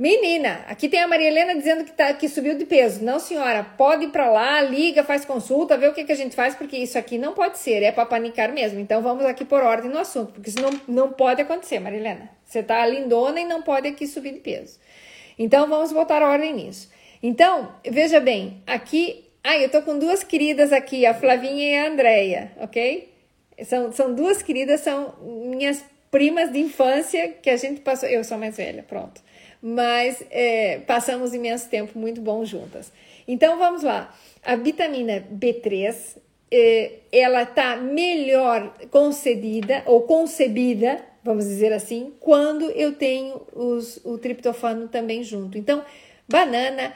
Menina, 0.00 0.64
aqui 0.66 0.88
tem 0.88 1.02
a 1.02 1.06
Maria 1.06 1.28
Helena 1.28 1.54
dizendo 1.54 1.84
que, 1.84 1.92
tá, 1.92 2.14
que 2.14 2.26
subiu 2.26 2.56
de 2.56 2.64
peso. 2.64 3.04
Não, 3.04 3.18
senhora, 3.18 3.62
pode 3.62 4.06
ir 4.06 4.08
para 4.08 4.30
lá, 4.30 4.62
liga, 4.62 5.04
faz 5.04 5.26
consulta, 5.26 5.76
vê 5.76 5.88
o 5.88 5.92
que, 5.92 6.04
que 6.04 6.12
a 6.12 6.16
gente 6.16 6.34
faz, 6.34 6.54
porque 6.54 6.78
isso 6.78 6.96
aqui 6.96 7.18
não 7.18 7.34
pode 7.34 7.58
ser, 7.58 7.82
é 7.82 7.92
para 7.92 8.06
panicar 8.06 8.50
mesmo. 8.50 8.80
Então 8.80 9.02
vamos 9.02 9.26
aqui 9.26 9.44
por 9.44 9.62
ordem 9.62 9.90
no 9.90 9.98
assunto, 9.98 10.32
porque 10.32 10.48
isso 10.48 10.58
não, 10.58 10.70
não 10.88 11.12
pode 11.12 11.42
acontecer, 11.42 11.78
Maria 11.80 11.98
Helena. 11.98 12.30
Você 12.46 12.62
tá 12.62 12.86
lindona 12.86 13.40
e 13.40 13.44
não 13.44 13.60
pode 13.60 13.88
aqui 13.88 14.06
subir 14.06 14.32
de 14.32 14.40
peso. 14.40 14.78
Então 15.38 15.68
vamos 15.68 15.92
botar 15.92 16.22
ordem 16.22 16.54
nisso. 16.54 16.90
Então, 17.22 17.74
veja 17.86 18.20
bem, 18.20 18.62
aqui. 18.66 19.26
Ah, 19.44 19.58
eu 19.58 19.68
tô 19.68 19.82
com 19.82 19.98
duas 19.98 20.24
queridas 20.24 20.72
aqui, 20.72 21.04
a 21.04 21.12
Flavinha 21.12 21.70
e 21.70 21.76
a 21.76 21.88
Andréia, 21.88 22.52
ok? 22.56 23.09
São, 23.64 23.92
são 23.92 24.14
duas 24.14 24.42
queridas, 24.42 24.80
são 24.80 25.14
minhas 25.22 25.84
primas 26.10 26.52
de 26.52 26.58
infância 26.58 27.28
que 27.28 27.50
a 27.50 27.56
gente 27.56 27.80
passou. 27.80 28.08
Eu 28.08 28.24
sou 28.24 28.38
mais 28.38 28.56
velha, 28.56 28.82
pronto. 28.82 29.20
Mas 29.62 30.22
é, 30.30 30.80
passamos 30.86 31.34
imenso 31.34 31.68
tempo 31.68 31.98
muito 31.98 32.20
bom 32.20 32.44
juntas. 32.44 32.92
Então 33.28 33.58
vamos 33.58 33.82
lá. 33.82 34.14
A 34.42 34.56
vitamina 34.56 35.24
B3 35.32 36.16
é, 36.50 36.92
ela 37.12 37.42
está 37.42 37.76
melhor 37.76 38.74
concedida 38.90 39.82
ou 39.86 40.02
concebida, 40.02 41.00
vamos 41.22 41.44
dizer 41.44 41.72
assim, 41.72 42.12
quando 42.18 42.70
eu 42.70 42.94
tenho 42.94 43.40
os, 43.54 44.00
o 44.04 44.18
triptofano 44.18 44.88
também 44.88 45.22
junto. 45.22 45.56
Então, 45.56 45.84
banana, 46.28 46.92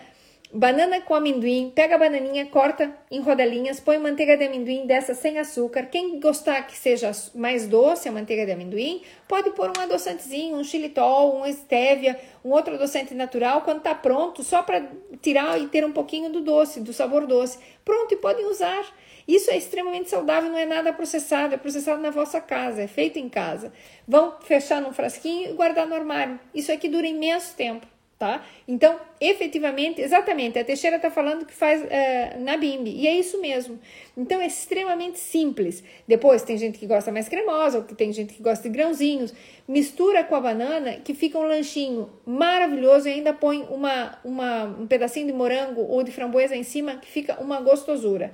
Banana 0.57 1.00
com 1.00 1.16
amendoim, 1.16 1.72
pega 1.74 1.96
a 1.96 1.98
bananinha, 1.98 2.46
corta 2.46 2.96
em 3.11 3.20
rodelinhas, 3.20 3.80
põe 3.80 3.98
manteiga 3.98 4.36
de 4.36 4.44
amendoim 4.44 4.86
dessa 4.86 5.12
sem 5.12 5.36
açúcar. 5.36 5.86
Quem 5.86 6.20
gostar 6.20 6.62
que 6.62 6.78
seja 6.78 7.11
mais 7.34 7.66
doce 7.66 8.09
a 8.09 8.12
manteiga 8.12 8.46
de 8.46 8.52
amendoim, 8.52 9.02
pode 9.26 9.50
pôr 9.50 9.76
um 9.76 9.82
adoçantezinho, 9.82 10.57
um 10.57 10.62
xilitol, 10.62 11.42
um 11.42 11.52
stevia, 11.52 12.16
um 12.44 12.50
outro 12.50 12.76
adoçante 12.76 13.14
natural 13.14 13.62
quando 13.62 13.82
tá 13.82 13.96
pronto, 13.96 14.44
só 14.44 14.62
para 14.62 14.88
tirar 15.20 15.61
e 15.61 15.66
ter 15.66 15.84
um 15.84 15.90
pouquinho 15.90 16.30
do 16.30 16.40
doce, 16.40 16.78
do 16.78 16.92
sabor 16.92 17.26
doce. 17.26 17.59
Pronto, 17.84 18.14
e 18.14 18.16
podem 18.16 18.46
usar. 18.46 18.86
Isso 19.26 19.50
é 19.50 19.57
extremamente 19.57 20.09
saudável, 20.09 20.48
não 20.50 20.59
é 20.59 20.64
nada 20.64 20.92
processado, 20.92 21.52
é 21.52 21.57
processado 21.57 22.00
na 22.00 22.11
vossa 22.11 22.40
casa, 22.40 22.80
é 22.80 22.86
feito 22.86 23.18
em 23.18 23.28
casa. 23.28 23.72
Vão 24.07 24.36
fechar 24.40 24.80
num 24.80 24.92
frasquinho 24.92 25.50
e 25.50 25.55
guardar 25.55 25.84
no 25.84 25.96
armário. 25.96 26.38
Isso 26.55 26.70
aqui 26.70 26.88
dura 26.88 27.09
imenso 27.09 27.57
tempo 27.57 27.92
tá? 28.19 28.45
Então, 28.67 28.99
efetivamente, 29.21 30.01
exatamente, 30.01 30.59
a 30.59 30.65
Teixeira 30.65 30.97
está 30.97 31.11
falando 31.11 31.45
que 31.45 31.53
faz 31.53 31.83
uh, 31.83 32.41
na 32.41 32.57
bimbi, 32.57 32.91
e 32.91 33.07
é 33.07 33.15
isso 33.15 33.41
mesmo. 33.41 33.79
Então, 34.17 34.41
é 34.41 34.47
extremamente 34.47 35.19
simples. 35.19 35.83
Depois, 36.07 36.43
tem 36.43 36.57
gente 36.57 36.79
que 36.79 36.87
gosta 36.87 37.11
mais 37.11 37.29
cremosa, 37.29 37.79
ou 37.79 37.85
tem 37.85 38.12
gente 38.12 38.35
que 38.35 38.43
gosta 38.43 38.69
de 38.69 38.75
grãozinhos. 38.75 39.35
Mistura 39.67 40.23
com 40.25 40.35
a 40.35 40.41
banana, 40.41 41.01
que 41.05 41.15
fica 41.15 41.39
um 41.39 41.43
lanchinho 41.43 42.09
maravilhoso, 42.25 43.09
e 43.09 43.12
ainda 43.12 43.33
põe 43.33 43.62
uma, 43.62 44.19
uma, 44.25 44.65
um 44.65 44.87
pedacinho 44.87 45.27
de 45.27 45.33
morango 45.33 45.83
ou 45.83 46.03
de 46.03 46.12
framboesa 46.12 46.55
em 46.55 46.62
cima, 46.62 46.97
que 46.97 47.09
fica 47.09 47.41
uma 47.41 47.61
gostosura. 47.61 48.33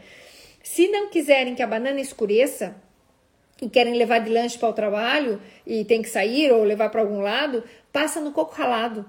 Se 0.62 0.88
não 0.88 1.08
quiserem 1.08 1.54
que 1.54 1.62
a 1.62 1.66
banana 1.66 2.00
escureça, 2.00 2.76
e 3.62 3.68
querem 3.68 3.94
levar 3.94 4.20
de 4.20 4.30
lanche 4.30 4.58
para 4.58 4.70
o 4.70 4.72
trabalho 4.72 5.38
e 5.66 5.84
tem 5.84 6.00
que 6.00 6.08
sair 6.08 6.50
ou 6.50 6.64
levar 6.64 6.88
para 6.88 7.02
algum 7.02 7.20
lado, 7.20 7.62
passa 7.92 8.18
no 8.18 8.32
coco 8.32 8.54
ralado. 8.54 9.04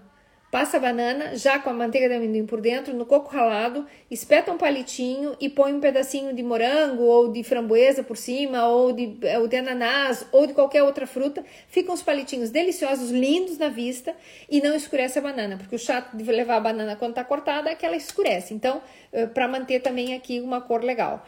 Passa 0.51 0.75
a 0.75 0.79
banana 0.81 1.37
já 1.37 1.59
com 1.59 1.69
a 1.69 1.73
manteiga 1.73 2.09
de 2.09 2.15
amendoim 2.15 2.45
por 2.45 2.59
dentro 2.59 2.93
no 2.93 3.05
coco 3.05 3.33
ralado, 3.33 3.87
espeta 4.11 4.51
um 4.51 4.57
palitinho 4.57 5.33
e 5.39 5.47
põe 5.47 5.71
um 5.71 5.79
pedacinho 5.79 6.35
de 6.35 6.43
morango 6.43 7.03
ou 7.03 7.31
de 7.31 7.41
framboesa 7.41 8.03
por 8.03 8.17
cima 8.17 8.67
ou 8.67 8.91
de, 8.91 9.17
ou 9.39 9.47
de 9.47 9.55
ananás 9.55 10.25
ou 10.29 10.45
de 10.45 10.53
qualquer 10.53 10.83
outra 10.83 11.07
fruta. 11.07 11.41
Ficam 11.69 11.95
os 11.95 12.03
palitinhos 12.03 12.49
deliciosos, 12.49 13.11
lindos 13.11 13.57
na 13.57 13.69
vista 13.69 14.13
e 14.49 14.59
não 14.59 14.75
escurece 14.75 15.17
a 15.17 15.21
banana, 15.21 15.55
porque 15.55 15.73
o 15.73 15.79
chato 15.79 16.17
de 16.17 16.23
levar 16.29 16.57
a 16.57 16.59
banana 16.59 16.97
quando 16.97 17.11
está 17.11 17.23
cortada 17.23 17.69
é 17.69 17.75
que 17.75 17.85
ela 17.85 17.95
escurece. 17.95 18.53
Então, 18.53 18.81
eh, 19.13 19.27
para 19.27 19.47
manter 19.47 19.79
também 19.79 20.13
aqui 20.13 20.41
uma 20.41 20.59
cor 20.59 20.83
legal. 20.83 21.25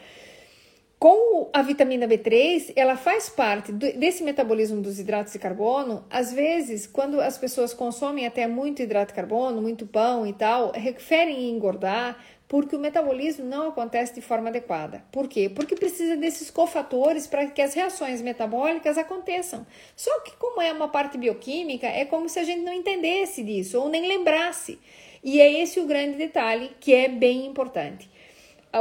Com 1.04 1.49
a 1.51 1.62
vitamina 1.62 2.08
B3, 2.08 2.72
ela 2.78 2.95
faz 2.95 3.28
parte 3.28 3.74
desse 3.74 4.24
metabolismo 4.24 4.82
dos 4.82 4.99
hidratos 4.99 5.34
de 5.34 5.38
carbono. 5.38 6.06
Às 6.10 6.32
vezes, 6.32 6.88
quando 6.88 7.20
as 7.20 7.38
pessoas 7.38 7.74
consomem 7.74 8.26
até 8.26 8.47
muito 8.47 8.82
hidrato 8.82 9.10
de 9.10 9.16
carbono, 9.16 9.62
muito 9.62 9.86
pão 9.86 10.26
e 10.26 10.32
tal, 10.32 10.72
referem 10.72 11.43
em 11.43 11.51
engordar, 11.51 12.18
porque 12.47 12.74
o 12.74 12.80
metabolismo 12.80 13.43
não 13.43 13.68
acontece 13.68 14.16
de 14.16 14.22
forma 14.22 14.47
adequada. 14.47 15.04
Por 15.12 15.28
quê? 15.28 15.49
Porque 15.54 15.76
precisa 15.76 16.16
desses 16.16 16.49
cofatores 16.49 17.28
para 17.28 17.47
que 17.47 17.62
as 17.62 17.74
reações 17.74 18.22
metabólicas 18.22 18.97
aconteçam. 18.97 19.68
Só 19.97 20.22
que, 20.22 20.38
como 20.38 20.62
é 20.62 20.72
uma 20.72 20.88
parte 20.88 21.18
bioquímica, 21.18 21.86
é 21.86 22.06
como 22.06 22.30
se 22.30 22.39
a 22.39 22.45
gente 22.45 22.62
não 22.62 22.72
entendesse 22.72 23.43
disso 23.43 23.78
ou 23.78 23.89
nem 23.89 24.08
lembrasse. 24.08 24.80
E 25.22 25.41
é 25.41 25.62
esse 25.62 25.82
o 25.82 25.86
grande 25.86 26.16
detalhe 26.16 26.72
que 26.80 26.93
é 26.93 27.10
bem 27.10 27.45
importante 27.45 28.12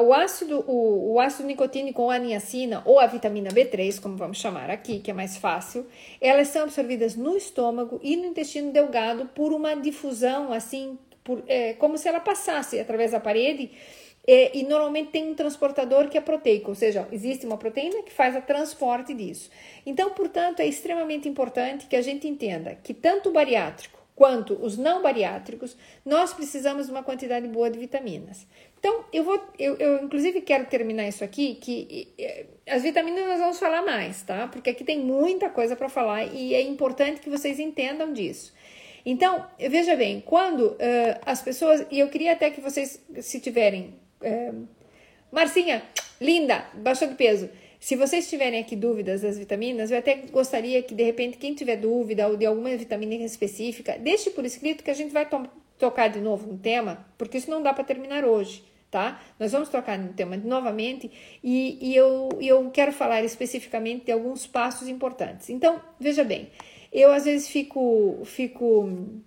o 0.00 0.12
ácido, 0.12 0.64
o, 0.66 1.12
o 1.12 1.20
ácido 1.20 1.46
nicotínico 1.46 2.00
ou 2.00 2.10
a 2.10 2.18
niacina, 2.18 2.82
ou 2.86 2.98
a 2.98 3.06
vitamina 3.06 3.50
B3, 3.50 4.00
como 4.00 4.16
vamos 4.16 4.38
chamar 4.38 4.70
aqui, 4.70 5.00
que 5.00 5.10
é 5.10 5.14
mais 5.14 5.36
fácil, 5.36 5.86
elas 6.20 6.48
são 6.48 6.62
absorvidas 6.62 7.14
no 7.14 7.36
estômago 7.36 8.00
e 8.02 8.16
no 8.16 8.26
intestino 8.26 8.72
delgado 8.72 9.26
por 9.34 9.52
uma 9.52 9.74
difusão, 9.74 10.52
assim, 10.52 10.98
por, 11.22 11.42
é, 11.46 11.74
como 11.74 11.98
se 11.98 12.08
ela 12.08 12.20
passasse 12.20 12.80
através 12.80 13.10
da 13.10 13.20
parede. 13.20 13.70
É, 14.24 14.56
e 14.56 14.62
normalmente 14.62 15.10
tem 15.10 15.28
um 15.28 15.34
transportador 15.34 16.08
que 16.08 16.16
é 16.16 16.20
proteico, 16.20 16.70
ou 16.70 16.74
seja, 16.76 17.08
existe 17.10 17.44
uma 17.44 17.58
proteína 17.58 18.04
que 18.04 18.12
faz 18.12 18.36
o 18.36 18.40
transporte 18.40 19.12
disso. 19.12 19.50
Então, 19.84 20.10
portanto, 20.10 20.60
é 20.60 20.66
extremamente 20.66 21.28
importante 21.28 21.86
que 21.86 21.96
a 21.96 22.02
gente 22.02 22.28
entenda 22.28 22.76
que 22.76 22.94
tanto 22.94 23.30
o 23.30 23.32
bariátrico 23.32 24.00
quanto 24.14 24.54
os 24.54 24.76
não 24.76 25.02
bariátricos, 25.02 25.76
nós 26.04 26.32
precisamos 26.32 26.86
de 26.86 26.92
uma 26.92 27.02
quantidade 27.02 27.48
boa 27.48 27.70
de 27.70 27.78
vitaminas. 27.78 28.46
Então, 28.82 29.04
eu 29.12 29.22
vou, 29.22 29.40
eu, 29.60 29.76
eu 29.76 30.02
inclusive 30.02 30.40
quero 30.40 30.66
terminar 30.66 31.06
isso 31.06 31.22
aqui, 31.22 31.54
que 31.54 32.08
as 32.68 32.82
vitaminas 32.82 33.24
nós 33.28 33.38
vamos 33.38 33.58
falar 33.60 33.80
mais, 33.80 34.22
tá? 34.22 34.48
Porque 34.48 34.70
aqui 34.70 34.82
tem 34.82 34.98
muita 34.98 35.48
coisa 35.48 35.76
para 35.76 35.88
falar 35.88 36.24
e 36.24 36.52
é 36.52 36.60
importante 36.60 37.20
que 37.20 37.30
vocês 37.30 37.60
entendam 37.60 38.12
disso. 38.12 38.52
Então, 39.06 39.46
veja 39.56 39.94
bem, 39.94 40.20
quando 40.20 40.62
uh, 40.62 40.78
as 41.24 41.40
pessoas, 41.40 41.86
e 41.92 42.00
eu 42.00 42.08
queria 42.08 42.32
até 42.32 42.50
que 42.50 42.60
vocês, 42.60 43.00
se 43.20 43.38
tiverem, 43.38 43.94
uh, 44.20 44.66
Marcinha, 45.30 45.84
linda, 46.20 46.66
baixou 46.74 47.06
de 47.06 47.14
peso. 47.14 47.48
Se 47.78 47.94
vocês 47.94 48.28
tiverem 48.28 48.58
aqui 48.58 48.74
dúvidas 48.74 49.20
das 49.20 49.38
vitaminas, 49.38 49.92
eu 49.92 49.98
até 49.98 50.16
gostaria 50.32 50.82
que, 50.82 50.92
de 50.92 51.04
repente, 51.04 51.38
quem 51.38 51.54
tiver 51.54 51.76
dúvida 51.76 52.26
ou 52.26 52.36
de 52.36 52.46
alguma 52.46 52.76
vitamina 52.76 53.14
específica, 53.14 53.96
deixe 53.96 54.30
por 54.30 54.44
escrito 54.44 54.82
que 54.82 54.90
a 54.90 54.94
gente 54.94 55.12
vai 55.12 55.24
to 55.24 55.48
tocar 55.78 56.08
de 56.08 56.20
novo 56.20 56.48
no 56.48 56.58
tema, 56.58 57.06
porque 57.16 57.38
isso 57.38 57.50
não 57.50 57.62
dá 57.62 57.72
para 57.72 57.84
terminar 57.84 58.24
hoje 58.24 58.71
tá? 58.92 59.18
Nós 59.40 59.50
vamos 59.50 59.70
trocar 59.70 59.98
no 59.98 60.12
tema 60.12 60.36
novamente 60.36 61.10
e, 61.42 61.78
e 61.80 61.96
eu, 61.96 62.28
eu 62.42 62.70
quero 62.70 62.92
falar 62.92 63.24
especificamente 63.24 64.04
de 64.04 64.12
alguns 64.12 64.46
passos 64.46 64.86
importantes. 64.86 65.48
Então, 65.48 65.80
veja 65.98 66.22
bem, 66.22 66.50
eu 66.92 67.10
às 67.10 67.24
vezes 67.24 67.48
fico, 67.48 68.20
fico 68.26 69.22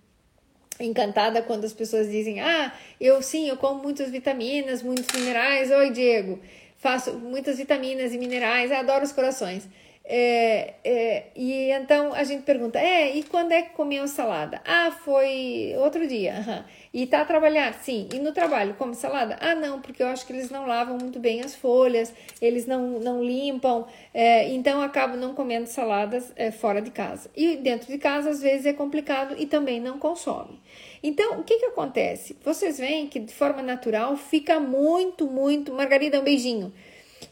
encantada 0.78 1.42
quando 1.42 1.64
as 1.64 1.72
pessoas 1.72 2.08
dizem: 2.08 2.40
Ah, 2.40 2.72
eu 3.00 3.20
sim, 3.20 3.48
eu 3.48 3.56
como 3.56 3.82
muitas 3.82 4.08
vitaminas, 4.08 4.84
muitos 4.84 5.08
minerais. 5.12 5.68
Oi, 5.72 5.90
Diego, 5.90 6.38
faço 6.76 7.14
muitas 7.14 7.58
vitaminas 7.58 8.14
e 8.14 8.18
minerais, 8.18 8.70
adoro 8.70 9.04
os 9.04 9.10
corações. 9.10 9.68
É, 10.08 10.74
é, 10.84 11.24
e 11.34 11.72
então 11.72 12.14
a 12.14 12.22
gente 12.22 12.44
pergunta: 12.44 12.78
É, 12.78 13.16
e 13.16 13.24
quando 13.24 13.50
é 13.50 13.62
que 13.62 13.70
comeu 13.70 14.06
salada? 14.06 14.60
Ah, 14.64 14.92
foi 15.04 15.74
outro 15.78 16.06
dia. 16.06 16.34
Uhum. 16.46 16.64
E 16.94 17.06
tá 17.06 17.22
a 17.22 17.24
trabalhar? 17.24 17.74
Sim. 17.74 18.08
E 18.14 18.20
no 18.20 18.32
trabalho, 18.32 18.74
come 18.74 18.94
salada? 18.94 19.36
Ah, 19.40 19.54
não, 19.56 19.80
porque 19.80 20.02
eu 20.02 20.06
acho 20.06 20.24
que 20.24 20.32
eles 20.32 20.48
não 20.48 20.64
lavam 20.64 20.96
muito 20.96 21.18
bem 21.18 21.42
as 21.42 21.56
folhas, 21.56 22.14
eles 22.40 22.66
não, 22.66 23.00
não 23.00 23.22
limpam, 23.22 23.84
é, 24.14 24.48
então 24.50 24.80
acabo 24.80 25.16
não 25.16 25.34
comendo 25.34 25.66
saladas 25.66 26.32
é, 26.36 26.52
fora 26.52 26.80
de 26.80 26.92
casa. 26.92 27.28
E 27.36 27.56
dentro 27.56 27.88
de 27.88 27.98
casa, 27.98 28.30
às 28.30 28.40
vezes, 28.40 28.64
é 28.64 28.72
complicado 28.72 29.34
e 29.36 29.44
também 29.44 29.80
não 29.80 29.98
consome. 29.98 30.60
Então, 31.02 31.40
o 31.40 31.44
que 31.44 31.58
que 31.58 31.66
acontece? 31.66 32.36
Vocês 32.44 32.78
veem 32.78 33.08
que 33.08 33.18
de 33.18 33.34
forma 33.34 33.60
natural 33.60 34.16
fica 34.16 34.60
muito, 34.60 35.26
muito. 35.26 35.72
Margarida, 35.72 36.20
um 36.20 36.24
beijinho 36.24 36.72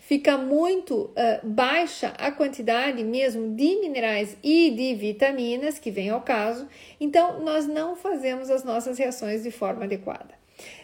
fica 0.07 0.37
muito 0.37 0.95
uh, 0.95 1.13
baixa 1.43 2.09
a 2.19 2.31
quantidade 2.31 3.03
mesmo 3.03 3.55
de 3.55 3.81
minerais 3.81 4.37
e 4.43 4.71
de 4.71 4.95
vitaminas, 4.95 5.79
que 5.79 5.91
vem 5.91 6.11
ao 6.11 6.21
caso, 6.21 6.69
então 7.01 7.41
nós 7.41 7.67
não 7.67 7.97
fazemos 7.97 8.51
as 8.51 8.63
nossas 8.63 8.99
reações 8.99 9.43
de 9.43 9.51
forma 9.51 9.85
adequada. 9.85 10.35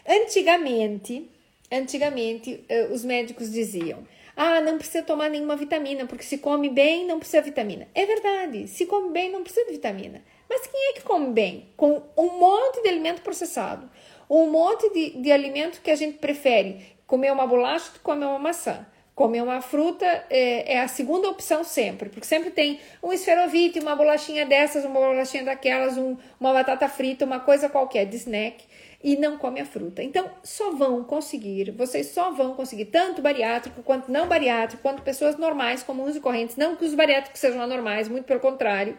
Antigamente, 0.08 1.30
antigamente 1.70 2.64
uh, 2.70 2.92
os 2.92 3.04
médicos 3.04 3.52
diziam: 3.52 4.04
ah, 4.34 4.60
não 4.62 4.78
precisa 4.78 5.04
tomar 5.04 5.28
nenhuma 5.28 5.54
vitamina, 5.54 6.06
porque 6.06 6.24
se 6.24 6.38
come 6.38 6.70
bem, 6.70 7.06
não 7.06 7.18
precisa 7.18 7.42
de 7.42 7.50
vitamina. 7.50 7.86
É 7.94 8.06
verdade, 8.06 8.68
se 8.68 8.86
come 8.86 9.10
bem, 9.10 9.30
não 9.30 9.42
precisa 9.42 9.66
de 9.66 9.72
vitamina. 9.72 10.22
Mas 10.48 10.66
quem 10.66 10.90
é 10.90 10.92
que 10.94 11.02
come 11.02 11.30
bem? 11.30 11.68
Com 11.76 12.02
um 12.16 12.38
monte 12.38 12.82
de 12.82 12.88
alimento 12.88 13.20
processado, 13.20 13.88
um 14.30 14.48
monte 14.48 14.88
de, 14.94 15.10
de 15.20 15.30
alimento 15.30 15.82
que 15.82 15.90
a 15.90 15.96
gente 15.96 16.16
prefere 16.16 16.96
comer 17.06 17.30
uma 17.30 17.46
bolacha 17.46 17.90
do 17.90 17.94
que 17.94 18.00
comer 18.00 18.24
uma 18.24 18.38
maçã. 18.38 18.86
Comer 19.20 19.42
uma 19.42 19.60
fruta 19.60 20.06
é, 20.30 20.76
é, 20.76 20.80
a 20.80 20.88
segunda 20.88 21.28
opção 21.28 21.62
sempre, 21.62 22.08
porque 22.08 22.26
sempre 22.26 22.50
tem 22.50 22.80
um 23.02 23.12
esferovite, 23.12 23.78
uma 23.78 23.94
bolachinha 23.94 24.46
dessas, 24.46 24.82
uma 24.82 24.98
bolachinha 24.98 25.44
daquelas, 25.44 25.98
um, 25.98 26.16
uma 26.40 26.54
batata 26.54 26.88
frita, 26.88 27.26
uma 27.26 27.38
coisa 27.38 27.68
qualquer 27.68 28.06
de 28.06 28.16
snack 28.16 28.64
e 29.04 29.18
não 29.18 29.36
come 29.36 29.60
a 29.60 29.66
fruta. 29.66 30.02
Então, 30.02 30.30
só 30.42 30.70
vão 30.70 31.04
conseguir, 31.04 31.70
vocês 31.72 32.06
só 32.06 32.30
vão 32.30 32.54
conseguir, 32.54 32.86
tanto 32.86 33.20
bariátrico 33.20 33.82
quanto 33.82 34.10
não 34.10 34.26
bariátrico, 34.26 34.82
quanto 34.82 35.02
pessoas 35.02 35.36
normais, 35.36 35.82
comuns 35.82 36.16
e 36.16 36.20
correntes, 36.20 36.56
não 36.56 36.74
que 36.74 36.86
os 36.86 36.94
bariátricos 36.94 37.42
sejam 37.42 37.60
anormais, 37.60 38.08
muito 38.08 38.24
pelo 38.24 38.40
contrário, 38.40 38.96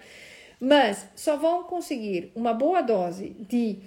mas 0.60 1.08
só 1.16 1.36
vão 1.36 1.64
conseguir 1.64 2.32
uma 2.36 2.54
boa 2.54 2.82
dose 2.82 3.36
de 3.40 3.80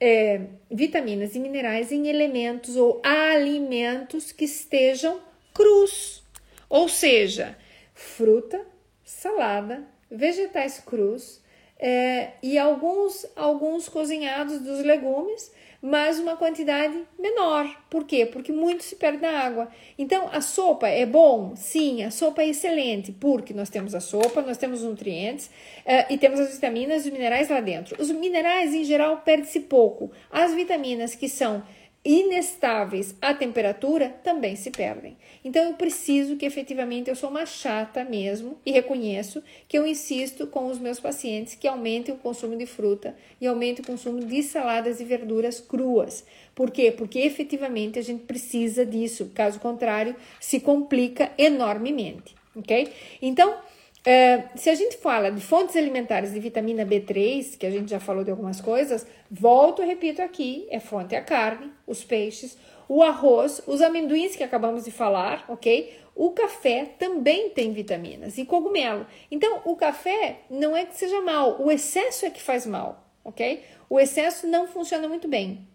é, 0.00 0.46
vitaminas 0.70 1.34
e 1.34 1.38
minerais 1.38 1.92
em 1.92 2.08
elementos 2.08 2.74
ou 2.74 3.02
alimentos 3.04 4.32
que 4.32 4.46
estejam 4.46 5.30
crus, 5.54 6.22
ou 6.68 6.88
seja, 6.88 7.56
fruta, 7.94 8.60
salada, 9.04 9.86
vegetais 10.10 10.78
crus 10.80 11.40
é, 11.78 12.34
e 12.42 12.56
alguns, 12.58 13.26
alguns 13.34 13.88
cozinhados 13.88 14.60
dos 14.60 14.84
legumes, 14.84 15.50
mas 15.82 16.20
uma 16.20 16.36
quantidade 16.36 16.96
menor. 17.18 17.68
Por 17.90 18.04
quê? 18.04 18.24
Porque 18.24 18.52
muito 18.52 18.84
se 18.84 18.94
perde 18.94 19.20
na 19.20 19.30
água. 19.30 19.68
Então, 19.98 20.28
a 20.30 20.40
sopa 20.40 20.86
é 20.86 21.04
bom? 21.04 21.56
Sim, 21.56 22.04
a 22.04 22.10
sopa 22.12 22.42
é 22.42 22.50
excelente, 22.50 23.10
porque 23.10 23.52
nós 23.52 23.68
temos 23.68 23.92
a 23.92 23.98
sopa, 23.98 24.42
nós 24.42 24.56
temos 24.56 24.82
os 24.82 24.88
nutrientes 24.88 25.50
é, 25.84 26.06
e 26.12 26.16
temos 26.16 26.38
as 26.38 26.54
vitaminas 26.54 27.04
e 27.04 27.08
os 27.08 27.12
minerais 27.12 27.48
lá 27.48 27.60
dentro. 27.60 28.00
Os 28.00 28.12
minerais, 28.12 28.72
em 28.72 28.84
geral, 28.84 29.22
perde-se 29.24 29.58
pouco. 29.58 30.12
As 30.30 30.54
vitaminas 30.54 31.16
que 31.16 31.28
são 31.28 31.64
inestáveis 32.04 33.14
à 33.20 33.32
temperatura 33.32 34.08
também 34.24 34.56
se 34.56 34.70
perdem. 34.70 35.16
Então 35.44 35.62
eu 35.62 35.74
preciso 35.74 36.36
que 36.36 36.44
efetivamente 36.44 37.08
eu 37.08 37.14
sou 37.14 37.30
uma 37.30 37.46
chata 37.46 38.04
mesmo 38.04 38.58
e 38.66 38.72
reconheço 38.72 39.42
que 39.68 39.78
eu 39.78 39.86
insisto 39.86 40.46
com 40.48 40.66
os 40.66 40.78
meus 40.78 40.98
pacientes 40.98 41.54
que 41.54 41.68
aumentem 41.68 42.14
o 42.14 42.18
consumo 42.18 42.56
de 42.56 42.66
fruta 42.66 43.16
e 43.40 43.46
aumentem 43.46 43.84
o 43.84 43.86
consumo 43.86 44.24
de 44.24 44.42
saladas 44.42 45.00
e 45.00 45.04
verduras 45.04 45.60
cruas. 45.60 46.24
Por 46.54 46.70
quê? 46.70 46.90
Porque 46.90 47.20
efetivamente 47.20 47.98
a 47.98 48.02
gente 48.02 48.24
precisa 48.24 48.84
disso, 48.84 49.30
caso 49.34 49.60
contrário, 49.60 50.16
se 50.40 50.58
complica 50.58 51.30
enormemente, 51.38 52.34
ok? 52.56 52.92
Então, 53.20 53.56
é, 54.04 54.48
se 54.56 54.68
a 54.68 54.74
gente 54.74 54.96
fala 54.96 55.30
de 55.30 55.40
fontes 55.40 55.76
alimentares 55.76 56.32
de 56.32 56.40
vitamina 56.40 56.84
B3, 56.84 57.56
que 57.56 57.64
a 57.64 57.70
gente 57.70 57.90
já 57.90 58.00
falou 58.00 58.24
de 58.24 58.30
algumas 58.30 58.60
coisas, 58.60 59.06
volto 59.30 59.82
e 59.82 59.86
repito 59.86 60.20
aqui: 60.20 60.66
é 60.70 60.80
fonte 60.80 61.14
a 61.14 61.22
carne, 61.22 61.72
os 61.86 62.02
peixes, 62.02 62.58
o 62.88 63.02
arroz, 63.02 63.62
os 63.66 63.80
amendoins 63.80 64.34
que 64.34 64.42
acabamos 64.42 64.84
de 64.84 64.90
falar, 64.90 65.44
ok? 65.48 65.98
O 66.14 66.32
café 66.32 66.84
também 66.98 67.50
tem 67.50 67.72
vitaminas 67.72 68.36
e 68.38 68.44
cogumelo. 68.44 69.06
Então, 69.30 69.62
o 69.64 69.76
café 69.76 70.40
não 70.50 70.76
é 70.76 70.84
que 70.84 70.96
seja 70.96 71.20
mal, 71.22 71.62
o 71.62 71.70
excesso 71.70 72.26
é 72.26 72.30
que 72.30 72.42
faz 72.42 72.66
mal, 72.66 73.08
ok? 73.24 73.62
O 73.88 74.00
excesso 74.00 74.46
não 74.48 74.66
funciona 74.66 75.08
muito 75.08 75.28
bem. 75.28 75.66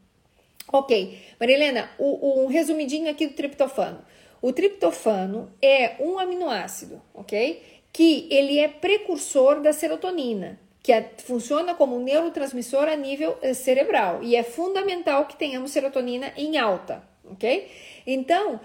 Ok, 0.71 1.17
Marilena, 1.39 1.89
o, 1.97 2.43
um 2.43 2.47
resumidinho 2.47 3.09
aqui 3.09 3.25
do 3.25 3.33
triptofano. 3.33 4.03
O 4.41 4.51
triptofano 4.51 5.51
é 5.61 5.95
um 5.99 6.19
aminoácido, 6.19 7.01
ok? 7.13 7.76
Que 7.97 8.27
ele 8.29 8.59
é 8.59 8.67
precursor 8.67 9.59
da 9.59 9.73
serotonina, 9.73 10.59
que 10.83 10.91
é, 10.91 11.13
funciona 11.25 11.73
como 11.73 11.95
um 11.97 12.03
neurotransmissor 12.03 12.87
a 12.87 12.95
nível 12.95 13.35
eh, 13.41 13.55
cerebral 13.55 14.21
e 14.21 14.35
é 14.35 14.43
fundamental 14.43 15.25
que 15.25 15.35
tenhamos 15.35 15.71
serotonina 15.71 16.31
em 16.37 16.59
alta, 16.59 17.01
ok? 17.25 17.67
Então, 18.05 18.59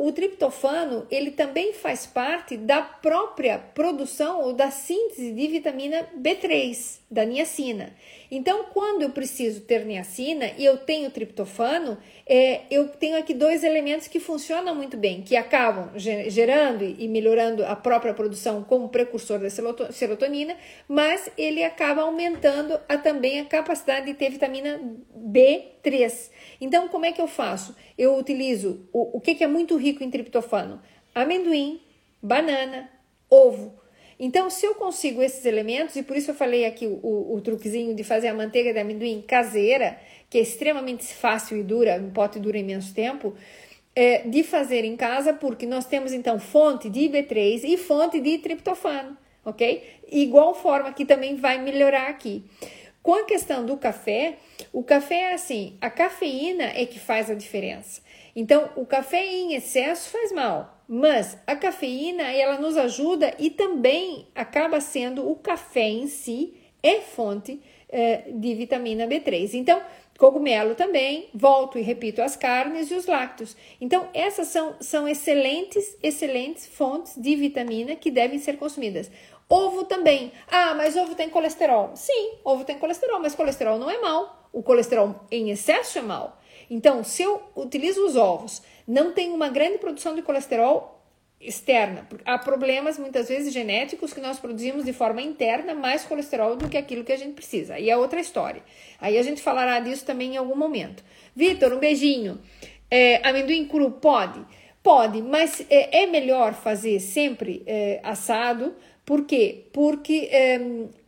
o 0.00 0.10
triptofano 0.10 1.06
ele 1.12 1.30
também 1.30 1.72
faz 1.72 2.06
parte 2.06 2.56
da 2.56 2.82
própria 2.82 3.56
produção 3.56 4.42
ou 4.42 4.52
da 4.52 4.72
síntese 4.72 5.30
de 5.30 5.46
vitamina 5.46 6.04
B3, 6.20 6.98
da 7.08 7.24
niacina. 7.24 7.94
Então, 8.34 8.64
quando 8.72 9.02
eu 9.02 9.10
preciso 9.10 9.60
ter 9.60 9.84
niacina 9.84 10.52
e 10.56 10.64
eu 10.64 10.78
tenho 10.78 11.10
triptofano, 11.10 11.98
é, 12.26 12.62
eu 12.70 12.88
tenho 12.88 13.18
aqui 13.18 13.34
dois 13.34 13.62
elementos 13.62 14.08
que 14.08 14.18
funcionam 14.18 14.74
muito 14.74 14.96
bem, 14.96 15.20
que 15.20 15.36
acabam 15.36 15.90
gerando 15.98 16.82
e 16.82 17.06
melhorando 17.08 17.62
a 17.62 17.76
própria 17.76 18.14
produção 18.14 18.64
como 18.64 18.88
precursor 18.88 19.38
da 19.38 19.50
serotonina, 19.90 20.56
mas 20.88 21.30
ele 21.36 21.62
acaba 21.62 22.00
aumentando 22.00 22.80
a, 22.88 22.96
também 22.96 23.38
a 23.38 23.44
capacidade 23.44 24.06
de 24.06 24.14
ter 24.14 24.30
vitamina 24.30 24.80
B3. 25.14 26.30
Então, 26.58 26.88
como 26.88 27.04
é 27.04 27.12
que 27.12 27.20
eu 27.20 27.28
faço? 27.28 27.76
Eu 27.98 28.16
utilizo 28.16 28.88
o, 28.94 29.18
o 29.18 29.20
que, 29.20 29.34
que 29.34 29.44
é 29.44 29.46
muito 29.46 29.76
rico 29.76 30.02
em 30.02 30.10
triptofano? 30.10 30.80
Amendoim, 31.14 31.82
banana, 32.22 32.88
ovo. 33.28 33.81
Então, 34.18 34.48
se 34.50 34.66
eu 34.66 34.74
consigo 34.74 35.22
esses 35.22 35.44
elementos, 35.44 35.96
e 35.96 36.02
por 36.02 36.16
isso 36.16 36.30
eu 36.30 36.34
falei 36.34 36.64
aqui 36.64 36.86
o, 36.86 37.00
o, 37.02 37.34
o, 37.36 37.40
truquezinho 37.40 37.94
de 37.94 38.04
fazer 38.04 38.28
a 38.28 38.34
manteiga 38.34 38.72
de 38.72 38.78
amendoim 38.78 39.22
caseira, 39.22 39.98
que 40.30 40.38
é 40.38 40.40
extremamente 40.40 41.04
fácil 41.04 41.56
e 41.56 41.62
dura, 41.62 41.96
um 41.96 42.10
pote 42.10 42.38
dura 42.38 42.58
imenso 42.58 42.94
tempo, 42.94 43.34
é, 43.94 44.18
de 44.26 44.42
fazer 44.42 44.84
em 44.84 44.96
casa, 44.96 45.32
porque 45.32 45.66
nós 45.66 45.84
temos 45.84 46.12
então 46.12 46.38
fonte 46.38 46.88
de 46.88 47.00
B3 47.00 47.62
e 47.64 47.76
fonte 47.76 48.20
de 48.20 48.38
triptofano, 48.38 49.16
ok? 49.44 50.00
Igual 50.10 50.54
forma 50.54 50.92
que 50.92 51.04
também 51.04 51.36
vai 51.36 51.58
melhorar 51.58 52.08
aqui. 52.08 52.44
Com 53.02 53.14
a 53.14 53.24
questão 53.24 53.66
do 53.66 53.76
café, 53.76 54.36
o 54.72 54.82
café 54.82 55.32
é 55.32 55.34
assim, 55.34 55.76
a 55.80 55.90
cafeína 55.90 56.64
é 56.74 56.86
que 56.86 57.00
faz 57.00 57.28
a 57.28 57.34
diferença. 57.34 58.00
Então, 58.34 58.70
o 58.76 58.86
café 58.86 59.26
em 59.26 59.54
excesso 59.54 60.08
faz 60.08 60.32
mal, 60.32 60.81
mas 60.94 61.38
a 61.46 61.56
cafeína 61.56 62.24
ela 62.32 62.58
nos 62.58 62.76
ajuda 62.76 63.34
e 63.38 63.48
também 63.48 64.26
acaba 64.34 64.78
sendo 64.78 65.26
o 65.26 65.34
café 65.34 65.88
em 65.88 66.06
si 66.06 66.52
é 66.82 67.00
fonte 67.00 67.58
eh, 67.88 68.24
de 68.28 68.54
vitamina 68.54 69.06
B3. 69.06 69.54
Então, 69.54 69.80
cogumelo 70.18 70.74
também, 70.74 71.30
volto 71.32 71.78
e 71.78 71.80
repito, 71.80 72.20
as 72.20 72.36
carnes 72.36 72.90
e 72.90 72.94
os 72.94 73.06
lácteos. 73.06 73.56
Então, 73.80 74.06
essas 74.12 74.48
são, 74.48 74.74
são 74.80 75.08
excelentes, 75.08 75.96
excelentes 76.02 76.66
fontes 76.66 77.14
de 77.16 77.36
vitamina 77.36 77.96
que 77.96 78.10
devem 78.10 78.38
ser 78.38 78.58
consumidas. 78.58 79.10
Ovo 79.48 79.84
também. 79.84 80.30
Ah, 80.46 80.74
mas 80.74 80.94
ovo 80.94 81.14
tem 81.14 81.30
colesterol. 81.30 81.92
Sim, 81.94 82.34
ovo 82.44 82.66
tem 82.66 82.78
colesterol, 82.78 83.18
mas 83.18 83.34
colesterol 83.34 83.78
não 83.78 83.90
é 83.90 83.98
mal. 83.98 84.46
O 84.52 84.62
colesterol 84.62 85.24
em 85.30 85.48
excesso 85.48 85.98
é 85.98 86.02
mal. 86.02 86.38
Então, 86.72 87.04
se 87.04 87.22
eu 87.22 87.42
utilizo 87.54 88.02
os 88.02 88.16
ovos, 88.16 88.62
não 88.88 89.12
tem 89.12 89.30
uma 89.30 89.50
grande 89.50 89.76
produção 89.76 90.14
de 90.14 90.22
colesterol 90.22 91.04
externa. 91.38 92.08
Há 92.24 92.38
problemas 92.38 92.98
muitas 92.98 93.28
vezes 93.28 93.52
genéticos 93.52 94.14
que 94.14 94.22
nós 94.22 94.38
produzimos 94.38 94.82
de 94.82 94.92
forma 94.94 95.20
interna 95.20 95.74
mais 95.74 96.02
colesterol 96.02 96.56
do 96.56 96.70
que 96.70 96.78
aquilo 96.78 97.04
que 97.04 97.12
a 97.12 97.18
gente 97.18 97.34
precisa. 97.34 97.74
Aí 97.74 97.90
é 97.90 97.96
outra 97.96 98.20
história. 98.20 98.62
Aí 98.98 99.18
a 99.18 99.22
gente 99.22 99.42
falará 99.42 99.80
disso 99.80 100.06
também 100.06 100.32
em 100.32 100.36
algum 100.38 100.56
momento. 100.56 101.04
Vitor, 101.36 101.74
um 101.74 101.78
beijinho. 101.78 102.40
É, 102.90 103.20
amendoim 103.28 103.66
cru 103.66 103.90
pode? 103.90 104.40
Pode, 104.82 105.20
mas 105.20 105.66
é, 105.68 106.04
é 106.04 106.06
melhor 106.06 106.54
fazer 106.54 107.00
sempre 107.00 107.62
é, 107.66 108.00
assado. 108.02 108.74
Por 109.04 109.26
quê? 109.26 109.66
Porque 109.74 110.30
é, 110.32 110.58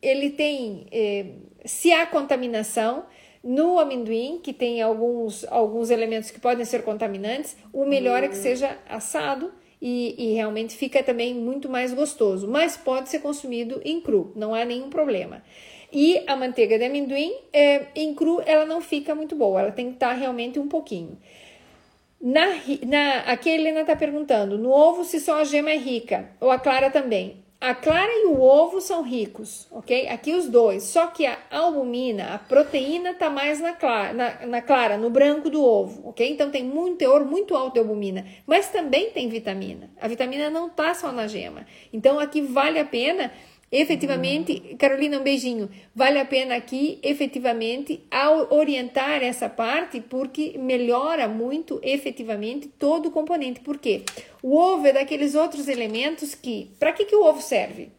ele 0.03 0.29
tem, 0.29 0.87
é, 0.93 1.25
se 1.65 1.91
há 1.91 2.05
contaminação 2.05 3.07
no 3.45 3.79
amendoim, 3.79 4.41
que 4.43 4.55
tem 4.55 4.81
alguns, 4.81 5.45
alguns 5.51 5.91
elementos 5.91 6.31
que 6.31 6.41
podem 6.41 6.65
ser 6.65 6.83
contaminantes, 6.83 7.57
o 7.73 7.85
melhor 7.85 8.23
é 8.25 8.29
que 8.29 8.37
seja 8.37 8.79
assado 8.89 9.53
e, 9.81 10.15
e, 10.19 10.33
realmente 10.33 10.75
fica 10.75 11.03
também 11.03 11.35
muito 11.35 11.69
mais 11.69 11.93
gostoso. 11.93 12.49
Mas 12.49 12.75
pode 12.75 13.11
ser 13.11 13.19
consumido 13.19 13.83
em 13.85 14.01
cru, 14.01 14.33
não 14.35 14.55
há 14.55 14.65
nenhum 14.65 14.89
problema. 14.89 15.43
E 15.93 16.25
a 16.27 16.35
manteiga 16.35 16.79
de 16.79 16.87
amendoim, 16.87 17.35
é, 17.53 17.87
em 17.95 18.15
cru, 18.15 18.43
ela 18.47 18.65
não 18.65 18.81
fica 18.81 19.15
muito 19.15 19.37
boa, 19.37 19.61
ela 19.61 19.71
tem 19.71 19.89
que 19.89 19.95
estar 19.95 20.13
realmente 20.15 20.59
um 20.59 20.67
pouquinho. 20.67 21.19
Na, 22.21 22.47
na, 22.87 23.19
aqui 23.27 23.51
a 23.51 23.55
Helena 23.55 23.83
está 23.83 23.95
perguntando: 23.95 24.57
no 24.57 24.71
ovo, 24.71 25.05
se 25.05 25.21
só 25.21 25.41
a 25.41 25.45
gema 25.45 25.71
é 25.71 25.77
rica, 25.77 26.31
ou 26.41 26.51
a 26.51 26.59
clara 26.59 26.91
também. 26.91 27.44
A 27.67 27.75
clara 27.75 28.13
e 28.13 28.27
o 28.27 28.43
ovo 28.43 28.79
são 28.79 29.01
ricos, 29.01 29.67
ok? 29.71 30.07
Aqui 30.09 30.35
os 30.35 30.51
dois. 30.51 30.83
Só 30.83 31.07
que 31.07 31.25
a 31.25 31.39
albumina, 31.51 32.35
a 32.35 32.39
proteína, 32.39 33.13
está 33.13 33.31
mais 33.31 33.59
na 33.59 33.73
clara, 33.73 34.13
na, 34.13 34.47
na, 34.47 34.61
clara, 34.61 34.99
no 34.99 35.09
branco 35.09 35.49
do 35.49 35.65
ovo, 35.65 36.11
ok? 36.11 36.31
Então 36.31 36.51
tem 36.51 36.63
muito 36.63 36.99
teor 36.99 37.25
muito 37.25 37.57
alto 37.57 37.73
de 37.73 37.79
albumina, 37.79 38.27
mas 38.47 38.69
também 38.69 39.13
tem 39.13 39.31
vitamina. 39.31 39.89
A 39.99 40.07
vitamina 40.07 40.51
não 40.51 40.67
está 40.67 40.93
só 40.93 41.11
na 41.11 41.27
gema. 41.27 41.65
Então 41.91 42.19
aqui 42.19 42.43
vale 42.43 42.79
a 42.79 42.85
pena 42.85 43.33
efetivamente, 43.75 44.77
Carolina, 44.79 45.19
um 45.19 45.23
beijinho. 45.23 45.69
Vale 45.95 46.21
a 46.21 46.25
pena 46.25 46.55
aqui, 46.55 47.01
efetivamente, 47.03 48.01
orientar 48.51 49.23
essa 49.23 49.49
parte, 49.49 50.01
porque 50.01 50.57
melhora 50.57 51.27
muito, 51.27 51.81
efetivamente, 51.83 52.69
todo 52.69 53.07
o 53.07 53.11
componente. 53.11 53.61
Por 53.61 53.79
quê? 53.79 54.05
O 54.41 54.57
ovo 54.57 54.87
é 54.87 54.93
daqueles 54.93 55.35
outros 55.35 55.67
elementos 55.67 56.35
que. 56.35 56.71
Para 56.79 56.93
que, 56.93 57.05
que 57.05 57.17
o 57.17 57.25
ovo 57.25 57.43
serve? 57.43 57.91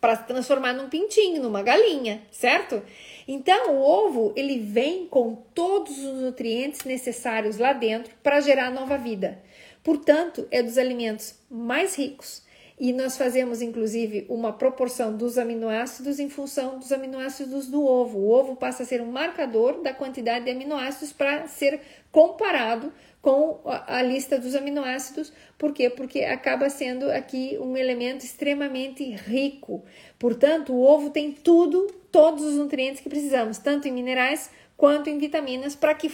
Para 0.00 0.16
se 0.16 0.26
transformar 0.26 0.72
num 0.72 0.88
pintinho, 0.88 1.40
numa 1.40 1.62
galinha, 1.62 2.22
certo? 2.30 2.82
Então, 3.28 3.76
o 3.76 3.80
ovo 3.80 4.32
ele 4.36 4.58
vem 4.58 5.06
com 5.06 5.36
todos 5.54 5.96
os 5.98 6.20
nutrientes 6.20 6.84
necessários 6.84 7.58
lá 7.58 7.72
dentro 7.72 8.12
para 8.22 8.40
gerar 8.40 8.72
nova 8.72 8.96
vida. 8.96 9.40
Portanto, 9.84 10.48
é 10.50 10.62
dos 10.62 10.78
alimentos 10.78 11.34
mais 11.48 11.96
ricos 11.96 12.47
e 12.78 12.92
nós 12.92 13.16
fazemos 13.16 13.60
inclusive 13.60 14.26
uma 14.28 14.52
proporção 14.52 15.16
dos 15.16 15.36
aminoácidos 15.36 16.18
em 16.18 16.28
função 16.28 16.78
dos 16.78 16.92
aminoácidos 16.92 17.66
do 17.66 17.84
ovo. 17.84 18.18
O 18.18 18.30
ovo 18.30 18.56
passa 18.56 18.82
a 18.82 18.86
ser 18.86 19.00
um 19.00 19.10
marcador 19.10 19.82
da 19.82 19.92
quantidade 19.92 20.44
de 20.44 20.50
aminoácidos 20.52 21.12
para 21.12 21.46
ser 21.48 21.80
comparado 22.12 22.92
com 23.20 23.60
a 23.64 24.00
lista 24.02 24.38
dos 24.38 24.54
aminoácidos. 24.54 25.32
Por 25.58 25.72
quê? 25.72 25.90
Porque 25.90 26.20
acaba 26.24 26.70
sendo 26.70 27.10
aqui 27.10 27.58
um 27.60 27.76
elemento 27.76 28.24
extremamente 28.24 29.04
rico. 29.10 29.84
Portanto, 30.18 30.72
o 30.72 30.82
ovo 30.82 31.10
tem 31.10 31.32
tudo, 31.32 31.88
todos 32.12 32.44
os 32.44 32.54
nutrientes 32.54 33.00
que 33.00 33.08
precisamos, 33.08 33.58
tanto 33.58 33.88
em 33.88 33.92
minerais 33.92 34.50
quanto 34.76 35.10
em 35.10 35.18
vitaminas, 35.18 35.74
para 35.74 35.94
que 35.94 36.08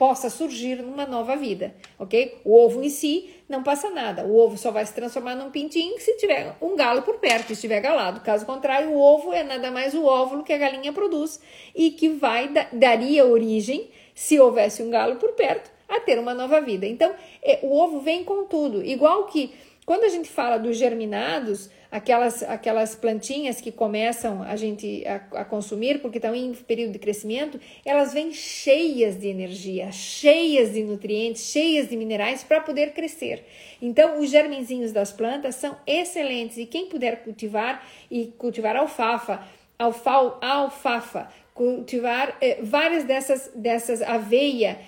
possa 0.00 0.30
surgir 0.30 0.76
numa 0.76 1.04
nova 1.04 1.36
vida, 1.36 1.74
ok? 1.98 2.38
O 2.42 2.56
ovo 2.56 2.82
em 2.82 2.88
si 2.88 3.34
não 3.46 3.62
passa 3.62 3.90
nada. 3.90 4.24
O 4.24 4.34
ovo 4.34 4.56
só 4.56 4.70
vai 4.70 4.86
se 4.86 4.94
transformar 4.94 5.34
num 5.34 5.50
pintinho 5.50 6.00
se 6.00 6.16
tiver 6.16 6.56
um 6.58 6.74
galo 6.74 7.02
por 7.02 7.18
perto, 7.18 7.52
estiver 7.52 7.82
galado. 7.82 8.22
Caso 8.22 8.46
contrário, 8.46 8.92
o 8.92 8.98
ovo 8.98 9.30
é 9.30 9.42
nada 9.42 9.70
mais 9.70 9.92
o 9.92 10.06
óvulo 10.06 10.42
que 10.42 10.54
a 10.54 10.56
galinha 10.56 10.90
produz 10.90 11.38
e 11.76 11.90
que 11.90 12.08
vai 12.08 12.50
daria 12.72 13.26
origem, 13.26 13.90
se 14.14 14.40
houvesse 14.40 14.82
um 14.82 14.88
galo 14.88 15.16
por 15.16 15.32
perto, 15.32 15.70
a 15.86 16.00
ter 16.00 16.18
uma 16.18 16.32
nova 16.32 16.62
vida. 16.62 16.86
Então, 16.86 17.12
é, 17.42 17.58
o 17.62 17.78
ovo 17.78 18.00
vem 18.00 18.24
com 18.24 18.44
tudo, 18.44 18.82
igual 18.82 19.26
que 19.26 19.52
quando 19.90 20.04
a 20.04 20.08
gente 20.08 20.28
fala 20.28 20.56
dos 20.56 20.76
germinados, 20.76 21.68
aquelas, 21.90 22.44
aquelas 22.44 22.94
plantinhas 22.94 23.60
que 23.60 23.72
começam 23.72 24.40
a 24.40 24.54
gente 24.54 25.04
a, 25.04 25.40
a 25.40 25.44
consumir 25.44 26.00
porque 26.00 26.18
estão 26.18 26.32
em 26.32 26.54
período 26.54 26.92
de 26.92 27.00
crescimento, 27.00 27.58
elas 27.84 28.12
vêm 28.12 28.32
cheias 28.32 29.18
de 29.18 29.26
energia, 29.26 29.90
cheias 29.90 30.74
de 30.74 30.84
nutrientes, 30.84 31.42
cheias 31.42 31.88
de 31.88 31.96
minerais 31.96 32.44
para 32.44 32.60
poder 32.60 32.92
crescer. 32.92 33.44
Então, 33.82 34.20
os 34.20 34.30
germenzinhos 34.30 34.92
das 34.92 35.10
plantas 35.10 35.56
são 35.56 35.76
excelentes 35.84 36.56
e 36.56 36.66
quem 36.66 36.86
puder 36.86 37.24
cultivar 37.24 37.84
e 38.08 38.26
cultivar 38.38 38.76
alfafa, 38.76 39.44
alfal, 39.76 40.38
alfafa, 40.40 41.28
cultivar 41.60 42.38
eh, 42.40 42.58
várias 42.62 43.04
dessas, 43.04 43.50
dessas 43.54 44.00
aveia, 44.00 44.78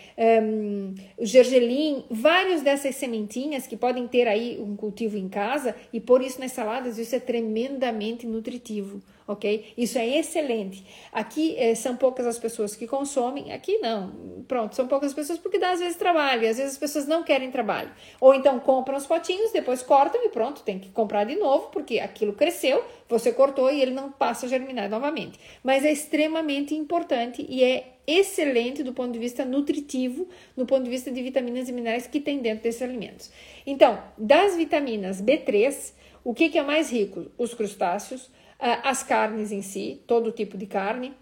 um, 0.42 0.94
gergelim, 1.20 2.02
várias 2.10 2.62
dessas 2.62 2.96
sementinhas 2.96 3.66
que 3.66 3.76
podem 3.76 4.08
ter 4.08 4.26
aí 4.26 4.58
um 4.58 4.74
cultivo 4.74 5.18
em 5.18 5.28
casa 5.28 5.76
e 5.92 6.00
pôr 6.00 6.22
isso 6.22 6.40
nas 6.40 6.52
saladas, 6.52 6.96
isso 6.96 7.14
é 7.14 7.20
tremendamente 7.20 8.26
nutritivo 8.26 9.02
ok? 9.26 9.72
Isso 9.76 9.98
é 9.98 10.06
excelente. 10.18 10.84
Aqui 11.12 11.56
é, 11.56 11.74
são 11.74 11.96
poucas 11.96 12.26
as 12.26 12.38
pessoas 12.38 12.76
que 12.76 12.86
consomem, 12.86 13.52
aqui 13.52 13.78
não. 13.78 14.44
Pronto, 14.46 14.74
são 14.74 14.86
poucas 14.86 15.12
pessoas 15.12 15.38
porque 15.38 15.58
dá 15.58 15.72
às 15.72 15.80
vezes 15.80 15.96
trabalho, 15.96 16.48
às 16.48 16.56
vezes 16.56 16.72
as 16.72 16.78
pessoas 16.78 17.06
não 17.06 17.22
querem 17.22 17.50
trabalho. 17.50 17.90
Ou 18.20 18.34
então 18.34 18.58
compram 18.60 18.96
os 18.96 19.06
potinhos, 19.06 19.52
depois 19.52 19.82
cortam 19.82 20.24
e 20.24 20.28
pronto, 20.28 20.62
tem 20.62 20.78
que 20.78 20.90
comprar 20.90 21.24
de 21.24 21.36
novo 21.36 21.68
porque 21.68 21.98
aquilo 21.98 22.32
cresceu, 22.32 22.84
você 23.08 23.32
cortou 23.32 23.70
e 23.70 23.80
ele 23.80 23.92
não 23.92 24.10
passa 24.10 24.46
a 24.46 24.48
germinar 24.48 24.88
novamente. 24.88 25.38
Mas 25.62 25.84
é 25.84 25.92
extremamente 25.92 26.74
importante 26.74 27.44
e 27.48 27.62
é 27.62 27.92
excelente 28.06 28.82
do 28.82 28.92
ponto 28.92 29.12
de 29.12 29.18
vista 29.18 29.44
nutritivo, 29.44 30.28
do 30.56 30.66
ponto 30.66 30.84
de 30.84 30.90
vista 30.90 31.10
de 31.10 31.22
vitaminas 31.22 31.68
e 31.68 31.72
minerais 31.72 32.06
que 32.06 32.20
tem 32.20 32.38
dentro 32.40 32.64
desses 32.64 32.82
alimentos. 32.82 33.30
Então, 33.66 34.02
das 34.18 34.56
vitaminas 34.56 35.22
B3, 35.22 35.92
o 36.24 36.34
que, 36.34 36.48
que 36.48 36.58
é 36.58 36.62
mais 36.62 36.90
rico? 36.90 37.26
Os 37.38 37.54
crustáceos, 37.54 38.30
as 38.62 39.02
carnes 39.02 39.50
em 39.50 39.60
si, 39.60 40.00
todo 40.06 40.30
tipo 40.30 40.56
de 40.56 40.66
carne, 40.66 41.12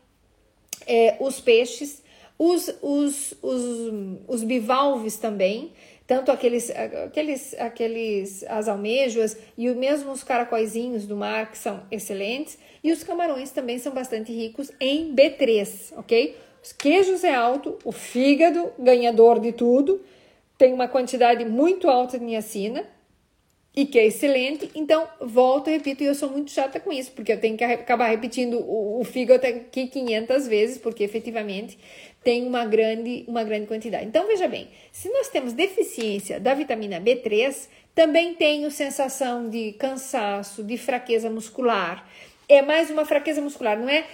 é, 0.87 1.17
os 1.21 1.41
peixes, 1.41 2.03
os, 2.39 2.69
os, 2.83 3.35
os, 3.43 3.93
os 4.29 4.45
bivalves 4.45 5.17
também, 5.17 5.73
tanto 6.07 6.33
aqueles, 6.33 6.71
aqueles, 6.71 7.55
aqueles 7.55 8.45
as 8.45 8.67
almejas 8.67 9.37
e 9.57 9.69
mesmo 9.71 10.11
os 10.11 10.25
caracóizinhos 10.25 11.07
do 11.07 11.17
mar 11.17 11.51
que 11.51 11.57
são 11.57 11.83
excelentes. 11.91 12.59
E 12.83 12.91
os 12.93 13.05
camarões 13.05 13.51
também 13.53 13.79
são 13.79 13.93
bastante 13.93 14.33
ricos 14.33 14.73
em 14.81 15.15
B3, 15.15 15.97
ok? 15.97 16.37
Os 16.63 16.73
queijos 16.73 17.25
é 17.25 17.35
alto, 17.35 17.79
o 17.85 17.93
fígado 17.93 18.73
ganhador 18.79 19.39
de 19.39 19.53
tudo, 19.53 20.03
tem 20.59 20.75
uma 20.75 20.89
quantidade 20.89 21.45
muito 21.45 21.89
alta 21.89 22.19
de 22.19 22.25
niacina, 22.25 22.85
e 23.75 23.87
que 23.87 23.99
é 23.99 24.07
excelente. 24.07 24.71
Então, 24.75 25.09
volto 25.21 25.71
repito, 25.71 26.03
e 26.03 26.07
eu 26.07 26.15
sou 26.15 26.31
muito 26.31 26.51
chata 26.51 26.81
com 26.81 26.93
isso, 26.93 27.13
porque 27.13 27.33
eu 27.33 27.41
tenho 27.41 27.57
que 27.57 27.65
acabar 27.65 28.09
repetindo 28.09 28.59
o, 28.59 29.01
o 29.01 29.05
fígado 29.05 29.47
aqui 29.47 29.87
500 29.87 30.49
vezes, 30.49 30.79
porque 30.79 31.05
efetivamente 31.05 31.79
tem 32.23 32.47
uma 32.47 32.65
grande, 32.65 33.25
uma 33.27 33.45
grande 33.45 33.67
quantidade. 33.67 34.07
Então, 34.07 34.27
veja 34.27 34.47
bem, 34.47 34.69
se 34.93 35.09
nós 35.11 35.29
temos 35.29 35.53
deficiência 35.53 36.39
da 36.39 36.53
vitamina 36.55 37.01
B3, 37.01 37.69
também 37.95 38.35
tenho 38.35 38.71
sensação 38.71 39.49
de 39.49 39.73
cansaço, 39.73 40.63
de 40.63 40.77
fraqueza 40.77 41.31
muscular. 41.31 42.07
É 42.49 42.63
mais 42.63 42.91
uma 42.91 43.05
fraqueza 43.05 43.41
muscular, 43.41 43.79
não 43.79 43.89
é 43.89 44.05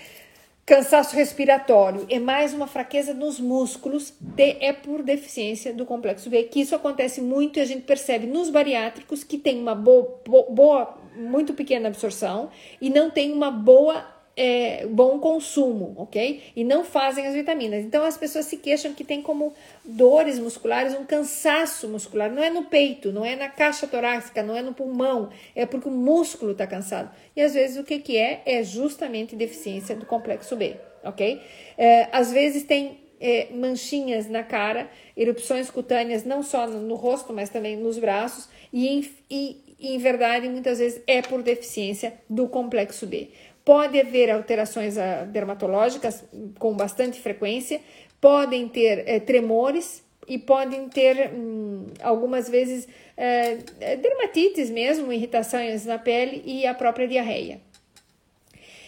Cansaço 0.66 1.14
respiratório 1.14 2.04
é 2.10 2.18
mais 2.18 2.52
uma 2.52 2.66
fraqueza 2.66 3.14
nos 3.14 3.38
músculos, 3.38 4.12
de, 4.20 4.56
é 4.60 4.72
por 4.72 5.00
deficiência 5.00 5.72
do 5.72 5.86
complexo 5.86 6.28
B, 6.28 6.42
que 6.42 6.60
isso 6.60 6.74
acontece 6.74 7.20
muito 7.20 7.60
e 7.60 7.62
a 7.62 7.64
gente 7.64 7.82
percebe 7.82 8.26
nos 8.26 8.50
bariátricos 8.50 9.22
que 9.22 9.38
tem 9.38 9.60
uma 9.60 9.76
boa, 9.76 10.20
boa 10.50 10.98
muito 11.14 11.54
pequena 11.54 11.86
absorção 11.86 12.50
e 12.80 12.90
não 12.90 13.08
tem 13.08 13.32
uma 13.32 13.48
boa 13.48 14.15
é, 14.36 14.86
bom 14.86 15.18
consumo, 15.18 15.94
ok? 15.96 16.42
E 16.54 16.62
não 16.62 16.84
fazem 16.84 17.26
as 17.26 17.34
vitaminas. 17.34 17.82
Então 17.82 18.04
as 18.04 18.18
pessoas 18.18 18.44
se 18.44 18.58
queixam 18.58 18.92
que 18.92 19.02
tem 19.02 19.22
como 19.22 19.54
dores 19.82 20.38
musculares, 20.38 20.94
um 20.94 21.04
cansaço 21.04 21.88
muscular. 21.88 22.30
Não 22.30 22.42
é 22.42 22.50
no 22.50 22.64
peito, 22.64 23.10
não 23.10 23.24
é 23.24 23.34
na 23.34 23.48
caixa 23.48 23.86
torácica, 23.86 24.42
não 24.42 24.54
é 24.54 24.60
no 24.60 24.74
pulmão, 24.74 25.30
é 25.54 25.64
porque 25.64 25.88
o 25.88 25.92
músculo 25.92 26.52
está 26.52 26.66
cansado. 26.66 27.10
E 27.34 27.40
às 27.40 27.54
vezes 27.54 27.78
o 27.78 27.84
que, 27.84 27.98
que 27.98 28.16
é? 28.18 28.42
É 28.44 28.62
justamente 28.62 29.34
deficiência 29.34 29.96
do 29.96 30.04
complexo 30.04 30.54
B, 30.54 30.76
ok? 31.02 31.40
É, 31.78 32.08
às 32.12 32.30
vezes 32.30 32.64
tem 32.64 32.98
é, 33.18 33.48
manchinhas 33.52 34.28
na 34.28 34.42
cara, 34.42 34.90
erupções 35.16 35.70
cutâneas, 35.70 36.24
não 36.24 36.42
só 36.42 36.66
no, 36.66 36.80
no 36.80 36.94
rosto, 36.94 37.32
mas 37.32 37.48
também 37.48 37.76
nos 37.76 37.98
braços, 37.98 38.48
e, 38.72 39.10
e, 39.30 39.56
e 39.78 39.94
em 39.94 39.98
verdade 39.98 40.48
muitas 40.48 40.78
vezes 40.78 41.02
é 41.06 41.22
por 41.22 41.42
deficiência 41.42 42.14
do 42.28 42.48
complexo 42.48 43.06
B. 43.06 43.30
Pode 43.66 44.00
haver 44.00 44.30
alterações 44.30 44.96
ah, 44.96 45.24
dermatológicas 45.24 46.24
com 46.56 46.72
bastante 46.72 47.20
frequência, 47.20 47.80
podem 48.20 48.68
ter 48.68 49.02
é, 49.08 49.18
tremores 49.18 50.04
e 50.28 50.38
podem 50.38 50.88
ter 50.88 51.32
hum, 51.34 51.86
algumas 52.00 52.48
vezes 52.48 52.86
é, 53.16 53.56
dermatites 53.96 54.70
mesmo, 54.70 55.12
irritações 55.12 55.84
na 55.84 55.98
pele 55.98 56.44
e 56.46 56.64
a 56.64 56.74
própria 56.74 57.08
diarreia. 57.08 57.60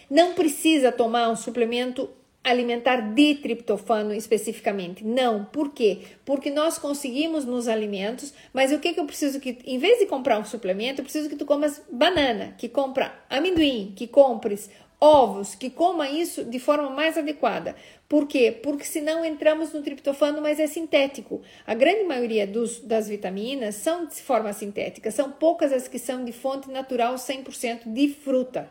Não 0.09 0.35
precisa 0.35 0.93
tomar 0.93 1.29
um 1.29 1.35
suplemento 1.35 2.09
alimentar 2.51 3.14
de 3.14 3.34
triptofano 3.36 4.12
especificamente. 4.14 5.05
Não. 5.05 5.44
Por 5.44 5.72
quê? 5.72 6.01
Porque 6.24 6.51
nós 6.51 6.78
conseguimos 6.78 7.44
nos 7.44 7.68
alimentos, 7.68 8.32
mas 8.53 8.72
o 8.72 8.78
que, 8.78 8.92
que 8.92 9.01
eu 9.01 9.05
preciso 9.05 9.40
que, 9.40 9.59
em 9.64 9.78
vez 9.78 9.99
de 9.99 10.07
comprar 10.07 10.38
um 10.38 10.44
suplemento, 10.44 11.01
eu 11.01 11.05
preciso 11.05 11.28
que 11.28 11.36
tu 11.36 11.46
comas 11.46 11.82
banana, 11.90 12.55
que 12.59 12.68
compra 12.68 13.12
amendoim, 13.28 13.92
que 13.94 14.07
compres 14.07 14.70
ovos, 15.01 15.55
que 15.55 15.70
coma 15.70 16.09
isso 16.09 16.44
de 16.44 16.59
forma 16.59 16.90
mais 16.90 17.16
adequada. 17.16 17.76
Por 18.09 18.26
quê? 18.26 18.51
Porque 18.62 18.84
senão 18.84 19.24
entramos 19.24 19.72
no 19.72 19.82
triptofano, 19.82 20.40
mas 20.40 20.59
é 20.59 20.66
sintético. 20.66 21.40
A 21.66 21.74
grande 21.74 22.05
maioria 22.05 22.46
dos, 22.46 22.80
das 22.80 23.09
vitaminas 23.09 23.76
são 23.76 24.07
de 24.07 24.14
forma 24.16 24.53
sintética, 24.53 25.11
são 25.11 25.30
poucas 25.30 25.72
as 25.72 25.86
que 25.86 25.99
são 25.99 26.24
de 26.24 26.32
fonte 26.32 26.70
natural 26.70 27.14
100% 27.14 27.92
de 27.92 28.09
fruta 28.09 28.68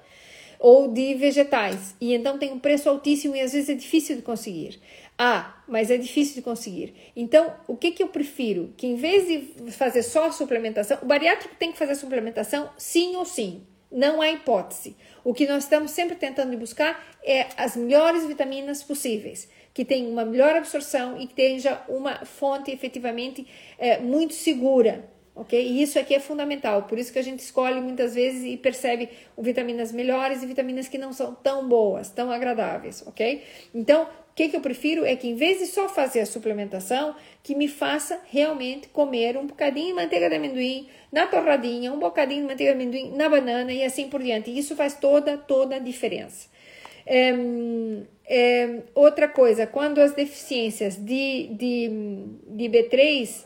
ou 0.59 0.91
de 0.91 1.13
vegetais. 1.15 1.95
E 1.99 2.13
então 2.13 2.37
tem 2.37 2.51
um 2.51 2.59
preço 2.59 2.89
altíssimo 2.89 3.35
e 3.35 3.41
às 3.41 3.53
vezes 3.53 3.69
é 3.69 3.73
difícil 3.73 4.15
de 4.15 4.21
conseguir. 4.21 4.79
Ah, 5.17 5.61
mas 5.67 5.89
é 5.89 5.97
difícil 5.97 6.35
de 6.35 6.41
conseguir. 6.41 6.93
Então, 7.15 7.51
o 7.67 7.75
que, 7.75 7.91
que 7.91 8.03
eu 8.03 8.07
prefiro? 8.07 8.73
Que 8.77 8.85
em 8.85 8.95
vez 8.95 9.27
de 9.27 9.71
fazer 9.71 10.03
só 10.03 10.31
suplementação, 10.31 10.99
o 11.01 11.05
bariátrico 11.05 11.55
tem 11.55 11.71
que 11.71 11.77
fazer 11.77 11.95
suplementação 11.95 12.69
sim 12.77 13.15
ou 13.15 13.25
sim. 13.25 13.63
Não 13.91 14.21
há 14.21 14.29
hipótese. 14.29 14.95
O 15.23 15.33
que 15.33 15.47
nós 15.47 15.63
estamos 15.63 15.91
sempre 15.91 16.15
tentando 16.15 16.57
buscar 16.57 17.03
é 17.23 17.47
as 17.55 17.75
melhores 17.75 18.25
vitaminas 18.25 18.83
possíveis, 18.83 19.49
que 19.73 19.85
tenham 19.85 20.11
uma 20.11 20.25
melhor 20.25 20.55
absorção 20.55 21.19
e 21.19 21.25
que 21.25 21.33
tenha 21.33 21.81
uma 21.87 22.25
fonte 22.25 22.69
efetivamente 22.69 23.47
é, 23.79 23.99
muito 23.99 24.33
segura, 24.33 25.09
ok? 25.37 25.59
E 25.59 25.81
isso 25.81 25.97
aqui 25.97 26.13
é 26.13 26.19
fundamental, 26.19 26.83
por 26.83 26.97
isso 26.97 27.13
que 27.13 27.19
a 27.19 27.23
gente 27.23 27.39
escolhe 27.39 27.79
muitas 27.79 28.15
vezes 28.15 28.43
e 28.43 28.57
percebe 28.57 29.09
vitaminas 29.37 29.91
melhores 29.91 30.43
e 30.43 30.45
vitaminas 30.45 30.87
que 30.87 30.97
não 30.97 31.13
são 31.13 31.33
tão 31.33 31.67
boas, 31.67 32.09
tão 32.09 32.31
agradáveis, 32.31 33.03
ok? 33.07 33.43
Então, 33.73 34.07
que, 34.37 34.49
que 34.49 34.55
eu 34.55 34.61
prefiro 34.61 35.03
é 35.03 35.15
que, 35.15 35.27
em 35.27 35.33
vez 35.33 35.57
de 35.57 35.65
só 35.65 35.89
fazer 35.89 36.19
a 36.19 36.25
suplementação, 36.27 37.15
que 37.41 37.55
me 37.55 37.67
faça 37.67 38.21
realmente 38.29 38.87
comer 38.89 39.35
um 39.35 39.47
bocadinho 39.47 39.87
de 39.87 39.93
manteiga 39.93 40.29
de 40.29 40.35
amendoim 40.35 40.87
na 41.11 41.25
torradinha, 41.25 41.91
um 41.91 41.97
bocadinho 41.97 42.41
de 42.41 42.47
manteiga 42.47 42.75
de 42.75 42.83
amendoim 42.83 43.17
na 43.17 43.27
banana 43.27 43.73
e 43.73 43.83
assim 43.83 44.07
por 44.09 44.21
diante. 44.21 44.55
Isso 44.55 44.75
faz 44.75 44.93
toda, 44.93 45.39
toda 45.39 45.77
a 45.77 45.79
diferença. 45.79 46.49
É, 47.03 47.33
é, 48.27 48.83
outra 48.93 49.27
coisa, 49.27 49.65
quando 49.65 49.99
as 49.99 50.13
deficiências 50.13 50.97
de, 50.97 51.47
de, 51.53 51.89
de 52.47 52.69
B3 52.69 53.43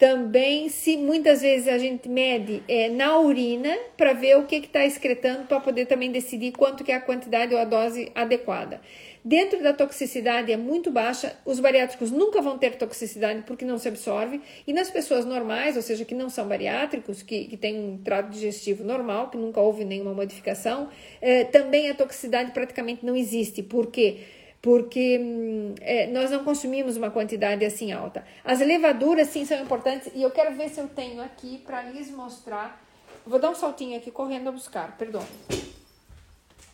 também, 0.00 0.70
se 0.70 0.96
muitas 0.96 1.42
vezes 1.42 1.68
a 1.68 1.76
gente 1.76 2.08
mede 2.08 2.62
é, 2.66 2.88
na 2.88 3.18
urina 3.18 3.76
para 3.98 4.14
ver 4.14 4.38
o 4.38 4.46
que 4.46 4.56
está 4.56 4.82
excretando 4.82 5.46
para 5.46 5.60
poder 5.60 5.84
também 5.84 6.10
decidir 6.10 6.52
quanto 6.52 6.82
que 6.82 6.90
é 6.90 6.94
a 6.94 7.00
quantidade 7.02 7.52
ou 7.52 7.60
a 7.60 7.66
dose 7.66 8.10
adequada. 8.14 8.80
Dentro 9.22 9.62
da 9.62 9.74
toxicidade 9.74 10.50
é 10.50 10.56
muito 10.56 10.90
baixa, 10.90 11.36
os 11.44 11.60
bariátricos 11.60 12.10
nunca 12.10 12.40
vão 12.40 12.56
ter 12.56 12.76
toxicidade 12.76 13.42
porque 13.42 13.66
não 13.66 13.76
se 13.76 13.88
absorve, 13.88 14.40
e 14.66 14.72
nas 14.72 14.90
pessoas 14.90 15.26
normais, 15.26 15.76
ou 15.76 15.82
seja, 15.82 16.02
que 16.06 16.14
não 16.14 16.30
são 16.30 16.48
bariátricos, 16.48 17.22
que, 17.22 17.44
que 17.44 17.58
têm 17.58 17.78
um 17.78 17.98
trato 17.98 18.30
digestivo 18.30 18.82
normal, 18.82 19.28
que 19.28 19.36
nunca 19.36 19.60
houve 19.60 19.84
nenhuma 19.84 20.14
modificação, 20.14 20.88
eh, 21.20 21.44
também 21.44 21.90
a 21.90 21.94
toxicidade 21.94 22.52
praticamente 22.52 23.04
não 23.04 23.14
existe. 23.14 23.62
Por 23.62 23.88
quê? 23.88 24.00
porque 24.00 24.39
hum, 24.66 25.74
é, 25.80 26.06
nós 26.08 26.30
não 26.30 26.44
consumimos 26.44 26.96
uma 26.96 27.10
quantidade 27.10 27.64
assim 27.64 27.92
alta. 27.92 28.24
As 28.44 28.60
levaduras 28.60 29.28
sim 29.28 29.44
são 29.44 29.60
importantes 29.60 30.10
e 30.14 30.22
eu 30.22 30.30
quero 30.30 30.54
ver 30.54 30.68
se 30.68 30.80
eu 30.80 30.88
tenho 30.88 31.22
aqui 31.22 31.58
para 31.58 31.82
lhes 31.82 32.10
mostrar. 32.10 32.84
Vou 33.26 33.38
dar 33.38 33.50
um 33.50 33.54
saltinho 33.54 33.96
aqui 33.96 34.10
correndo 34.10 34.48
a 34.48 34.52
buscar, 34.52 34.96
perdão. 34.96 35.26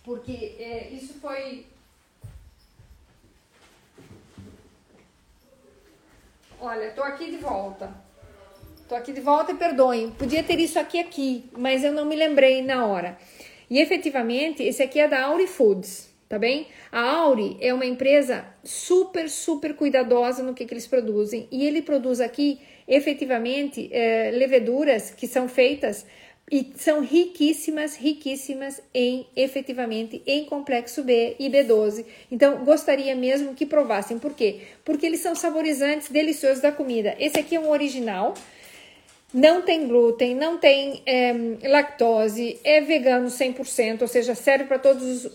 Porque 0.05 0.57
é, 0.59 0.89
isso 0.91 1.15
foi 1.21 1.67
Olha, 6.61 6.91
tô 6.93 7.03
aqui 7.03 7.31
de 7.31 7.37
volta. 7.37 7.93
Tô 8.89 8.95
aqui 8.95 9.13
de 9.13 9.21
volta 9.21 9.53
e 9.53 9.57
perdoem. 9.57 10.11
Podia 10.13 10.43
ter 10.43 10.59
isso 10.59 10.79
aqui 10.79 10.99
aqui, 10.99 11.45
mas 11.57 11.85
eu 11.85 11.93
não 11.93 12.05
me 12.05 12.17
lembrei 12.17 12.63
na 12.63 12.87
hora. 12.87 13.19
E 13.69 13.79
efetivamente, 13.79 14.63
esse 14.63 14.83
aqui 14.83 15.01
é 15.01 15.09
da 15.09 15.25
Auri 15.25 15.47
Foods, 15.47 16.09
tá 16.29 16.39
bem? 16.39 16.67
A 16.91 17.01
Auri 17.01 17.57
é 17.61 17.73
uma 17.73 17.87
empresa 17.87 18.45
super, 18.65 19.29
super 19.31 19.75
cuidadosa 19.75 20.43
no 20.43 20.55
que, 20.55 20.65
que 20.65 20.75
eles 20.75 20.87
produzem. 20.87 21.49
E 21.51 21.67
ele 21.67 21.83
produz 21.83 22.21
aqui, 22.21 22.61
efetivamente, 22.87 23.89
é, 23.93 24.31
leveduras 24.33 25.11
que 25.11 25.27
são 25.27 25.49
feitas 25.49 26.07
e 26.51 26.73
são 26.77 27.01
riquíssimas, 27.01 27.97
riquíssimas 27.97 28.81
em 28.95 29.27
efetivamente 29.35 30.23
em 30.25 30.45
complexo 30.45 31.03
B 31.03 31.35
e 31.41 31.49
B12. 31.51 32.05
Então, 32.31 32.65
gostaria 32.65 33.17
mesmo 33.17 33.55
que 33.55 33.67
provassem. 33.67 34.19
Por 34.19 34.33
quê? 34.33 34.61
Porque 34.85 35.05
eles 35.05 35.21
são 35.21 35.35
saborizantes 35.35 36.09
deliciosos 36.09 36.63
da 36.63 36.71
comida. 36.71 37.17
Esse 37.19 37.39
aqui 37.39 37.57
é 37.57 37.61
um 37.61 37.71
original. 37.71 38.35
Não 39.35 39.61
tem 39.61 39.89
glúten, 39.89 40.37
não 40.37 40.57
tem 40.57 41.03
é, 41.05 41.35
lactose, 41.69 42.61
é 42.63 42.81
vegano 42.81 43.27
100%, 43.27 44.03
ou 44.03 44.09
seja, 44.09 44.35
serve 44.35 44.65
para 44.65 44.79
todas 44.79 45.27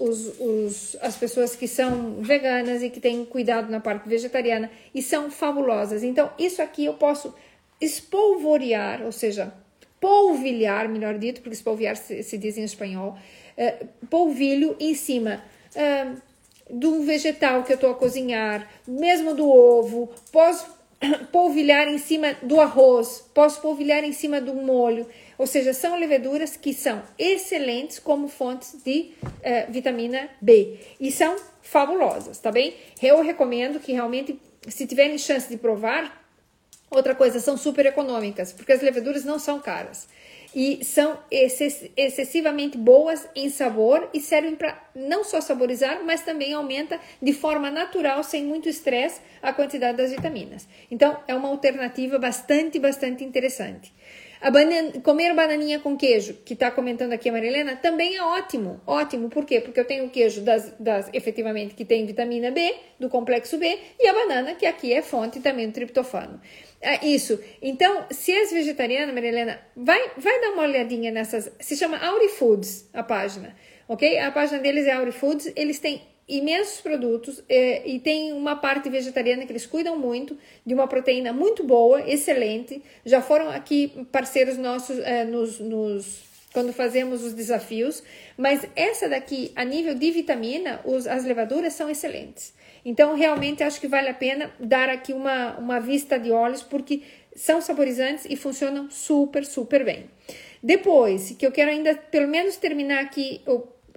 as 1.02 1.18
pessoas 1.18 1.56
que 1.56 1.68
são 1.68 2.16
veganas 2.22 2.82
e 2.82 2.90
que 2.90 3.02
têm 3.02 3.26
cuidado 3.26 3.70
na 3.70 3.82
parte 3.82 4.08
vegetariana 4.08 4.72
e 4.96 5.02
são 5.02 5.30
fabulosas. 5.30 6.04
Então, 6.04 6.32
isso 6.40 6.62
aqui 6.62 6.86
eu 6.86 6.94
posso 6.94 7.36
espolvorear, 7.82 9.02
ou 9.04 9.12
seja, 9.12 9.54
polvilhar, 10.00 10.88
melhor 10.88 11.18
dito, 11.18 11.42
porque 11.42 11.58
polvilhar 11.62 11.98
se, 11.98 12.24
se 12.24 12.38
diz 12.38 12.58
em 12.58 12.64
espanhol, 12.64 13.18
uh, 13.58 13.88
polvilho 14.08 14.76
em 14.80 14.96
cima 14.96 15.44
de 16.70 16.88
um 16.88 17.06
vegetal 17.06 17.64
que 17.64 17.72
eu 17.72 17.76
estou 17.76 17.92
a 17.92 17.96
cozinhar, 17.96 18.68
mesmo 18.88 19.34
do 19.34 19.50
ovo, 19.50 20.10
posso 20.32 20.81
polvilhar 21.32 21.88
em 21.88 21.98
cima 21.98 22.36
do 22.42 22.60
arroz, 22.60 23.26
posso 23.34 23.62
polvilhar 23.62 24.04
em 24.04 24.14
cima 24.14 24.40
do 24.40 24.54
molho, 24.54 25.08
ou 25.38 25.48
seja, 25.48 25.74
são 25.74 25.98
leveduras 25.98 26.56
que 26.56 26.74
são 26.74 27.02
excelentes 27.18 28.00
como 28.00 28.28
fontes 28.28 28.78
de 28.84 29.12
uh, 29.24 29.72
vitamina 29.72 30.30
B. 30.40 30.78
E 31.00 31.12
são 31.12 31.36
fabulosas, 31.62 32.40
tá 32.40 32.52
bem? 32.52 32.76
Eu 33.02 33.22
recomendo 33.22 33.80
que 33.80 33.92
realmente, 33.92 34.40
se 34.68 34.86
tiverem 34.86 35.18
chance 35.18 35.50
de 35.50 35.58
provar, 35.58 36.22
Outra 36.94 37.16
coisa, 37.16 37.40
são 37.40 37.56
super 37.56 37.86
econômicas, 37.86 38.52
porque 38.52 38.74
as 38.74 38.82
leveduras 38.82 39.24
não 39.24 39.40
são 39.40 39.62
caras 39.62 40.10
e 40.54 40.84
são 40.84 41.18
excessivamente 41.32 42.78
boas 42.78 43.28
em 43.36 43.50
sabor 43.50 44.10
e 44.14 44.20
servem 44.20 44.56
para 44.56 44.78
não 44.94 45.24
só 45.24 45.40
saborizar, 45.40 46.04
mas 46.04 46.24
também 46.24 46.54
aumenta 46.54 47.00
de 47.22 47.34
forma 47.34 47.72
natural, 47.72 48.24
sem 48.24 48.44
muito 48.44 48.68
estresse, 48.68 49.22
a 49.42 49.54
quantidade 49.54 49.98
das 49.98 50.12
vitaminas. 50.12 50.68
Então, 50.90 51.18
é 51.28 51.34
uma 51.34 51.48
alternativa 51.48 52.20
bastante, 52.20 52.80
bastante 52.80 53.24
interessante. 53.24 53.94
Banana, 54.50 55.00
comer 55.04 55.36
bananinha 55.36 55.80
com 55.80 55.96
queijo, 55.96 56.34
que 56.44 56.54
está 56.54 56.72
comentando 56.72 57.14
aqui 57.14 57.30
a 57.30 57.32
Marilena, 57.32 57.76
também 57.76 58.16
é 58.16 58.24
ótimo. 58.24 58.82
Ótimo, 58.88 59.30
por 59.30 59.46
quê? 59.46 59.62
Porque 59.62 59.80
eu 59.80 59.86
tenho 59.86 60.06
o 60.06 60.10
queijo 60.10 60.42
das, 60.42 60.74
das, 60.80 61.10
efetivamente 61.14 61.76
que 61.76 61.86
tem 61.86 62.08
vitamina 62.08 62.50
B, 62.50 62.74
do 63.00 63.08
complexo 63.08 63.60
B, 63.60 63.78
e 64.00 64.08
a 64.08 64.14
banana, 64.14 64.56
que 64.56 64.66
aqui 64.66 64.92
é 64.92 65.04
fonte 65.04 65.40
também 65.42 65.68
do 65.68 65.74
triptofano. 65.74 66.42
É 66.82 67.06
isso. 67.06 67.40
Então, 67.62 68.08
se 68.10 68.32
és 68.32 68.52
vegetariana, 68.52 69.14
Marilena, 69.14 69.62
vai, 69.76 70.12
vai 70.18 70.42
dar 70.42 70.52
uma 70.52 70.64
olhadinha 70.64 71.12
nessas. 71.12 71.52
Se 71.60 71.78
chama 71.78 71.98
Aurifoods 71.98 72.90
a 72.92 73.04
página, 73.04 73.56
ok? 73.88 74.18
A 74.18 74.32
página 74.32 74.60
deles 74.60 74.88
é 74.88 74.94
Aurifoods. 74.94 75.54
Eles 75.56 75.80
têm 75.80 76.02
imensos 76.28 76.82
produtos 76.82 77.44
é, 77.48 77.88
e 77.88 78.00
tem 78.00 78.34
uma 78.34 78.56
parte 78.56 78.90
vegetariana 78.90 79.46
que 79.46 79.52
eles 79.52 79.66
cuidam 79.66 79.98
muito 79.98 80.38
de 80.66 80.74
uma 80.74 80.88
proteína 80.88 81.32
muito 81.32 81.64
boa, 81.64 82.02
excelente. 82.10 82.82
Já 83.06 83.22
foram 83.22 83.50
aqui 83.50 84.08
parceiros 84.12 84.58
nossos 84.58 84.98
é, 85.00 85.24
nos, 85.24 85.60
nos, 85.60 86.24
quando 86.54 86.74
fazemos 86.74 87.24
os 87.24 87.34
desafios, 87.34 88.04
mas 88.38 88.66
essa 88.76 89.08
daqui, 89.08 89.52
a 89.56 89.64
nível 89.64 89.96
de 89.96 90.12
vitamina, 90.12 90.82
os, 90.84 91.08
as 91.08 91.24
levaduras 91.24 91.74
são 91.74 91.90
excelentes. 91.90 92.54
Então, 92.84 93.16
realmente 93.16 93.64
acho 93.64 93.80
que 93.80 93.88
vale 93.88 94.10
a 94.10 94.14
pena 94.14 94.52
dar 94.60 94.90
aqui 94.90 95.14
uma, 95.14 95.58
uma 95.58 95.80
vista 95.80 96.20
de 96.20 96.32
olhos, 96.32 96.62
porque 96.62 97.04
são 97.36 97.62
saborizantes 97.62 98.26
e 98.30 98.36
funcionam 98.36 98.90
super, 98.90 99.46
super 99.46 99.86
bem. 99.86 100.10
Depois, 100.62 101.32
que 101.32 101.46
eu 101.46 101.52
quero 101.52 101.72
ainda 101.72 101.96
pelo 101.96 102.28
menos 102.28 102.58
terminar 102.58 103.02
aqui 103.02 103.42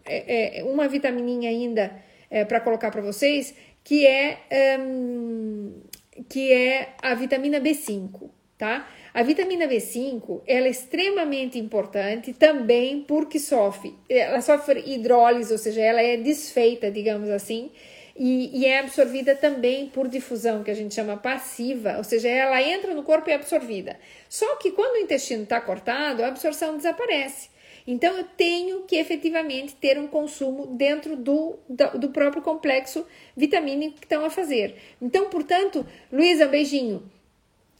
é, 0.04 0.60
é, 0.60 0.64
uma 0.64 0.86
vitamininha 0.86 1.50
ainda 1.50 1.92
é, 2.30 2.44
para 2.44 2.60
colocar 2.60 2.90
para 2.90 3.02
vocês, 3.02 3.54
que 3.82 4.06
é, 4.06 4.38
um, 4.78 5.82
que 6.28 6.52
é 6.52 6.94
a 7.02 7.14
vitamina 7.14 7.60
B5, 7.60 8.30
tá? 8.56 8.88
A 9.14 9.22
vitamina 9.22 9.68
B5 9.68 10.42
ela 10.44 10.66
é 10.66 10.70
extremamente 10.70 11.56
importante 11.56 12.32
também 12.32 13.00
porque 13.00 13.38
sofre, 13.38 13.94
ela 14.08 14.40
sofre 14.40 14.82
hidrólise, 14.84 15.52
ou 15.52 15.58
seja, 15.58 15.80
ela 15.80 16.02
é 16.02 16.16
desfeita, 16.16 16.90
digamos 16.90 17.30
assim, 17.30 17.70
e, 18.16 18.50
e, 18.60 18.66
é 18.66 18.80
absorvida 18.80 19.36
também 19.36 19.86
por 19.86 20.08
difusão, 20.08 20.64
que 20.64 20.70
a 20.70 20.74
gente 20.74 20.96
chama 20.96 21.16
passiva, 21.16 21.96
ou 21.96 22.02
seja, 22.02 22.28
ela 22.28 22.60
entra 22.60 22.92
no 22.92 23.04
corpo 23.04 23.30
e 23.30 23.32
é 23.32 23.36
absorvida. 23.36 23.96
Só 24.28 24.56
que 24.56 24.72
quando 24.72 24.94
o 24.94 24.98
intestino 24.98 25.44
está 25.44 25.60
cortado, 25.60 26.24
a 26.24 26.28
absorção 26.28 26.76
desaparece. 26.76 27.50
Então 27.86 28.16
eu 28.16 28.24
tenho 28.24 28.82
que 28.82 28.96
efetivamente 28.96 29.76
ter 29.76 29.96
um 29.96 30.08
consumo 30.08 30.66
dentro 30.66 31.16
do, 31.16 31.56
do 31.68 32.08
próprio 32.08 32.42
complexo 32.42 33.06
vitamínico 33.36 34.00
que 34.00 34.06
estão 34.06 34.24
a 34.24 34.30
fazer. 34.30 34.74
Então, 35.00 35.28
portanto, 35.28 35.86
Luísa, 36.10 36.46
um 36.46 36.50
beijinho. 36.50 37.13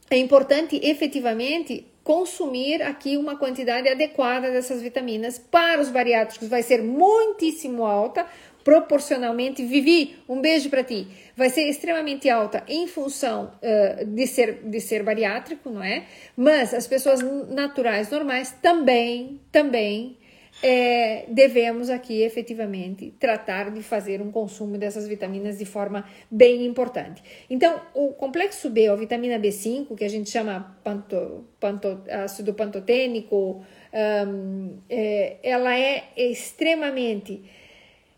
É 0.09 0.17
importante 0.17 0.79
efetivamente 0.83 1.85
consumir 2.03 2.83
aqui 2.83 3.17
uma 3.17 3.35
quantidade 3.35 3.89
adequada 3.89 4.51
dessas 4.51 4.81
vitaminas. 4.81 5.39
Para 5.39 5.81
os 5.81 5.89
bariátricos 5.89 6.47
vai 6.47 6.61
ser 6.61 6.83
muitíssimo 6.83 7.83
alta, 7.83 8.27
proporcionalmente. 8.63 9.65
Vivi, 9.65 10.15
um 10.29 10.39
beijo 10.39 10.69
para 10.69 10.83
ti. 10.83 11.07
Vai 11.35 11.49
ser 11.49 11.67
extremamente 11.67 12.29
alta 12.29 12.63
em 12.67 12.87
função 12.87 13.51
uh, 13.55 14.05
de, 14.05 14.27
ser, 14.27 14.61
de 14.63 14.79
ser 14.79 15.01
bariátrico, 15.01 15.69
não 15.71 15.83
é? 15.83 16.05
Mas 16.37 16.73
as 16.75 16.85
pessoas 16.85 17.21
naturais, 17.49 18.11
normais, 18.11 18.55
também, 18.61 19.41
também 19.51 20.17
é, 20.67 21.25
devemos 21.27 21.91
aqui 21.91 22.23
efetivamente 22.23 23.13
tratar 23.19 23.69
de 23.69 23.83
fazer 23.83 24.19
um 24.19 24.31
consumo 24.31 24.79
dessas 24.79 25.07
vitaminas 25.07 25.59
de 25.59 25.65
forma 25.65 26.05
bem 26.31 26.65
importante. 26.65 27.21
Então, 27.47 27.79
o 27.93 28.13
complexo 28.13 28.71
B, 28.71 28.87
a 28.87 28.95
vitamina 28.95 29.37
B5, 29.37 29.95
que 29.95 30.03
a 30.03 30.09
gente 30.09 30.27
chama 30.27 30.75
panto, 30.83 31.45
panto, 31.59 32.01
ácido 32.09 32.51
pantotênico, 32.55 33.63
um, 34.27 34.79
é, 34.89 35.37
ela 35.43 35.77
é 35.77 36.05
extremamente 36.17 37.43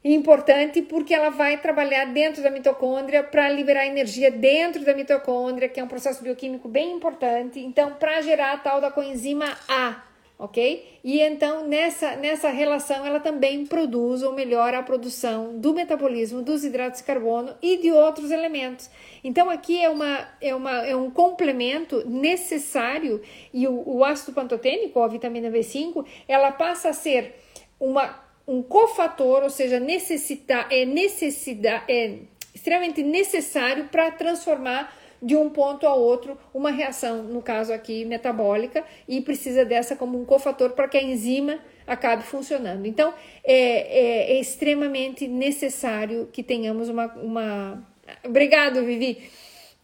importante 0.02 0.82
porque 0.82 1.14
ela 1.14 1.30
vai 1.30 1.58
trabalhar 1.58 2.06
dentro 2.06 2.42
da 2.42 2.50
mitocôndria 2.50 3.26
para 3.26 3.50
liberar 3.50 3.86
energia 3.86 4.32
dentro 4.32 4.86
da 4.86 4.94
mitocôndria, 4.94 5.68
que 5.68 5.82
é 5.82 5.84
um 5.84 5.90
processo 5.90 6.24
bioquímico 6.24 6.70
bem 6.70 6.94
importante. 6.94 7.60
Então, 7.60 7.96
para 7.96 8.22
gerar 8.22 8.54
a 8.54 8.58
tal 8.58 8.80
da 8.80 8.90
coenzima 8.90 9.54
A, 9.68 10.07
ok? 10.40 11.00
E 11.04 11.20
então 11.20 11.68
nessa, 11.68 12.16
nessa 12.16 12.50
relação 12.50 13.06
ela 13.06 13.20
também 13.20 13.66
produz 13.66 14.22
ou 14.22 14.34
melhora 14.34 14.80
a 14.80 14.84
produção 14.84 15.58
do 15.58 15.74
metabolismo 15.74 16.42
dos 16.42 16.64
hidratos 16.64 17.00
de 17.00 17.06
carbono 17.06 17.56
e 17.62 17.78
de 17.78 17.92
outros 17.92 18.30
elementos. 18.30 18.90
Então 19.24 19.50
aqui 19.50 19.82
é, 19.82 19.90
uma, 19.90 20.28
é, 20.40 20.54
uma, 20.54 20.86
é 20.86 20.96
um 20.96 21.10
complemento 21.10 22.08
necessário 22.08 23.22
e 23.54 23.68
o, 23.68 23.84
o 23.86 24.06
ácido 24.06 24.34
pantotênico, 24.34 25.02
a 25.02 25.08
vitamina 25.08 25.50
B5, 25.50 26.06
ela 26.28 26.52
passa 26.52 26.90
a 26.90 26.94
ser 26.94 27.36
uma, 27.80 28.20
um 28.48 28.62
cofator, 28.62 29.44
ou 29.44 29.50
seja, 29.50 29.80
necessita, 29.80 30.68
é, 30.70 30.86
necessidade, 30.86 31.84
é 31.88 32.20
extremamente 32.54 33.04
necessário 33.04 33.86
para 33.86 34.12
transformar 34.12 34.94
de 35.22 35.36
um 35.36 35.50
ponto 35.50 35.86
a 35.88 35.94
outro 35.94 36.38
uma 36.54 36.72
reação, 36.72 37.24
no 37.24 37.42
caso 37.42 37.74
aqui 37.74 38.06
metabólica, 38.06 38.84
e 39.08 39.22
precisa 39.22 39.66
dessa 39.66 39.96
como 39.96 40.20
um 40.20 40.26
cofator 40.26 40.72
para 40.72 40.88
que 40.88 40.98
a 40.98 41.04
enzima 41.04 41.60
acabe 41.86 42.24
funcionando. 42.24 42.86
Então, 42.86 43.14
é, 43.44 43.54
é, 43.54 44.32
é 44.34 44.40
extremamente 44.40 45.28
necessário 45.28 46.30
que 46.32 46.44
tenhamos 46.44 46.90
uma. 46.90 47.08
uma... 47.16 47.88
Obrigado, 48.24 48.84
Vivi! 48.86 49.30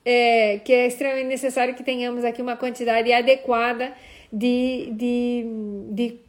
É, 0.06 0.60
que 0.66 0.74
é 0.74 0.86
extremamente 0.86 1.28
necessário 1.28 1.76
que 1.76 1.84
tenhamos 1.84 2.26
aqui 2.26 2.42
uma 2.42 2.58
quantidade 2.58 3.12
adequada 3.12 3.94
de, 4.34 4.90
de, 4.94 5.46
de 5.92 6.20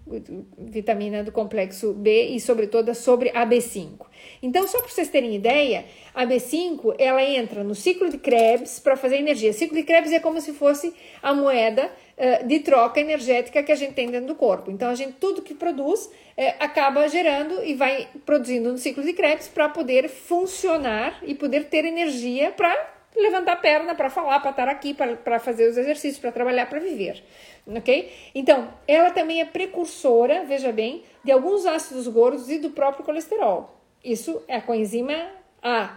vitamina 0.59 1.24
do 1.24 1.32
complexo 1.32 1.94
B 1.94 2.28
e, 2.28 2.38
sobretudo, 2.38 2.94
sobre 2.94 3.30
a 3.30 3.46
B5. 3.46 4.07
Então, 4.42 4.68
só 4.68 4.78
para 4.78 4.88
vocês 4.88 5.09
terem 5.09 5.34
ideia, 5.34 5.86
a 6.14 6.26
B5 6.26 6.96
ela 6.98 7.22
entra 7.22 7.64
no 7.64 7.74
ciclo 7.74 8.11
de 8.11 8.18
Krebs 8.18 8.78
para 8.78 8.94
fazer 8.94 9.16
energia. 9.16 9.50
O 9.50 9.55
ciclo 9.55 9.74
de 9.74 9.84
Krebs 9.84 10.12
é 10.12 10.20
como 10.20 10.38
se 10.42 10.52
fosse 10.52 10.92
a 11.22 11.32
moeda 11.32 11.90
uh, 12.18 12.46
de 12.46 12.61
troca 12.61 13.00
energética 13.00 13.62
que 13.62 13.72
a 13.72 13.76
gente 13.76 13.94
tem 13.94 14.11
dentro 14.11 14.26
do 14.26 14.34
corpo. 14.34 14.70
Então, 14.70 14.90
a 14.90 14.94
gente 14.94 15.14
tudo 15.14 15.40
que 15.40 15.55
produz 15.55 16.05
uh, 16.05 16.11
acaba 16.61 17.09
gerando 17.09 17.64
e 17.64 17.74
vai 17.74 18.07
produzindo 18.26 18.70
no 18.70 18.76
ciclo 18.76 19.02
de 19.02 19.14
Krebs 19.14 19.48
para 19.48 19.70
poder 19.70 20.11
funcionar 20.11 21.20
e 21.22 21.34
poder 21.34 21.64
ter 21.64 21.86
energia 21.86 22.50
para 22.50 22.94
levantar 23.16 23.52
a 23.52 23.57
perna, 23.57 23.94
para 23.94 24.11
falar, 24.11 24.40
para 24.40 24.50
estar 24.50 24.68
aqui, 24.68 24.92
para 24.92 25.38
fazer 25.38 25.68
os 25.68 25.76
exercícios, 25.76 26.18
para 26.18 26.32
trabalhar, 26.32 26.66
para 26.66 26.80
viver. 26.80 27.22
Ok? 27.66 28.12
Então, 28.34 28.68
ela 28.86 29.10
também 29.10 29.40
é 29.40 29.44
precursora, 29.44 30.44
veja 30.44 30.70
bem, 30.70 31.02
de 31.24 31.32
alguns 31.32 31.64
ácidos 31.64 32.06
gordos 32.06 32.50
e 32.50 32.58
do 32.58 32.70
próprio 32.70 33.04
colesterol. 33.04 33.74
Isso 34.04 34.42
é 34.46 34.56
a 34.56 34.60
coenzima 34.60 35.14
A, 35.62 35.96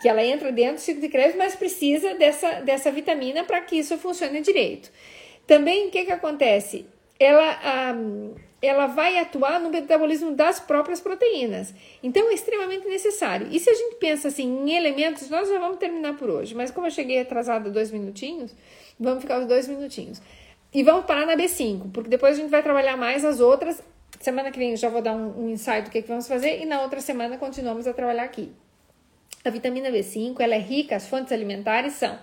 que 0.00 0.08
ela 0.08 0.24
entra 0.24 0.52
dentro 0.52 0.76
do 0.76 0.80
ciclo 0.80 1.00
de 1.00 1.08
Krebs, 1.08 1.34
mas 1.36 1.56
precisa 1.56 2.14
dessa, 2.14 2.60
dessa 2.60 2.90
vitamina 2.92 3.42
para 3.42 3.60
que 3.60 3.76
isso 3.76 3.98
funcione 3.98 4.40
direito. 4.40 4.92
Também, 5.44 5.88
o 5.88 5.90
que, 5.90 6.04
que 6.04 6.12
acontece? 6.12 6.86
Ela, 7.18 7.96
ela 8.62 8.86
vai 8.86 9.18
atuar 9.18 9.58
no 9.58 9.70
metabolismo 9.70 10.36
das 10.36 10.60
próprias 10.60 11.00
proteínas. 11.00 11.74
Então, 12.00 12.30
é 12.30 12.34
extremamente 12.34 12.86
necessário. 12.86 13.48
E 13.50 13.58
se 13.58 13.68
a 13.68 13.74
gente 13.74 13.96
pensa 13.96 14.28
assim 14.28 14.44
em 14.44 14.76
elementos, 14.76 15.28
nós 15.28 15.48
já 15.48 15.58
vamos 15.58 15.78
terminar 15.78 16.16
por 16.16 16.30
hoje, 16.30 16.54
mas 16.54 16.70
como 16.70 16.86
eu 16.86 16.90
cheguei 16.92 17.18
atrasada 17.18 17.70
dois 17.70 17.90
minutinhos, 17.90 18.54
vamos 19.00 19.22
ficar 19.22 19.40
os 19.40 19.46
dois 19.46 19.66
minutinhos. 19.66 20.22
E 20.72 20.82
vamos 20.82 21.06
parar 21.06 21.26
na 21.26 21.36
B5, 21.36 21.90
porque 21.92 22.10
depois 22.10 22.36
a 22.36 22.40
gente 22.40 22.50
vai 22.50 22.62
trabalhar 22.62 22.96
mais 22.96 23.24
as 23.24 23.40
outras 23.40 23.82
Semana 24.20 24.50
que 24.50 24.58
vem 24.58 24.72
eu 24.72 24.76
já 24.76 24.88
vou 24.88 25.00
dar 25.00 25.14
um, 25.14 25.44
um 25.44 25.48
insight 25.50 25.82
do 25.82 25.90
que, 25.90 26.02
que 26.02 26.08
vamos 26.08 26.26
fazer 26.26 26.60
e 26.60 26.66
na 26.66 26.82
outra 26.82 27.00
semana 27.00 27.38
continuamos 27.38 27.86
a 27.86 27.92
trabalhar 27.92 28.24
aqui. 28.24 28.50
A 29.44 29.50
vitamina 29.50 29.90
B5 29.90 30.40
ela 30.40 30.54
é 30.54 30.58
rica, 30.58 30.96
as 30.96 31.06
fontes 31.06 31.32
alimentares 31.32 31.94
são 31.94 32.18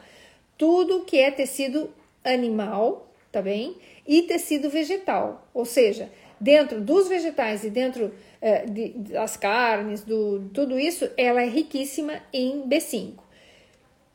tudo 0.57 1.05
que 1.05 1.17
é 1.17 1.31
tecido 1.31 1.89
animal, 2.23 3.07
tá 3.31 3.41
bem? 3.41 3.77
E 4.05 4.23
tecido 4.23 4.69
vegetal, 4.69 5.47
ou 5.53 5.63
seja, 5.63 6.09
dentro 6.39 6.81
dos 6.81 7.07
vegetais 7.07 7.63
e 7.63 7.69
dentro 7.69 8.13
eh, 8.41 8.65
de, 8.65 8.89
das 8.89 9.37
carnes, 9.37 10.03
do 10.03 10.49
tudo 10.53 10.77
isso, 10.77 11.09
ela 11.17 11.41
é 11.41 11.47
riquíssima 11.47 12.21
em 12.33 12.67
B5. 12.67 13.13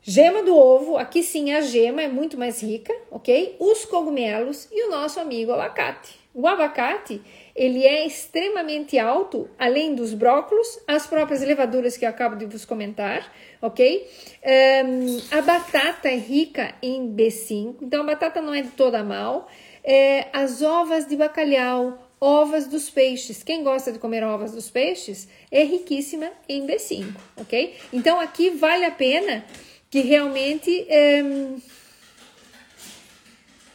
Gema 0.03 0.41
do 0.41 0.57
ovo, 0.57 0.97
aqui 0.97 1.21
sim 1.21 1.53
a 1.53 1.61
gema 1.61 2.01
é 2.01 2.07
muito 2.07 2.35
mais 2.35 2.63
rica, 2.63 2.91
ok? 3.11 3.55
Os 3.59 3.85
cogumelos 3.85 4.67
e 4.71 4.87
o 4.87 4.89
nosso 4.89 5.19
amigo 5.19 5.51
abacate. 5.51 6.19
O 6.33 6.47
abacate 6.47 7.21
ele 7.55 7.85
é 7.85 8.07
extremamente 8.07 8.97
alto, 8.97 9.47
além 9.59 9.93
dos 9.93 10.15
brócolos, 10.15 10.79
as 10.87 11.05
próprias 11.05 11.41
levaduras 11.41 11.97
que 11.97 12.05
eu 12.05 12.09
acabo 12.09 12.35
de 12.35 12.47
vos 12.47 12.65
comentar, 12.65 13.31
ok? 13.61 14.09
Um, 14.43 15.37
a 15.37 15.41
batata 15.43 16.09
é 16.09 16.15
rica 16.15 16.73
em 16.81 17.13
B5, 17.13 17.75
então 17.83 18.01
a 18.01 18.05
batata 18.05 18.41
não 18.41 18.55
é 18.55 18.63
toda 18.75 19.03
mal. 19.03 19.47
É, 19.83 20.29
as 20.33 20.63
ovas 20.63 21.05
de 21.05 21.15
bacalhau, 21.15 21.99
ovas 22.19 22.65
dos 22.65 22.89
peixes. 22.89 23.43
Quem 23.43 23.63
gosta 23.63 23.91
de 23.91 23.99
comer 23.99 24.23
ovas 24.23 24.51
dos 24.51 24.71
peixes 24.71 25.27
é 25.51 25.63
riquíssima 25.63 26.31
em 26.49 26.65
B5, 26.65 27.05
ok? 27.37 27.75
Então 27.93 28.19
aqui 28.19 28.49
vale 28.49 28.85
a 28.85 28.91
pena 28.91 29.45
que 29.91 29.99
realmente. 29.99 30.87
Um, 31.23 31.61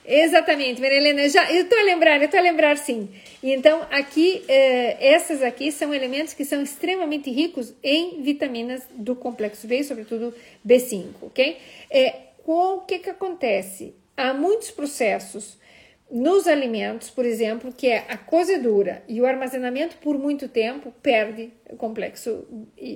Exatamente, 0.09 0.81
Maria 0.81 0.99
Helena, 0.99 1.29
já, 1.29 1.53
eu 1.53 1.65
estou 1.65 1.77
a 1.77 1.83
lembrar, 1.83 2.19
eu 2.19 2.27
estou 2.27 2.39
a 2.39 2.43
lembrar 2.43 2.79
sim. 2.79 3.09
Então, 3.43 3.85
aqui, 3.91 4.45
eh, 4.47 4.97
essas 5.01 5.43
aqui 5.43 5.73
são 5.73 5.93
elementos 5.93 6.33
que 6.33 6.45
são 6.45 6.63
extremamente 6.63 7.29
ricos 7.29 7.75
em 7.83 8.23
vitaminas 8.23 8.85
do 8.93 9.17
complexo 9.17 9.67
B, 9.67 9.83
sobretudo 9.83 10.33
B5, 10.65 11.07
ok? 11.23 11.57
É, 11.91 12.15
o 12.47 12.83
que 12.83 13.01
que 13.01 13.11
acontece? 13.11 13.97
Há 14.17 14.33
muitos 14.33 14.71
processos 14.71 15.59
nos 16.09 16.47
alimentos, 16.47 17.11
por 17.11 17.25
exemplo, 17.25 17.73
que 17.73 17.89
é 17.89 18.05
a 18.09 18.17
cozedura 18.17 19.03
e 19.09 19.21
o 19.21 19.27
armazenamento 19.27 19.97
por 19.97 20.17
muito 20.17 20.49
tempo, 20.49 20.93
perde 21.03 21.53
o 21.69 21.77
complexo 21.77 22.47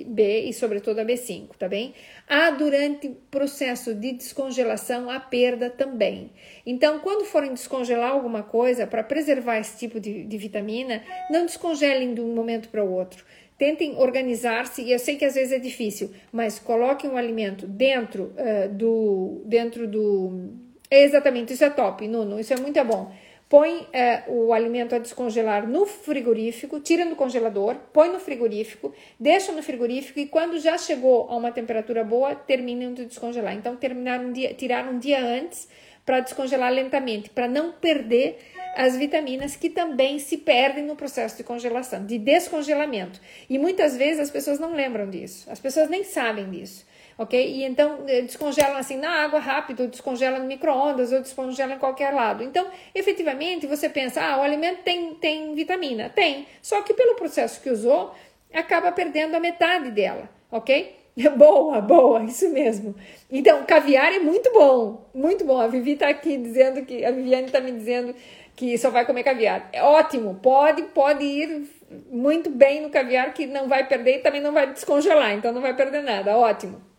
B 0.07 0.43
e, 0.43 0.53
sobretudo, 0.53 0.99
a 0.99 1.05
B5, 1.05 1.49
tá 1.59 1.67
bem? 1.67 1.93
Há 2.25 2.51
durante 2.51 3.07
o 3.07 3.15
processo 3.29 3.93
de 3.93 4.13
descongelação 4.13 5.09
a 5.09 5.19
perda 5.19 5.69
também. 5.69 6.31
Então, 6.65 6.99
quando 6.99 7.25
forem 7.25 7.53
descongelar 7.53 8.11
alguma 8.11 8.43
coisa 8.43 8.87
para 8.87 9.03
preservar 9.03 9.59
esse 9.59 9.77
tipo 9.77 9.99
de, 9.99 10.23
de 10.23 10.37
vitamina, 10.37 11.03
não 11.29 11.45
descongelem 11.45 12.13
de 12.13 12.21
um 12.21 12.33
momento 12.33 12.69
para 12.69 12.83
o 12.83 12.93
outro 12.93 13.25
tentem 13.57 13.95
organizar-se, 13.95 14.81
e 14.81 14.91
eu 14.91 14.97
sei 14.97 15.17
que 15.17 15.23
às 15.23 15.35
vezes 15.35 15.51
é 15.51 15.59
difícil, 15.59 16.09
mas 16.31 16.57
coloquem 16.57 17.11
o 17.11 17.15
alimento 17.15 17.67
dentro 17.67 18.33
uh, 18.33 18.67
do 18.73 19.43
dentro 19.45 19.87
do 19.87 20.70
Exatamente, 20.93 21.53
isso 21.53 21.63
é 21.63 21.69
top, 21.69 22.05
Nuno, 22.05 22.37
isso 22.37 22.53
é 22.53 22.57
muito 22.57 22.83
bom. 22.83 23.09
Põe 23.47 23.87
é, 23.93 24.23
o 24.27 24.51
alimento 24.51 24.93
a 24.93 24.99
descongelar 24.99 25.65
no 25.65 25.85
frigorífico, 25.85 26.81
tira 26.81 27.05
do 27.05 27.15
congelador, 27.15 27.75
põe 27.93 28.09
no 28.09 28.19
frigorífico, 28.19 28.93
deixa 29.17 29.53
no 29.53 29.63
frigorífico 29.63 30.19
e 30.19 30.25
quando 30.25 30.59
já 30.59 30.77
chegou 30.77 31.29
a 31.29 31.35
uma 31.37 31.51
temperatura 31.51 32.03
boa, 32.03 32.35
terminem 32.35 32.93
de 32.93 33.05
descongelar. 33.05 33.53
Então, 33.53 33.75
terminar 33.77 34.19
um 34.19 34.33
dia, 34.33 34.53
tirar 34.53 34.85
um 34.87 34.99
dia 34.99 35.23
antes 35.23 35.67
para 36.05 36.19
descongelar 36.19 36.71
lentamente, 36.73 37.29
para 37.29 37.47
não 37.47 37.71
perder 37.71 38.37
as 38.75 38.97
vitaminas 38.97 39.55
que 39.55 39.69
também 39.69 40.19
se 40.19 40.37
perdem 40.37 40.85
no 40.85 40.95
processo 40.95 41.37
de 41.37 41.43
congelação, 41.43 42.05
de 42.05 42.17
descongelamento. 42.17 43.19
E 43.49 43.57
muitas 43.57 43.95
vezes 43.95 44.19
as 44.19 44.31
pessoas 44.31 44.59
não 44.59 44.73
lembram 44.73 45.09
disso, 45.09 45.49
as 45.49 45.59
pessoas 45.59 45.89
nem 45.89 46.03
sabem 46.03 46.49
disso 46.49 46.85
ok? 47.21 47.33
E 47.39 47.63
então 47.63 47.99
eh, 48.07 48.21
descongelam 48.21 48.77
assim 48.77 48.97
na 48.97 49.09
água 49.09 49.39
rápido, 49.39 49.87
descongela 49.87 50.39
no 50.39 50.45
micro-ondas 50.45 51.11
ou 51.11 51.21
descongela 51.21 51.75
em 51.75 51.79
qualquer 51.79 52.11
lado. 52.11 52.43
Então, 52.43 52.65
efetivamente, 52.95 53.67
você 53.67 53.87
pensa, 53.87 54.21
ah, 54.21 54.39
o 54.39 54.41
alimento 54.41 54.81
tem, 54.83 55.13
tem 55.15 55.53
vitamina. 55.53 56.09
Tem, 56.09 56.47
só 56.61 56.81
que 56.81 56.93
pelo 56.95 57.15
processo 57.15 57.61
que 57.61 57.69
usou, 57.69 58.13
acaba 58.51 58.91
perdendo 58.91 59.35
a 59.35 59.39
metade 59.39 59.91
dela, 59.91 60.27
ok? 60.51 60.99
Boa, 61.35 61.81
boa, 61.81 62.23
isso 62.23 62.49
mesmo. 62.49 62.95
Então, 63.29 63.65
caviar 63.65 64.13
é 64.13 64.19
muito 64.19 64.49
bom, 64.53 65.09
muito 65.13 65.43
bom. 65.43 65.59
A 65.59 65.67
Vivi 65.67 65.97
tá 65.97 66.07
aqui 66.07 66.37
dizendo 66.37 66.85
que, 66.85 67.03
a 67.03 67.11
Viviane 67.11 67.51
tá 67.51 67.59
me 67.59 67.71
dizendo 67.73 68.15
que 68.55 68.77
só 68.77 68.89
vai 68.89 69.05
comer 69.05 69.23
caviar. 69.23 69.69
É 69.73 69.83
ótimo, 69.83 70.39
pode, 70.41 70.83
pode 70.83 71.23
ir 71.25 71.67
muito 72.09 72.49
bem 72.49 72.81
no 72.81 72.89
caviar 72.89 73.33
que 73.33 73.45
não 73.45 73.67
vai 73.67 73.85
perder 73.87 74.17
e 74.17 74.19
também 74.19 74.41
não 74.41 74.53
vai 74.53 74.71
descongelar, 74.71 75.33
então 75.33 75.51
não 75.51 75.61
vai 75.61 75.75
perder 75.75 76.01
nada. 76.01 76.37
Ótimo. 76.37 76.90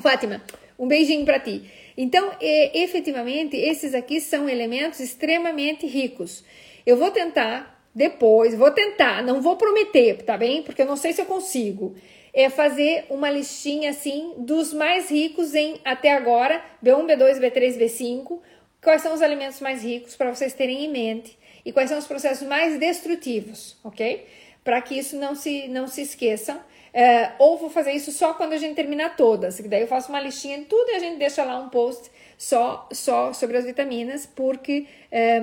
Fátima, 0.00 0.42
um 0.78 0.86
beijinho 0.86 1.24
para 1.24 1.40
ti. 1.40 1.70
Então, 1.96 2.32
e, 2.40 2.82
efetivamente, 2.82 3.56
esses 3.56 3.94
aqui 3.94 4.20
são 4.20 4.48
elementos 4.48 5.00
extremamente 5.00 5.86
ricos. 5.86 6.44
Eu 6.84 6.96
vou 6.96 7.10
tentar 7.10 7.76
depois, 7.94 8.54
vou 8.54 8.70
tentar, 8.70 9.22
não 9.22 9.40
vou 9.40 9.56
prometer, 9.56 10.22
tá 10.22 10.36
bem? 10.36 10.62
Porque 10.62 10.82
eu 10.82 10.86
não 10.86 10.96
sei 10.96 11.14
se 11.14 11.22
eu 11.22 11.24
consigo. 11.24 11.96
É 12.32 12.50
fazer 12.50 13.06
uma 13.08 13.30
listinha 13.30 13.88
assim 13.88 14.34
dos 14.36 14.74
mais 14.74 15.10
ricos 15.10 15.54
em 15.54 15.80
até 15.82 16.12
agora, 16.12 16.62
B1, 16.84 17.06
B2, 17.06 17.40
B3, 17.40 17.78
B5, 17.78 18.38
quais 18.82 19.00
são 19.00 19.14
os 19.14 19.22
alimentos 19.22 19.60
mais 19.62 19.82
ricos 19.82 20.14
para 20.14 20.34
vocês 20.34 20.52
terem 20.52 20.84
em 20.84 20.92
mente 20.92 21.38
e 21.64 21.72
quais 21.72 21.88
são 21.88 21.98
os 21.98 22.06
processos 22.06 22.46
mais 22.46 22.78
destrutivos, 22.78 23.78
ok? 23.82 24.26
Para 24.62 24.82
que 24.82 24.98
isso 24.98 25.16
não 25.16 25.34
se, 25.34 25.66
não 25.68 25.88
se 25.88 26.02
esqueçam. 26.02 26.60
É, 26.98 27.32
ou 27.38 27.58
vou 27.58 27.68
fazer 27.68 27.92
isso 27.92 28.10
só 28.10 28.32
quando 28.32 28.54
a 28.54 28.56
gente 28.56 28.74
terminar 28.74 29.16
todas, 29.16 29.60
daí 29.60 29.82
eu 29.82 29.86
faço 29.86 30.08
uma 30.08 30.18
listinha 30.18 30.56
de 30.56 30.64
tudo 30.64 30.92
e 30.92 30.94
a 30.94 30.98
gente 30.98 31.18
deixa 31.18 31.44
lá 31.44 31.58
um 31.58 31.68
post 31.68 32.10
só, 32.38 32.88
só 32.90 33.34
sobre 33.34 33.58
as 33.58 33.66
vitaminas, 33.66 34.24
porque 34.24 34.86
é, 35.12 35.42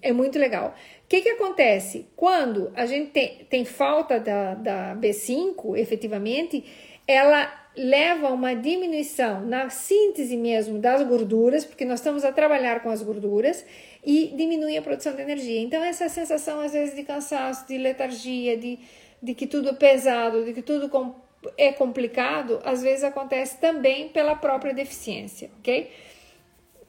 é 0.00 0.12
muito 0.12 0.38
legal. 0.38 0.72
O 1.04 1.08
que, 1.08 1.20
que 1.20 1.30
acontece? 1.30 2.06
Quando 2.14 2.70
a 2.76 2.86
gente 2.86 3.10
tem, 3.10 3.44
tem 3.50 3.64
falta 3.64 4.20
da, 4.20 4.54
da 4.54 4.94
B5, 4.94 5.76
efetivamente, 5.76 6.64
ela 7.04 7.52
leva 7.76 8.28
a 8.28 8.32
uma 8.32 8.54
diminuição 8.54 9.40
na 9.44 9.70
síntese 9.70 10.36
mesmo 10.36 10.78
das 10.78 11.02
gorduras, 11.02 11.64
porque 11.64 11.84
nós 11.84 11.98
estamos 11.98 12.24
a 12.24 12.30
trabalhar 12.30 12.80
com 12.80 12.90
as 12.90 13.02
gorduras, 13.02 13.64
e 14.04 14.32
diminui 14.36 14.76
a 14.76 14.82
produção 14.82 15.14
de 15.14 15.22
energia. 15.22 15.60
Então, 15.60 15.82
essa 15.82 16.08
sensação, 16.08 16.60
às 16.60 16.72
vezes, 16.72 16.94
de 16.94 17.02
cansaço, 17.02 17.66
de 17.66 17.78
letargia, 17.78 18.56
de, 18.56 18.78
de 19.22 19.34
que 19.34 19.46
tudo 19.46 19.68
é 19.68 19.72
pesado, 19.72 20.44
de 20.44 20.52
que 20.52 20.62
tudo 20.62 20.90
é 21.56 21.72
complicado, 21.72 22.60
às 22.64 22.82
vezes 22.82 23.04
acontece 23.04 23.58
também 23.58 24.08
pela 24.08 24.34
própria 24.34 24.74
deficiência, 24.74 25.50
ok? 25.58 25.90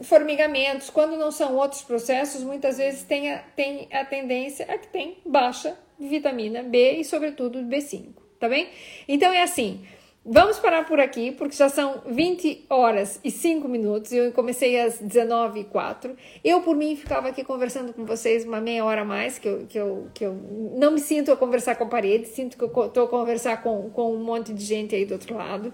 Formigamentos, 0.02 0.90
quando 0.90 1.16
não 1.16 1.32
são 1.32 1.56
outros 1.56 1.84
processos, 1.84 2.44
muitas 2.44 2.78
vezes 2.78 3.04
tem 3.04 3.32
a, 3.32 3.40
tem 3.56 3.88
a 3.92 4.04
tendência 4.04 4.66
a 4.68 4.78
que 4.78 4.88
tem 4.88 5.18
baixa 5.26 5.78
vitamina 6.00 6.64
B 6.64 6.94
e, 6.94 7.06
sobretudo, 7.06 7.60
B5, 7.60 8.08
tá 8.40 8.50
bem? 8.50 8.70
Então, 9.08 9.32
é 9.32 9.44
assim. 9.44 9.86
Vamos 10.26 10.58
parar 10.58 10.86
por 10.86 11.02
aqui, 11.02 11.34
porque 11.34 11.54
já 11.54 11.68
são 11.68 12.02
20 12.06 12.68
horas 12.70 13.20
e 13.26 13.30
5 13.30 13.68
minutos. 13.68 14.14
Eu 14.14 14.32
comecei 14.32 14.80
às 14.80 14.98
19 14.98 15.60
e 15.60 15.64
4. 15.66 16.16
Eu, 16.42 16.62
por 16.62 16.78
mim, 16.78 16.96
ficava 16.96 17.28
aqui 17.28 17.44
conversando 17.44 17.92
com 17.92 18.06
vocês 18.06 18.46
uma 18.46 18.62
meia 18.62 18.86
hora 18.86 19.02
a 19.02 19.06
mais, 19.06 19.38
que 19.38 19.50
eu, 19.50 19.66
que 19.68 19.78
eu, 19.78 20.08
que 20.14 20.26
eu 20.26 20.34
não 20.78 20.92
me 20.92 21.00
sinto 21.02 21.30
a 21.30 21.36
conversar 21.36 21.76
com 21.76 21.84
a 21.84 21.88
parede, 21.88 22.28
sinto 22.28 22.58
que 22.58 22.64
eu 22.64 22.86
estou 22.86 23.04
a 23.04 23.08
conversar 23.10 23.62
com, 23.62 23.90
com 23.90 24.14
um 24.14 24.24
monte 24.24 24.54
de 24.54 24.64
gente 24.64 24.96
aí 24.96 25.06
do 25.06 25.16
outro 25.16 25.36
lado. 25.36 25.74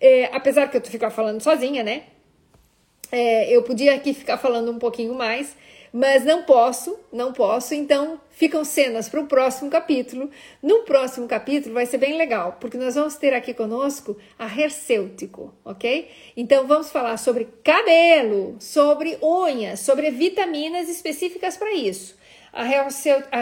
É, 0.00 0.26
apesar 0.26 0.70
que 0.70 0.76
eu 0.76 0.80
ficar 0.82 1.10
falando 1.10 1.40
sozinha, 1.40 1.82
né? 1.82 2.04
É, 3.10 3.54
eu 3.54 3.62
podia 3.62 3.94
aqui 3.94 4.12
ficar 4.12 4.38
falando 4.38 4.70
um 4.70 4.78
pouquinho 4.78 5.14
mais, 5.14 5.56
mas 5.92 6.24
não 6.24 6.42
posso, 6.42 6.98
não 7.12 7.32
posso, 7.32 7.74
então 7.74 8.20
ficam 8.30 8.64
cenas 8.64 9.08
para 9.08 9.20
o 9.20 9.26
próximo 9.26 9.70
capítulo. 9.70 10.30
No 10.62 10.80
próximo 10.80 11.26
capítulo 11.26 11.74
vai 11.74 11.86
ser 11.86 11.98
bem 11.98 12.16
legal, 12.16 12.56
porque 12.60 12.76
nós 12.76 12.94
vamos 12.94 13.16
ter 13.16 13.32
aqui 13.32 13.54
conosco 13.54 14.16
a 14.38 14.46
Hercêutico, 14.46 15.54
ok? 15.64 16.10
Então 16.36 16.66
vamos 16.66 16.90
falar 16.90 17.16
sobre 17.16 17.48
cabelo, 17.64 18.56
sobre 18.60 19.18
unhas, 19.22 19.80
sobre 19.80 20.10
vitaminas 20.10 20.88
específicas 20.88 21.56
para 21.56 21.72
isso. 21.72 22.16
A 22.52 22.66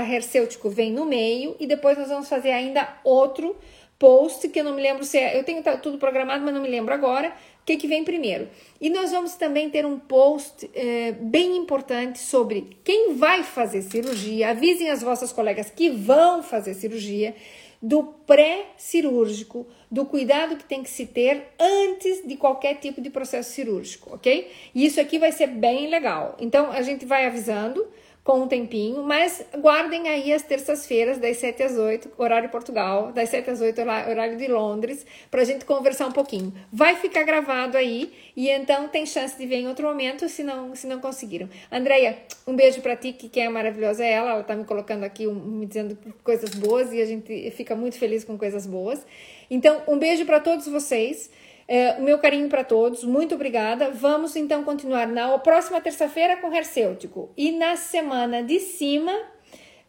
Hercêutico 0.02 0.68
vem 0.68 0.92
no 0.92 1.04
meio 1.04 1.56
e 1.58 1.66
depois 1.66 1.96
nós 1.96 2.08
vamos 2.08 2.28
fazer 2.28 2.50
ainda 2.50 2.96
outro 3.04 3.56
post 3.98 4.48
que 4.48 4.60
eu 4.60 4.64
não 4.64 4.74
me 4.74 4.82
lembro 4.82 5.04
se 5.04 5.18
é, 5.18 5.38
eu 5.38 5.44
tenho 5.44 5.62
tudo 5.82 5.96
programado, 5.96 6.44
mas 6.44 6.52
não 6.52 6.60
me 6.60 6.68
lembro 6.68 6.92
agora, 6.92 7.32
que, 7.66 7.76
que 7.76 7.88
vem 7.88 8.04
primeiro? 8.04 8.48
E 8.80 8.88
nós 8.88 9.10
vamos 9.10 9.34
também 9.34 9.68
ter 9.68 9.84
um 9.84 9.98
post 9.98 10.70
é, 10.72 11.10
bem 11.12 11.56
importante 11.56 12.20
sobre 12.20 12.78
quem 12.84 13.14
vai 13.14 13.42
fazer 13.42 13.82
cirurgia. 13.82 14.50
Avisem 14.50 14.88
as 14.88 15.02
vossas 15.02 15.32
colegas 15.32 15.68
que 15.68 15.90
vão 15.90 16.44
fazer 16.44 16.74
cirurgia 16.74 17.34
do 17.82 18.04
pré-cirúrgico, 18.26 19.66
do 19.90 20.06
cuidado 20.06 20.56
que 20.56 20.64
tem 20.64 20.82
que 20.82 20.88
se 20.88 21.06
ter 21.06 21.48
antes 21.58 22.26
de 22.26 22.36
qualquer 22.36 22.76
tipo 22.76 23.00
de 23.00 23.10
processo 23.10 23.52
cirúrgico, 23.52 24.14
ok? 24.14 24.50
E 24.74 24.86
isso 24.86 25.00
aqui 25.00 25.18
vai 25.18 25.32
ser 25.32 25.48
bem 25.48 25.88
legal. 25.88 26.36
Então 26.40 26.70
a 26.70 26.82
gente 26.82 27.04
vai 27.04 27.26
avisando 27.26 27.84
com 28.26 28.40
um 28.40 28.48
tempinho, 28.48 29.04
mas 29.04 29.40
guardem 29.56 30.08
aí 30.08 30.32
as 30.32 30.42
terças-feiras, 30.42 31.16
das 31.16 31.36
7 31.36 31.62
às 31.62 31.78
8, 31.78 32.10
horário 32.18 32.48
Portugal, 32.48 33.12
das 33.12 33.28
7 33.28 33.50
às 33.50 33.60
8, 33.60 33.80
horário 33.80 34.36
de 34.36 34.48
Londres, 34.48 35.06
para 35.30 35.42
a 35.42 35.44
gente 35.44 35.64
conversar 35.64 36.08
um 36.08 36.12
pouquinho. 36.12 36.52
Vai 36.72 36.96
ficar 36.96 37.22
gravado 37.22 37.76
aí 37.76 38.12
e 38.36 38.50
então 38.50 38.88
tem 38.88 39.06
chance 39.06 39.38
de 39.38 39.46
ver 39.46 39.58
em 39.58 39.68
outro 39.68 39.86
momento 39.86 40.28
se 40.28 40.42
não, 40.42 40.74
se 40.74 40.88
não 40.88 40.98
conseguiram. 40.98 41.48
Andreia, 41.70 42.18
um 42.44 42.56
beijo 42.56 42.80
para 42.80 42.96
ti, 42.96 43.12
que 43.12 43.28
quem 43.28 43.44
é 43.44 43.48
maravilhosa 43.48 44.04
é 44.04 44.10
ela, 44.10 44.32
ela 44.32 44.42
tá 44.42 44.56
me 44.56 44.64
colocando 44.64 45.04
aqui, 45.04 45.24
me 45.24 45.64
dizendo 45.64 45.96
coisas 46.24 46.50
boas 46.50 46.92
e 46.92 47.00
a 47.00 47.06
gente 47.06 47.52
fica 47.52 47.76
muito 47.76 47.96
feliz 47.96 48.24
com 48.24 48.36
coisas 48.36 48.66
boas. 48.66 49.06
Então, 49.48 49.82
um 49.86 49.98
beijo 49.98 50.26
para 50.26 50.40
todos 50.40 50.66
vocês. 50.66 51.30
É, 51.68 51.92
o 51.98 52.02
meu 52.02 52.18
carinho 52.18 52.48
para 52.48 52.62
todos, 52.62 53.02
muito 53.02 53.34
obrigada. 53.34 53.90
Vamos 53.90 54.36
então 54.36 54.62
continuar 54.62 55.06
na 55.08 55.36
próxima 55.38 55.80
terça-feira 55.80 56.36
com 56.36 56.52
hercêutico 56.52 57.30
e 57.36 57.50
na 57.52 57.76
semana 57.76 58.42
de 58.42 58.60
cima 58.60 59.12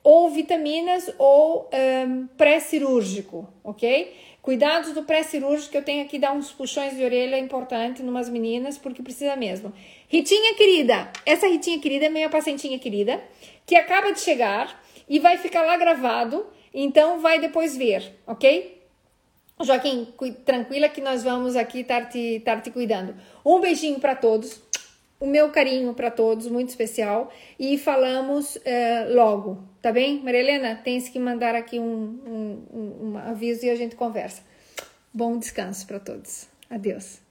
ou 0.04 0.30
vitaminas 0.30 1.14
ou 1.18 1.70
um, 2.08 2.28
pré-cirúrgico, 2.38 3.48
ok? 3.64 4.16
Cuidados 4.42 4.94
do 4.94 5.04
pré-cirúrgico, 5.04 5.76
eu 5.76 5.84
tenho 5.84 6.06
aqui 6.06 6.18
dar 6.18 6.32
uns 6.32 6.50
puxões 6.50 6.96
de 6.96 7.04
orelha 7.04 7.38
importante 7.38 8.02
numas 8.02 8.30
meninas, 8.30 8.78
porque 8.78 9.04
precisa 9.04 9.36
mesmo. 9.36 9.74
Ritinha 10.08 10.56
querida, 10.56 11.12
essa 11.26 11.48
Ritinha 11.48 11.80
querida 11.80 12.06
é 12.06 12.10
minha 12.10 12.30
pacientinha 12.30 12.80
querida, 12.80 13.22
que 13.66 13.76
acaba 13.76 14.12
de 14.12 14.22
chegar 14.22 14.82
e 15.10 15.20
vai 15.20 15.38
ficar 15.38 15.64
lá 15.64 15.76
gravado, 15.76 16.48
então 16.74 17.20
vai 17.20 17.40
depois 17.40 17.76
ver, 17.76 18.18
ok? 18.26 18.77
Joaquim, 19.64 20.08
tranquila 20.46 20.88
que 20.88 21.02
nós 21.02 21.24
vamos 21.24 21.56
aqui 21.56 21.80
estar 21.80 22.08
te, 22.10 22.38
estar 22.38 22.62
te 22.62 22.70
cuidando. 22.70 23.16
Um 23.44 23.60
beijinho 23.60 24.00
para 24.00 24.16
todos, 24.16 24.62
o 25.20 25.26
meu 25.26 25.50
carinho 25.50 25.94
para 25.94 26.12
todos, 26.12 26.48
muito 26.48 26.70
especial. 26.70 27.32
E 27.60 27.78
falamos 27.78 28.56
uh, 28.58 29.14
logo, 29.14 29.58
tá 29.82 29.92
bem? 29.92 30.22
Maria 30.22 30.42
Helena, 30.42 30.76
tens 30.76 31.10
que 31.10 31.20
mandar 31.20 31.56
aqui 31.56 31.80
um, 31.80 31.84
um, 31.84 32.64
um, 32.72 33.10
um 33.10 33.18
aviso 33.18 33.66
e 33.66 33.70
a 33.70 33.76
gente 33.76 33.96
conversa. 33.96 34.44
Bom 35.12 35.38
descanso 35.38 35.88
para 35.88 36.00
todos. 36.00 36.48
Adeus. 36.70 37.27